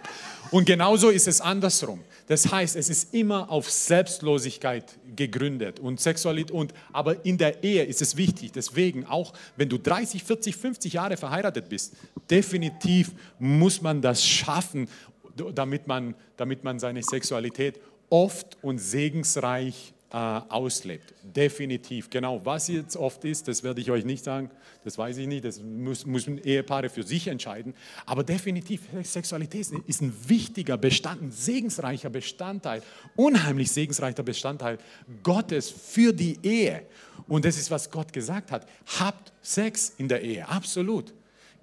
Und 0.51 0.65
genauso 0.65 1.09
ist 1.09 1.27
es 1.27 1.41
andersrum. 1.41 2.01
Das 2.27 2.49
heißt, 2.49 2.77
es 2.77 2.89
ist 2.89 3.13
immer 3.13 3.49
auf 3.51 3.69
Selbstlosigkeit 3.69 4.97
gegründet 5.17 5.81
und 5.81 5.99
Sexualität. 5.99 6.51
Und, 6.51 6.73
aber 6.93 7.25
in 7.25 7.37
der 7.37 7.61
Ehe 7.61 7.83
ist 7.83 8.01
es 8.01 8.15
wichtig. 8.15 8.53
Deswegen, 8.53 9.05
auch 9.05 9.33
wenn 9.57 9.67
du 9.67 9.77
30, 9.77 10.23
40, 10.23 10.55
50 10.55 10.93
Jahre 10.93 11.17
verheiratet 11.17 11.67
bist, 11.67 11.93
definitiv 12.29 13.11
muss 13.37 13.81
man 13.81 14.01
das 14.01 14.25
schaffen, 14.25 14.87
damit 15.53 15.87
man, 15.87 16.15
damit 16.37 16.63
man 16.63 16.79
seine 16.79 17.03
Sexualität 17.03 17.81
oft 18.09 18.57
und 18.61 18.77
segensreich 18.77 19.93
äh, 20.12 20.18
auslebt. 20.18 21.14
Definitiv. 21.24 22.10
Genau, 22.10 22.41
was 22.43 22.68
jetzt 22.68 22.97
oft 22.97 23.24
ist, 23.26 23.47
das 23.47 23.64
werde 23.64 23.82
ich 23.82 23.91
euch 23.91 24.05
nicht 24.05 24.24
sagen, 24.24 24.49
das 24.84 24.97
weiß 24.97 25.18
ich 25.18 25.28
nicht, 25.28 25.45
das 25.45 25.62
muss, 25.62 26.05
müssen 26.05 26.38
Ehepaare 26.39 26.89
für 26.89 27.03
sich 27.03 27.28
entscheiden. 27.28 27.74
Aber 28.05 28.24
definitiv, 28.24 28.82
Sexualität 29.03 29.68
ist 29.86 30.01
ein 30.01 30.14
wichtiger 30.28 30.78
Bestand, 30.78 31.22
ein 31.22 31.32
segensreicher 31.32 32.10
Bestandteil, 32.10 32.82
unheimlich 33.16 33.72
segensreicher 33.72 34.24
Bestandteil 34.24 34.80
Gottes 35.22 35.70
für 35.70 36.12
die 36.12 36.39
Ehe. 36.41 36.84
Und 37.28 37.45
das 37.45 37.57
ist, 37.57 37.70
was 37.70 37.91
Gott 37.91 38.12
gesagt 38.12 38.51
hat. 38.51 38.66
Habt 38.99 39.32
Sex 39.41 39.93
in 39.97 40.07
der 40.07 40.22
Ehe, 40.22 40.47
absolut. 40.47 41.14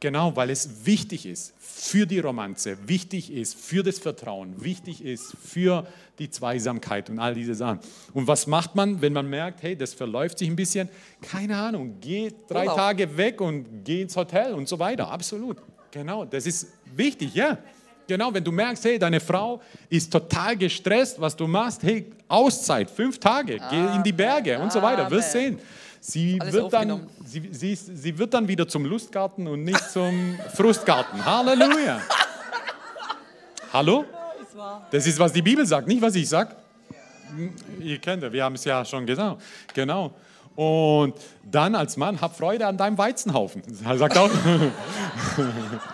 Genau, 0.07 0.37
weil 0.37 0.51
es 0.51 0.87
wichtig 0.87 1.27
ist 1.27 1.53
für 1.59 2.07
die 2.07 2.21
Romanze, 2.21 2.79
wichtig 2.87 3.33
ist 3.33 3.59
für 3.59 3.83
das 3.83 3.99
Vertrauen, 3.99 4.63
wichtig 4.63 5.05
ist 5.05 5.35
für 5.45 5.85
die 6.21 6.31
Zweisamkeit 6.31 7.11
und 7.11 7.19
all 7.19 7.35
diese 7.35 7.57
Sachen. 7.57 7.81
Und 8.15 8.29
was 8.29 8.47
macht 8.47 8.77
man, 8.77 9.03
wenn 9.03 9.13
man 9.13 9.29
merkt, 9.29 9.65
hey, 9.65 9.75
das 9.75 9.95
verläuft 9.95 10.39
sich 10.39 10.49
ein 10.49 10.55
bisschen? 10.55 10.89
Keine 11.23 11.57
Ahnung, 11.57 11.97
geh 12.01 12.31
drei 12.47 12.61
Urlaub. 12.61 12.77
Tage 12.77 13.17
weg 13.17 13.41
und 13.41 13.67
geh 13.83 14.03
ins 14.03 14.15
Hotel 14.15 14.55
und 14.55 14.69
so 14.69 14.79
weiter. 14.79 15.11
Absolut. 15.11 15.57
Genau, 15.91 16.25
das 16.25 16.47
ist 16.47 16.69
wichtig, 16.95 17.35
ja. 17.35 17.59
Genau, 18.07 18.33
wenn 18.33 18.45
du 18.45 18.53
merkst, 18.53 18.85
hey, 18.85 19.01
deine 19.01 19.19
Frau 19.19 19.61
ist 19.89 20.13
total 20.13 20.57
gestresst, 20.57 21.21
was 21.21 21.35
du 21.35 21.49
machst, 21.49 21.83
hey, 21.83 22.13
Auszeit, 22.29 22.89
fünf 22.89 23.19
Tage, 23.19 23.59
geh 23.71 23.97
in 23.97 24.05
die 24.05 24.13
Berge 24.13 24.57
und 24.61 24.73
so 24.73 24.81
weiter, 24.81 25.11
wirst 25.11 25.33
sehen. 25.33 25.59
Sie 26.09 26.41
Alles 26.41 26.55
wird, 26.55 26.73
dann, 26.73 27.09
sie, 27.25 27.49
sie, 27.51 27.75
sie 27.75 28.17
wird 28.17 28.33
dann 28.33 28.47
wieder 28.47 28.69
zum 28.69 28.85
Lustgarten 28.85 29.49
und 29.49 29.65
nicht 29.65 29.91
zum 29.91 30.39
Frustgarten. 30.55 31.25
Halleluja. 31.25 32.01
Hallo? 33.73 34.05
Das 34.93 35.05
ist, 35.05 35.19
was 35.19 35.33
die 35.33 35.43
Bibel 35.43 35.67
sagt, 35.67 35.89
nicht 35.89 36.01
was 36.01 36.15
ich 36.15 36.29
sage. 36.29 36.55
Ihr 37.81 37.99
kennt 37.99 38.23
es, 38.23 38.33
wir 38.33 38.45
haben 38.45 38.55
es 38.55 38.65
ja 38.65 38.85
schon 38.85 39.05
gesagt. 39.05 39.43
Genau. 39.75 40.13
Und 40.55 41.15
dann 41.43 41.75
als 41.75 41.97
Mann, 41.97 42.21
hab 42.21 42.37
Freude 42.37 42.69
an 42.69 42.77
deinem 42.77 42.97
Weizenhaufen. 42.97 43.63
Sagt, 43.97 44.17
auch, 44.17 44.31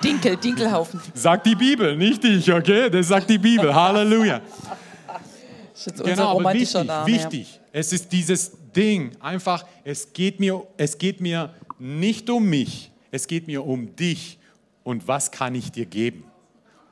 Dinkel, 0.05 0.37
Dinkelhaufen. 0.37 1.01
sagt 1.15 1.47
die 1.47 1.57
Bibel, 1.57 1.97
nicht 1.97 2.23
ich, 2.23 2.53
okay? 2.53 2.91
Das 2.91 3.09
sagt 3.09 3.31
die 3.31 3.39
Bibel. 3.39 3.75
Halleluja. 3.75 4.41
Das 4.41 5.81
ist 5.81 5.87
jetzt 5.87 6.01
unser 6.03 6.15
Genau, 6.15 6.39
aber 6.39 6.53
wichtig, 6.53 6.75
Name. 6.85 6.91
ja. 6.91 7.07
wichtig. 7.07 7.61
Es 7.73 7.93
ist 7.95 8.13
dieses 8.13 8.53
Ding, 8.73 9.13
einfach, 9.21 9.65
es 9.85 10.13
geht, 10.13 10.41
mir, 10.41 10.67
es 10.77 10.99
geht 10.99 11.21
mir 11.21 11.55
nicht 11.79 12.29
um 12.31 12.49
mich, 12.49 12.91
es 13.11 13.27
geht 13.27 13.47
mir 13.47 13.65
um 13.65 13.95
dich 13.97 14.39
und 14.85 15.07
was 15.09 15.31
kann 15.31 15.55
ich 15.55 15.71
dir 15.73 15.87
geben. 15.87 16.25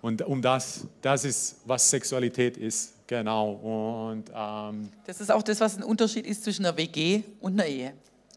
Und 0.03 0.23
um 0.23 0.41
das, 0.41 0.87
das 1.03 1.25
ist, 1.25 1.57
was 1.67 1.91
Sexualität 1.91 2.57
ist, 2.57 2.95
genau. 3.07 3.53
Und 3.53 4.31
ähm, 4.35 4.89
Das 5.05 5.21
ist 5.21 5.31
auch 5.31 5.43
das, 5.43 5.61
was 5.61 5.77
ein 5.77 5.83
Unterschied 5.83 6.27
ist 6.27 6.43
zwischen 6.45 6.65
einer 6.65 6.77
WG 6.77 7.23
und 7.41 7.53
einer 7.53 7.67
Ehe. 7.67 7.93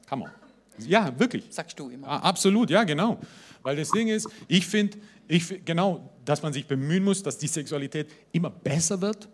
kann 0.05 0.19
man. 0.19 0.31
Ja, 0.79 1.17
wirklich. 1.19 1.45
Sagst 1.51 1.79
du 1.79 1.89
immer. 1.89 2.07
Absolut, 2.07 2.69
ja, 2.69 2.83
genau. 2.83 3.19
Weil 3.61 3.75
das 3.77 3.91
Ding 3.91 4.07
ist, 4.09 4.27
ich 4.47 4.65
finde, 4.67 4.97
ich, 5.27 5.45
find- 5.45 5.65
genau, 5.65 6.09
dass 6.25 6.41
man 6.41 6.51
sich 6.51 6.65
bemühen 6.67 7.03
muss, 7.03 7.23
dass 7.23 7.37
die 7.37 7.47
Sexualität 7.47 8.09
immer 8.33 8.49
besser 8.49 8.99
wird, 8.99 9.29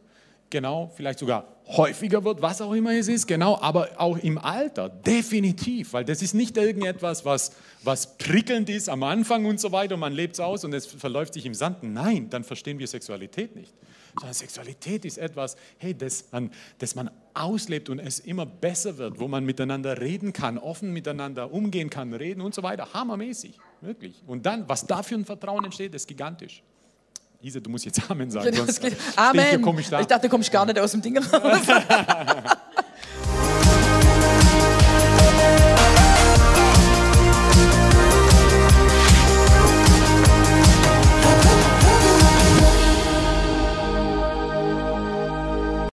genau, 0.50 0.92
vielleicht 0.96 1.20
sogar 1.20 1.46
häufiger 1.68 2.24
wird, 2.24 2.42
was 2.42 2.62
auch 2.62 2.74
immer 2.74 2.94
es 2.94 3.08
ist, 3.08 3.28
genau, 3.28 3.58
aber 3.62 3.90
auch 3.98 4.18
im 4.18 4.38
Alter, 4.38 4.90
definitiv, 4.90 5.94
weil 5.94 6.04
das 6.04 6.22
ist 6.22 6.34
nicht 6.34 6.58
irgendetwas, 6.58 7.26
was, 7.26 7.52
was 7.84 8.18
prickelnd 8.18 8.70
ist 8.70 8.90
am 8.90 9.04
Anfang 9.04 9.46
und 9.46 9.60
so 9.60 9.72
weiter 9.72 9.94
und 9.94 10.00
man 10.00 10.14
lebt 10.14 10.34
es 10.34 10.40
aus 10.40 10.64
und 10.64 10.74
es 10.74 10.88
verläuft 10.88 11.36
sich 11.36 11.46
im 11.46 11.54
Sand. 11.54 11.84
Nein, 11.84 12.30
dann 12.30 12.44
verstehen 12.44 12.80
wir 12.80 12.88
Sexualität 12.88 13.56
nicht. 13.56 13.74
Sondern 14.20 14.34
Sexualität 14.34 15.06
ist 15.06 15.20
etwas, 15.20 15.56
hey, 15.78 15.96
das 15.96 16.26
man, 16.32 16.52
das 16.80 16.96
man 16.96 17.12
auslebt 17.36 17.90
und 17.90 18.00
es 18.00 18.20
immer 18.20 18.48
besser 18.48 18.98
wird, 18.98 19.20
wo 19.20 19.28
man 19.28 19.46
miteinander 19.46 20.02
reden 20.02 20.34
kann, 20.34 20.58
offen 20.58 20.92
miteinander 20.92 21.54
umgehen 21.54 21.92
kann, 21.92 22.14
reden 22.14 22.42
und 22.42 22.56
so 22.56 22.64
weiter. 22.64 22.94
Hammermäßig, 22.94 23.60
wirklich. 23.82 24.24
Und 24.26 24.48
dann, 24.48 24.68
was 24.68 24.88
da 24.88 25.04
für 25.04 25.16
ein 25.16 25.26
Vertrauen 25.26 25.64
entsteht, 25.66 25.94
ist 25.94 26.08
gigantisch. 26.08 26.64
Isa, 27.42 27.60
du 27.62 27.70
musst 27.70 27.86
jetzt 27.86 28.02
Amen 28.12 28.30
sagen, 28.30 28.48
Das 28.52 28.58
sonst 28.58 28.84
ich 28.84 28.94
Amen. 29.16 29.62
komisch 29.62 29.90
da. 29.90 30.02
Ich 30.02 30.08
dachte, 30.08 30.28
du 30.28 30.30
kommst 30.30 30.52
gar 30.52 30.66
nicht 30.66 30.78
aus 30.78 30.92
dem 30.92 31.02
Ding 31.02 31.18
raus. 31.18 31.32